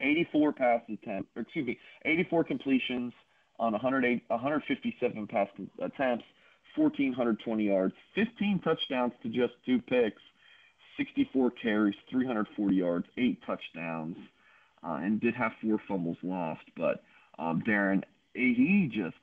84 0.00 0.52
pass 0.54 0.80
attempts, 0.88 1.28
or 1.36 1.42
excuse 1.42 1.66
me, 1.66 1.78
84 2.04 2.44
completions 2.44 3.12
on 3.58 3.72
108, 3.72 4.22
157 4.28 5.26
pass 5.26 5.48
attempts, 5.80 6.24
1,420 6.76 7.64
yards, 7.64 7.94
15 8.14 8.60
touchdowns 8.64 9.12
to 9.22 9.28
just 9.28 9.52
two 9.64 9.80
picks, 9.80 10.20
64 10.96 11.52
carries, 11.52 11.94
340 12.10 12.74
yards, 12.74 13.06
eight 13.16 13.38
touchdowns 13.46 14.16
uh, 14.84 15.00
and 15.02 15.20
did 15.20 15.34
have 15.34 15.52
four 15.62 15.78
fumbles 15.88 16.18
lost. 16.22 16.64
But 16.76 17.02
um, 17.38 17.62
Darin, 17.64 18.04
he 18.34 18.90
just 18.92 19.16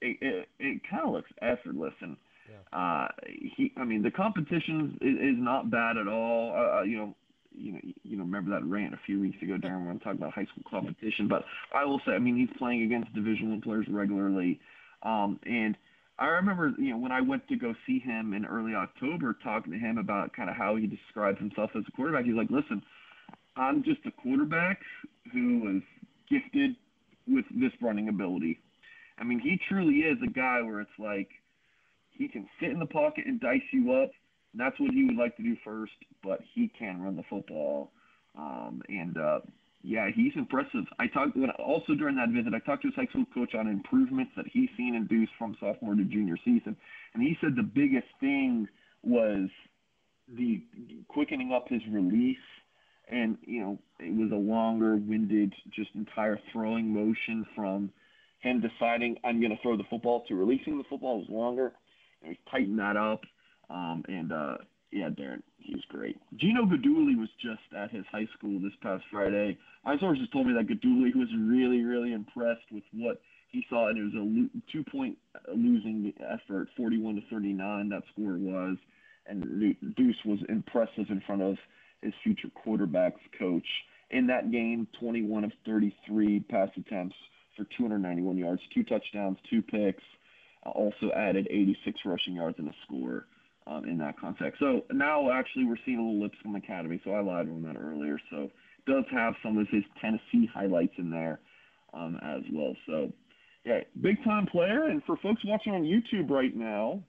it, 0.00 0.18
it, 0.20 0.48
it 0.58 0.82
kind 0.90 1.04
of 1.06 1.12
looks 1.12 1.30
effortless, 1.40 1.94
and 2.00 2.16
yeah. 2.48 2.78
uh, 2.78 3.08
he, 3.26 3.72
I 3.76 3.84
mean, 3.84 4.02
the 4.02 4.10
competition 4.10 4.98
is, 5.00 5.36
is 5.36 5.42
not 5.42 5.70
bad 5.70 5.96
at 5.96 6.08
all. 6.08 6.52
Uh, 6.54 6.78
uh, 6.78 6.82
you 6.82 6.98
know, 6.98 7.14
you 7.56 7.72
know, 7.72 7.78
you 8.02 8.16
know, 8.16 8.24
remember 8.24 8.50
that 8.50 8.64
rant 8.64 8.94
a 8.94 9.00
few 9.06 9.20
weeks 9.20 9.40
ago, 9.42 9.56
Darin, 9.56 9.86
when 9.86 9.90
I'm 9.90 10.00
talking 10.00 10.20
about 10.20 10.32
high 10.32 10.46
school 10.46 10.64
competition. 10.70 11.28
But 11.28 11.44
I 11.74 11.84
will 11.84 12.00
say, 12.06 12.12
I 12.12 12.18
mean, 12.18 12.36
he's 12.36 12.56
playing 12.58 12.82
against 12.82 13.14
Division 13.14 13.50
One 13.50 13.60
players 13.60 13.86
regularly, 13.88 14.60
um, 15.02 15.40
and 15.46 15.76
I 16.18 16.26
remember, 16.26 16.72
you 16.78 16.90
know, 16.90 16.98
when 16.98 17.12
I 17.12 17.20
went 17.20 17.46
to 17.48 17.56
go 17.56 17.74
see 17.86 17.98
him 17.98 18.32
in 18.32 18.46
early 18.46 18.74
October, 18.74 19.36
talking 19.44 19.72
to 19.72 19.78
him 19.78 19.98
about 19.98 20.32
kind 20.32 20.48
of 20.48 20.56
how 20.56 20.76
he 20.76 20.86
describes 20.86 21.38
himself 21.38 21.70
as 21.76 21.82
a 21.86 21.92
quarterback. 21.92 22.24
He's 22.24 22.34
like, 22.34 22.50
listen 22.50 22.82
I'm 23.56 23.82
just 23.82 24.00
a 24.06 24.10
quarterback 24.10 24.80
who 25.32 25.60
was 25.60 25.82
gifted 26.28 26.76
with 27.26 27.44
this 27.50 27.72
running 27.80 28.08
ability. 28.08 28.58
I 29.18 29.24
mean, 29.24 29.40
he 29.40 29.58
truly 29.68 30.00
is 30.00 30.18
a 30.22 30.30
guy 30.30 30.60
where 30.62 30.80
it's 30.80 30.90
like 30.98 31.28
he 32.10 32.28
can 32.28 32.46
sit 32.60 32.70
in 32.70 32.78
the 32.78 32.86
pocket 32.86 33.24
and 33.26 33.40
dice 33.40 33.60
you 33.72 33.92
up. 33.92 34.10
That's 34.56 34.78
what 34.80 34.92
he 34.92 35.04
would 35.04 35.16
like 35.16 35.36
to 35.36 35.42
do 35.42 35.56
first, 35.64 35.92
but 36.22 36.40
he 36.54 36.70
can 36.78 37.02
run 37.02 37.16
the 37.16 37.24
football. 37.28 37.90
Um, 38.36 38.82
and 38.88 39.16
uh, 39.16 39.40
yeah, 39.82 40.08
he's 40.14 40.32
impressive. 40.36 40.84
I 40.98 41.06
talked 41.08 41.36
also 41.58 41.94
during 41.94 42.16
that 42.16 42.30
visit. 42.30 42.54
I 42.54 42.58
talked 42.60 42.82
to 42.82 42.88
his 42.88 42.94
high 42.94 43.06
school 43.06 43.24
coach 43.32 43.54
on 43.54 43.66
improvements 43.68 44.32
that 44.36 44.46
he's 44.52 44.68
seen 44.76 44.94
in 44.94 45.06
Deuce 45.06 45.28
from 45.38 45.56
sophomore 45.60 45.94
to 45.94 46.04
junior 46.04 46.36
season, 46.44 46.76
and 47.14 47.22
he 47.22 47.36
said 47.40 47.56
the 47.56 47.62
biggest 47.62 48.08
thing 48.20 48.68
was 49.02 49.48
the 50.34 50.62
quickening 51.08 51.52
up 51.52 51.66
his 51.68 51.80
release 51.90 52.36
and 53.08 53.38
you 53.42 53.60
know 53.60 53.78
it 54.00 54.14
was 54.14 54.30
a 54.32 54.34
longer 54.34 54.96
winded 54.96 55.54
just 55.74 55.90
entire 55.94 56.38
throwing 56.52 56.92
motion 56.92 57.46
from 57.54 57.90
him 58.40 58.60
deciding 58.60 59.16
I'm 59.24 59.40
going 59.40 59.52
to 59.52 59.62
throw 59.62 59.76
the 59.76 59.84
football 59.88 60.24
to 60.26 60.34
releasing 60.34 60.78
the 60.78 60.84
football 60.90 61.20
was 61.20 61.28
longer 61.28 61.72
and 62.22 62.32
he 62.32 62.50
tightened 62.50 62.78
that 62.80 62.96
up 62.96 63.20
um, 63.70 64.02
and 64.08 64.32
uh, 64.32 64.56
yeah 64.92 65.08
Darin 65.10 65.42
he's 65.58 65.84
great 65.88 66.16
Gino 66.36 66.62
Guidugli 66.62 67.18
was 67.18 67.28
just 67.40 67.62
at 67.76 67.90
his 67.90 68.04
high 68.10 68.28
school 68.36 68.60
this 68.60 68.72
past 68.82 69.04
Friday 69.10 69.58
my 69.84 69.98
sources 69.98 70.28
told 70.32 70.46
me 70.46 70.54
that 70.54 70.66
Guidugli 70.66 71.14
was 71.14 71.28
really 71.38 71.82
really 71.82 72.12
impressed 72.12 72.70
with 72.72 72.84
what 72.92 73.20
he 73.48 73.64
saw 73.68 73.88
and 73.88 73.98
it 73.98 74.02
was 74.02 74.14
a 74.14 74.18
lo- 74.18 74.62
two 74.72 74.84
point 74.90 75.16
losing 75.48 76.12
effort 76.20 76.68
41 76.76 77.16
to 77.16 77.20
39 77.30 77.88
that 77.90 78.02
score 78.12 78.38
was 78.38 78.76
and 79.28 79.76
Deuce 79.96 80.16
was 80.24 80.38
impressive 80.48 81.06
in 81.08 81.20
front 81.26 81.42
of 81.42 81.56
his 82.02 82.12
future 82.22 82.48
quarterbacks 82.66 83.20
coach. 83.38 83.66
In 84.10 84.26
that 84.28 84.50
game, 84.50 84.86
21 85.00 85.44
of 85.44 85.52
33 85.64 86.40
pass 86.40 86.68
attempts 86.76 87.16
for 87.56 87.66
291 87.76 88.36
yards, 88.36 88.62
two 88.72 88.84
touchdowns, 88.84 89.38
two 89.50 89.62
picks. 89.62 90.02
Uh, 90.64 90.70
also 90.70 91.10
added 91.14 91.46
86 91.50 92.00
rushing 92.04 92.34
yards 92.34 92.58
and 92.58 92.68
a 92.68 92.74
score 92.86 93.26
um, 93.66 93.84
in 93.84 93.98
that 93.98 94.18
context. 94.18 94.60
So 94.60 94.84
now 94.92 95.30
actually 95.30 95.64
we're 95.64 95.78
seeing 95.84 95.98
a 95.98 96.02
little 96.02 96.22
Lipscomb 96.22 96.54
Academy. 96.54 97.00
So 97.04 97.12
I 97.12 97.20
lied 97.20 97.48
on 97.48 97.62
that 97.62 97.76
earlier. 97.76 98.18
So 98.30 98.50
does 98.86 99.04
have 99.10 99.34
some 99.42 99.58
of 99.58 99.66
his 99.68 99.82
Tennessee 100.00 100.48
highlights 100.52 100.94
in 100.98 101.10
there 101.10 101.40
um, 101.92 102.18
as 102.22 102.42
well. 102.52 102.74
So 102.86 103.12
yeah, 103.64 103.80
big 104.00 104.22
time 104.24 104.46
player. 104.46 104.84
And 104.84 105.02
for 105.04 105.16
folks 105.18 105.42
watching 105.44 105.74
on 105.74 105.82
YouTube 105.82 106.30
right 106.30 106.54
now, 106.54 107.02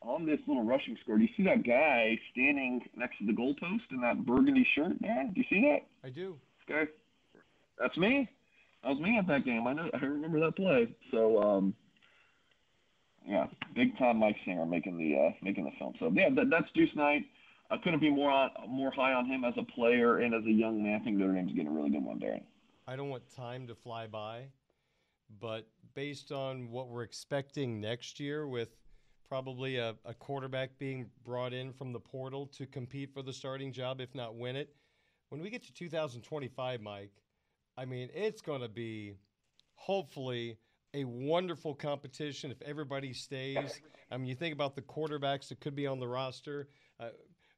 on 0.00 0.26
this 0.26 0.38
little 0.46 0.64
rushing 0.64 0.96
score, 1.02 1.16
do 1.16 1.22
you 1.22 1.30
see 1.36 1.44
that 1.44 1.66
guy 1.66 2.18
standing 2.32 2.80
next 2.94 3.18
to 3.18 3.26
the 3.26 3.32
goalpost 3.32 3.90
in 3.90 4.00
that 4.02 4.24
burgundy 4.24 4.66
shirt, 4.74 5.00
man? 5.00 5.32
Do 5.34 5.40
you 5.40 5.46
see 5.48 5.62
that? 5.62 6.06
I 6.06 6.10
do. 6.10 6.36
Okay. 6.70 6.90
That's 7.78 7.96
me. 7.96 8.28
That 8.82 8.90
was 8.90 9.00
me 9.00 9.18
at 9.18 9.26
that 9.26 9.44
game. 9.44 9.66
I 9.66 9.72
know. 9.72 9.90
I 9.94 10.04
remember 10.04 10.40
that 10.40 10.56
play. 10.56 10.94
So, 11.10 11.42
um, 11.42 11.74
yeah, 13.26 13.46
big 13.74 13.96
time 13.98 14.18
Mike 14.18 14.36
Singer 14.44 14.66
making 14.66 14.98
the 14.98 15.16
uh, 15.16 15.30
making 15.42 15.64
the 15.64 15.70
film. 15.78 15.94
So 15.98 16.10
yeah, 16.12 16.28
that, 16.34 16.50
that's 16.50 16.66
Deuce 16.74 16.94
Knight. 16.94 17.22
I 17.70 17.76
couldn't 17.78 18.00
be 18.00 18.10
more 18.10 18.30
on, 18.30 18.50
more 18.68 18.90
high 18.90 19.12
on 19.12 19.26
him 19.26 19.44
as 19.44 19.54
a 19.56 19.64
player 19.72 20.18
and 20.18 20.34
as 20.34 20.44
a 20.46 20.52
young 20.52 20.82
man. 20.82 21.00
I 21.00 21.04
think 21.04 21.16
Notre 21.16 21.32
Dame's 21.32 21.52
getting 21.52 21.68
a 21.68 21.72
really 21.72 21.90
good 21.90 22.04
one, 22.04 22.18
Darin. 22.18 22.44
I 22.86 22.96
don't 22.96 23.08
want 23.08 23.22
time 23.34 23.66
to 23.68 23.74
fly 23.74 24.06
by, 24.06 24.48
but 25.40 25.66
based 25.94 26.30
on 26.30 26.70
what 26.70 26.88
we're 26.88 27.02
expecting 27.02 27.80
next 27.80 28.20
year 28.20 28.46
with 28.46 28.76
probably 29.26 29.78
a, 29.78 29.94
a 30.04 30.12
quarterback 30.12 30.78
being 30.78 31.06
brought 31.24 31.54
in 31.54 31.72
from 31.72 31.92
the 31.92 32.00
portal 32.00 32.46
to 32.46 32.66
compete 32.66 33.12
for 33.12 33.22
the 33.22 33.32
starting 33.32 33.72
job, 33.72 34.00
if 34.00 34.14
not 34.14 34.36
win 34.36 34.56
it. 34.56 34.74
When 35.30 35.40
we 35.40 35.48
get 35.48 35.64
to 35.64 35.72
2025, 35.72 36.82
Mike, 36.82 37.10
I 37.76 37.86
mean, 37.86 38.10
it's 38.14 38.42
going 38.42 38.60
to 38.60 38.68
be 38.68 39.14
hopefully 39.74 40.58
a 40.94 41.04
wonderful 41.04 41.74
competition 41.74 42.50
if 42.50 42.62
everybody 42.62 43.12
stays. 43.12 43.80
I 44.10 44.16
mean, 44.16 44.26
you 44.26 44.34
think 44.34 44.54
about 44.54 44.74
the 44.74 44.82
quarterbacks 44.82 45.48
that 45.48 45.60
could 45.60 45.74
be 45.74 45.86
on 45.86 45.98
the 45.98 46.08
roster. 46.08 46.68
Uh, 47.00 47.08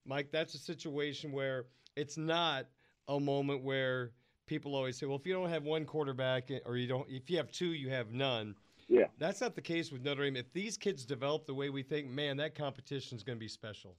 Mike, 0.07 0.31
that's 0.33 0.55
a 0.55 0.59
situation 0.59 1.31
where 1.31 1.67
it's 1.97 2.17
not 2.17 2.67
a 3.09 3.21
moment 3.21 3.63
where 3.63 4.13
people 4.47 4.75
always 4.75 4.97
say, 4.97 5.07
well, 5.07 5.17
if 5.17 5.27
you 5.27 5.35
don't 5.35 5.51
have 5.51 5.65
one 5.65 5.85
quarterback 5.85 6.51
or 6.65 6.77
you 6.77 6.89
don't, 6.89 7.07
if 7.09 7.31
you 7.31 7.37
have 7.37 7.51
two, 7.51 7.73
you 7.73 7.91
have 7.91 8.13
none. 8.13 8.55
Yeah. 8.89 9.07
That's 9.19 9.41
not 9.41 9.55
the 9.55 9.63
case 9.63 9.93
with 9.93 10.03
Notre 10.03 10.25
Dame. 10.25 10.37
If 10.37 10.53
these 10.53 10.77
kids 10.77 11.05
develop 11.05 11.47
the 11.47 11.55
way 11.55 11.71
we 11.71 11.83
think, 11.83 12.09
man, 12.09 12.37
that 12.39 12.55
competition 12.55 13.17
is 13.17 13.23
going 13.23 13.37
to 13.37 13.41
be 13.41 13.49
special. 13.49 13.97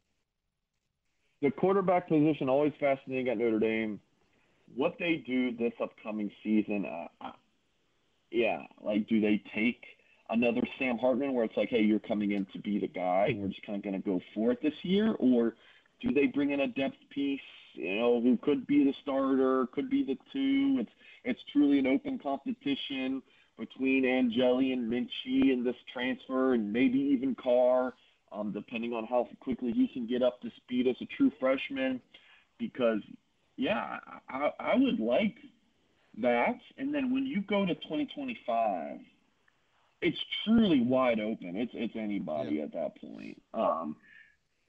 The 1.41 1.51
quarterback 1.51 2.07
position 2.07 2.49
always 2.49 2.73
fascinating 2.79 3.27
at 3.27 3.37
Notre 3.37 3.59
Dame. 3.59 3.99
What 4.75 4.95
they 4.97 5.23
do 5.27 5.55
this 5.55 5.73
upcoming 5.81 6.31
season, 6.43 6.85
uh, 6.85 7.31
yeah, 8.31 8.61
like 8.81 9.07
do 9.07 9.21
they 9.21 9.41
take 9.55 9.83
another 10.29 10.61
Sam 10.77 10.97
Hartman 10.97 11.33
where 11.33 11.45
it's 11.45 11.57
like, 11.57 11.69
hey, 11.69 11.81
you're 11.81 11.99
coming 11.99 12.31
in 12.31 12.45
to 12.53 12.59
be 12.59 12.79
the 12.79 12.87
guy, 12.87 13.33
we're 13.35 13.47
just 13.47 13.65
kind 13.65 13.77
of 13.77 13.83
going 13.83 14.01
to 14.01 14.05
go 14.05 14.19
for 14.33 14.51
it 14.51 14.61
this 14.61 14.73
year, 14.83 15.15
or 15.19 15.55
do 16.01 16.13
they 16.13 16.27
bring 16.27 16.51
in 16.51 16.61
a 16.61 16.67
depth 16.67 16.97
piece, 17.09 17.39
you 17.73 17.95
know, 17.95 18.21
who 18.21 18.37
could 18.37 18.67
be 18.67 18.83
the 18.83 18.93
starter, 19.01 19.67
could 19.71 19.89
be 19.89 20.03
the 20.03 20.17
two? 20.33 20.77
It's 20.79 20.91
it's 21.23 21.39
truly 21.51 21.79
an 21.79 21.87
open 21.87 22.19
competition 22.19 23.21
between 23.57 24.05
Angeli 24.05 24.71
and 24.71 24.91
Minchey 24.91 25.51
and 25.51 25.65
this 25.65 25.75
transfer, 25.91 26.53
and 26.53 26.71
maybe 26.71 26.99
even 26.99 27.35
Carr, 27.35 27.93
um, 28.31 28.51
depending 28.51 28.93
on 28.93 29.05
how 29.05 29.27
quickly 29.39 29.71
he 29.71 29.87
can 29.87 30.05
get 30.05 30.21
up 30.21 30.41
to 30.41 30.51
speed 30.57 30.87
as 30.87 30.95
a 31.01 31.05
true 31.17 31.31
freshman. 31.39 31.99
Because, 32.59 33.01
yeah, 33.55 33.99
I, 34.29 34.51
I 34.59 34.75
would 34.75 34.99
like 34.99 35.35
that. 36.21 36.59
And 36.77 36.93
then 36.93 37.13
when 37.13 37.25
you 37.25 37.41
go 37.41 37.65
to 37.65 37.73
2025, 37.75 38.99
it's 40.01 40.17
truly 40.45 40.81
wide 40.81 41.19
open. 41.19 41.55
It's 41.55 41.71
it's 41.73 41.95
anybody 41.95 42.55
yeah. 42.55 42.63
at 42.63 42.73
that 42.73 42.99
point. 43.01 43.41
Um, 43.53 43.95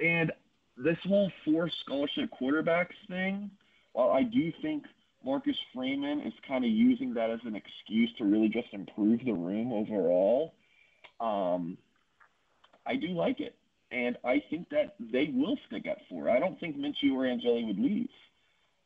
and 0.01 0.32
this 0.76 0.96
whole 1.05 1.30
four 1.44 1.70
scholarship 1.84 2.30
quarterbacks 2.40 2.96
thing, 3.09 3.51
while 3.92 4.11
I 4.11 4.22
do 4.22 4.53
think 4.62 4.84
Marcus 5.24 5.57
Freeman 5.74 6.20
is 6.20 6.32
kind 6.46 6.64
of 6.64 6.70
using 6.70 7.12
that 7.14 7.30
as 7.30 7.40
an 7.44 7.57
excuse 7.57 8.11
to 8.18 8.24
really 8.24 8.49
just 8.49 8.68
improve 8.72 9.20
the 9.24 9.32
room 9.32 9.72
overall. 9.72 10.55
Um, 11.20 11.76
I 12.86 12.96
do 12.96 13.09
like 13.09 13.40
it, 13.40 13.57
and 13.90 14.16
I 14.24 14.42
think 14.49 14.68
that 14.70 14.94
they 14.99 15.30
will 15.34 15.59
stick 15.66 15.86
at 15.86 15.99
four. 16.09 16.30
I 16.30 16.38
don't 16.38 16.59
think 16.61 16.76
Minchey 16.78 17.12
or 17.12 17.26
Angeli 17.26 17.64
would 17.64 17.78
leave. 17.78 18.09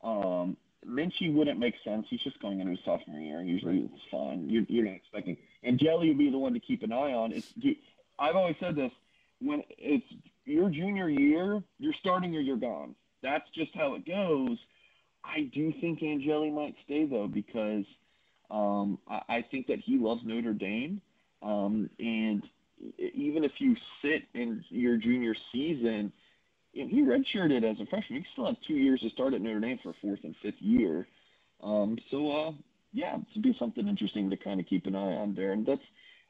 Um, 0.03 0.57
Minchey 0.87 1.33
wouldn't 1.33 1.59
make 1.59 1.75
sense. 1.85 2.07
He's 2.11 2.21
just 2.21 2.41
going 2.41 2.61
into 2.61 2.73
his 2.73 2.81
sophomore 2.85 3.21
year. 3.21 3.41
Usually 3.43 3.79
it's 3.79 4.03
fine. 4.11 4.49
You're, 4.49 4.65
you're 4.69 4.85
not 4.85 4.95
expecting. 4.95 5.37
Angeli 5.65 6.09
would 6.09 6.19
be 6.19 6.31
the 6.31 6.39
one 6.39 6.55
to 6.55 6.61
keep 6.61 6.83
an 6.83 6.93
eye 6.93 7.13
on. 7.13 7.33
It's. 7.33 7.53
Dude, 7.53 7.77
I've 8.19 8.37
always 8.37 8.57
said 8.61 8.77
this. 8.77 8.93
When 9.41 9.63
it's 9.79 10.07
your 10.45 10.71
junior 10.71 11.09
year, 11.09 11.63
you're 11.79 11.95
starting 12.01 12.37
or 12.37 12.41
you're 12.41 12.57
gone. 12.57 12.95
That's 13.23 13.49
just 13.55 13.75
how 13.75 13.95
it 13.95 14.07
goes. 14.07 14.59
I 15.25 15.51
do 15.55 15.73
think 15.81 16.03
Angeli 16.03 16.51
might 16.51 16.75
stay 16.85 17.07
though 17.07 17.29
because 17.29 17.85
um, 18.51 18.99
I, 19.09 19.23
I 19.29 19.45
think 19.51 19.69
that 19.69 19.79
he 19.79 19.99
loves 19.99 20.23
Notre 20.25 20.53
Dame, 20.53 21.01
um, 21.43 21.89
and 21.99 22.43
even 22.99 23.45
if 23.45 23.53
you 23.59 23.77
sit 24.03 24.25
in 24.35 24.65
your 24.69 24.97
junior 24.97 25.35
season, 25.53 26.13
he 26.73 27.03
redshirted 27.03 27.71
as 27.71 27.81
a 27.81 27.87
freshman. 27.87 28.21
He 28.21 28.27
still 28.33 28.47
has 28.47 28.57
two 28.67 28.75
years 28.75 29.01
to 29.01 29.11
start 29.11 29.35
at 29.35 29.41
Notre 29.41 29.61
Dame 29.61 29.79
for 29.83 29.95
fourth 30.01 30.21
and 30.25 30.35
fifth 30.43 30.61
year. 30.61 31.07
Um, 31.63 31.99
so 32.11 32.31
uh, 32.31 32.53
yeah, 32.93 33.17
it 33.17 33.23
would 33.35 33.43
be 33.43 33.57
something 33.59 33.87
interesting 33.87 34.31
to 34.31 34.37
kind 34.37 34.61
of 34.61 34.67
keep 34.67 34.87
an 34.87 34.95
eye 34.95 34.99
on 34.99 35.35
there. 35.35 35.53
And 35.53 35.67
that's, 35.67 35.83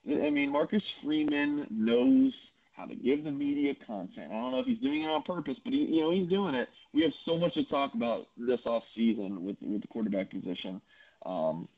I 0.09 0.31
mean, 0.31 0.51
Marcus 0.51 0.83
Freeman 1.03 1.67
knows 1.71 2.33
how 2.77 2.87
to 2.87 2.95
give 2.95 3.25
the 3.25 3.31
media 3.31 3.75
content. 3.87 4.31
I 4.31 4.35
don't 4.35 4.53
know 4.53 4.61
if 4.61 4.67
he's 4.67 4.79
doing 4.79 5.03
it 5.03 5.09
on 5.09 5.23
purpose, 5.23 5.57
but 5.63 5.73
he, 5.73 5.81
you 5.81 6.01
know, 6.01 6.11
he's 6.11 6.29
doing 6.29 6.55
it. 6.55 6.69
We 6.95 7.03
have 7.03 7.13
so 7.25 7.37
much 7.37 7.55
to 7.55 7.65
talk 7.65 7.95
about 7.95 8.29
this 8.37 8.61
off 8.65 8.83
season 8.95 9.45
with 9.45 9.57
with 9.61 9.83
the 9.83 9.89
quarterback 9.89 10.31
position. 10.31 10.81
Um, 11.27 11.69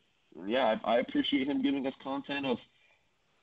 yeah, 0.47 0.77
I, 0.85 0.97
I 0.97 0.99
appreciate 1.01 1.49
him 1.49 1.63
giving 1.63 1.87
us 1.87 1.95
content 2.03 2.47
of 2.47 2.59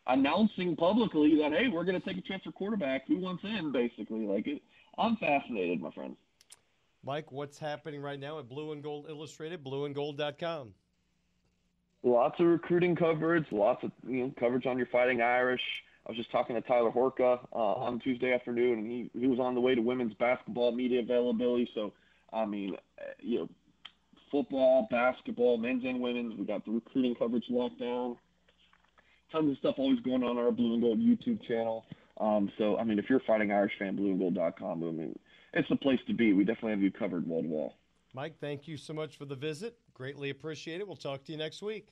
announcing 0.07 0.75
publicly 0.75 1.37
that 1.41 1.51
hey, 1.51 1.67
we're 1.67 1.83
going 1.83 1.99
to 1.99 2.07
take 2.07 2.17
a 2.17 2.21
transfer 2.21 2.51
quarterback. 2.51 3.07
Who 3.07 3.19
wants 3.19 3.43
in? 3.43 3.71
Basically, 3.71 4.25
like 4.25 4.47
it. 4.47 4.61
I'm 4.97 5.15
fascinated, 5.17 5.81
my 5.81 5.91
friend. 5.91 6.15
Mike, 7.03 7.31
what's 7.31 7.57
happening 7.57 8.01
right 8.01 8.19
now 8.19 8.39
at 8.39 8.47
Blue 8.47 8.73
and 8.73 8.83
Gold 8.83 9.07
Illustrated, 9.09 9.63
blueandgold.com? 9.63 10.73
Lots 12.03 12.39
of 12.39 12.45
recruiting 12.47 12.95
coverage, 12.95 13.45
lots 13.51 13.83
of 13.83 13.91
you 14.07 14.23
know, 14.23 14.33
coverage 14.39 14.65
on 14.65 14.77
your 14.77 14.87
Fighting 14.87 15.21
Irish. 15.21 15.61
I 16.05 16.09
was 16.09 16.17
just 16.17 16.31
talking 16.31 16.55
to 16.55 16.61
Tyler 16.61 16.91
Horka 16.91 17.39
uh, 17.53 17.55
on 17.55 17.99
Tuesday 17.99 18.33
afternoon, 18.33 18.79
and 18.79 18.87
he, 18.87 19.09
he 19.19 19.27
was 19.27 19.39
on 19.39 19.53
the 19.53 19.61
way 19.61 19.75
to 19.75 19.81
women's 19.81 20.13
basketball 20.15 20.71
media 20.71 21.01
availability. 21.01 21.69
So, 21.75 21.93
I 22.33 22.45
mean, 22.45 22.75
uh, 22.99 23.03
you 23.19 23.39
know, 23.39 23.49
football, 24.31 24.87
basketball, 24.89 25.57
men's 25.57 25.83
and 25.83 26.01
women's. 26.01 26.37
We 26.37 26.45
got 26.45 26.65
the 26.65 26.71
recruiting 26.71 27.15
coverage 27.15 27.45
locked 27.49 27.79
down. 27.79 28.17
Tons 29.31 29.51
of 29.51 29.57
stuff 29.59 29.75
always 29.77 29.99
going 29.99 30.23
on 30.23 30.37
our 30.37 30.51
Blue 30.51 30.73
and 30.73 30.81
Gold 30.81 30.99
YouTube 30.99 31.45
channel. 31.47 31.85
Um, 32.21 32.51
so, 32.57 32.77
I 32.77 32.83
mean, 32.83 32.99
if 32.99 33.05
you're 33.09 33.19
Fighting 33.25 33.51
Irish 33.51 33.73
fan, 33.79 33.97
blueandgold.com, 33.97 34.83
I 34.83 34.91
mean, 34.91 35.17
it's 35.53 35.67
the 35.69 35.75
place 35.75 35.99
to 36.07 36.13
be. 36.13 36.33
We 36.33 36.43
definitely 36.43 36.71
have 36.71 36.81
you 36.81 36.91
covered 36.91 37.27
wall 37.27 37.41
to 37.41 37.47
wall. 37.47 37.73
Mike, 38.13 38.35
thank 38.39 38.67
you 38.67 38.77
so 38.77 38.93
much 38.93 39.17
for 39.17 39.25
the 39.25 39.35
visit. 39.35 39.75
Greatly 39.93 40.29
appreciate 40.29 40.81
it. 40.81 40.87
We'll 40.87 40.97
talk 40.97 41.23
to 41.25 41.31
you 41.31 41.37
next 41.37 41.63
week. 41.63 41.87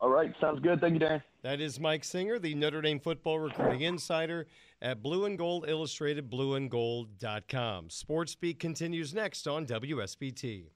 All 0.00 0.10
right, 0.10 0.34
sounds 0.40 0.60
good. 0.60 0.80
Thank 0.80 0.94
you, 0.94 0.98
Darin. 0.98 1.22
That 1.42 1.60
is 1.60 1.78
Mike 1.78 2.04
Singer, 2.04 2.38
the 2.38 2.54
Notre 2.54 2.82
Dame 2.82 2.98
football 2.98 3.38
recruiting 3.38 3.82
insider 3.82 4.46
at 4.82 5.02
Blue 5.02 5.24
and 5.24 5.38
Gold 5.38 5.66
Illustrated, 5.68 6.30
blueandgold.com. 6.30 7.90
Sports 7.90 8.34
Beat 8.34 8.58
continues 8.58 9.14
next 9.14 9.46
on 9.46 9.64
WSBT. 9.66 10.73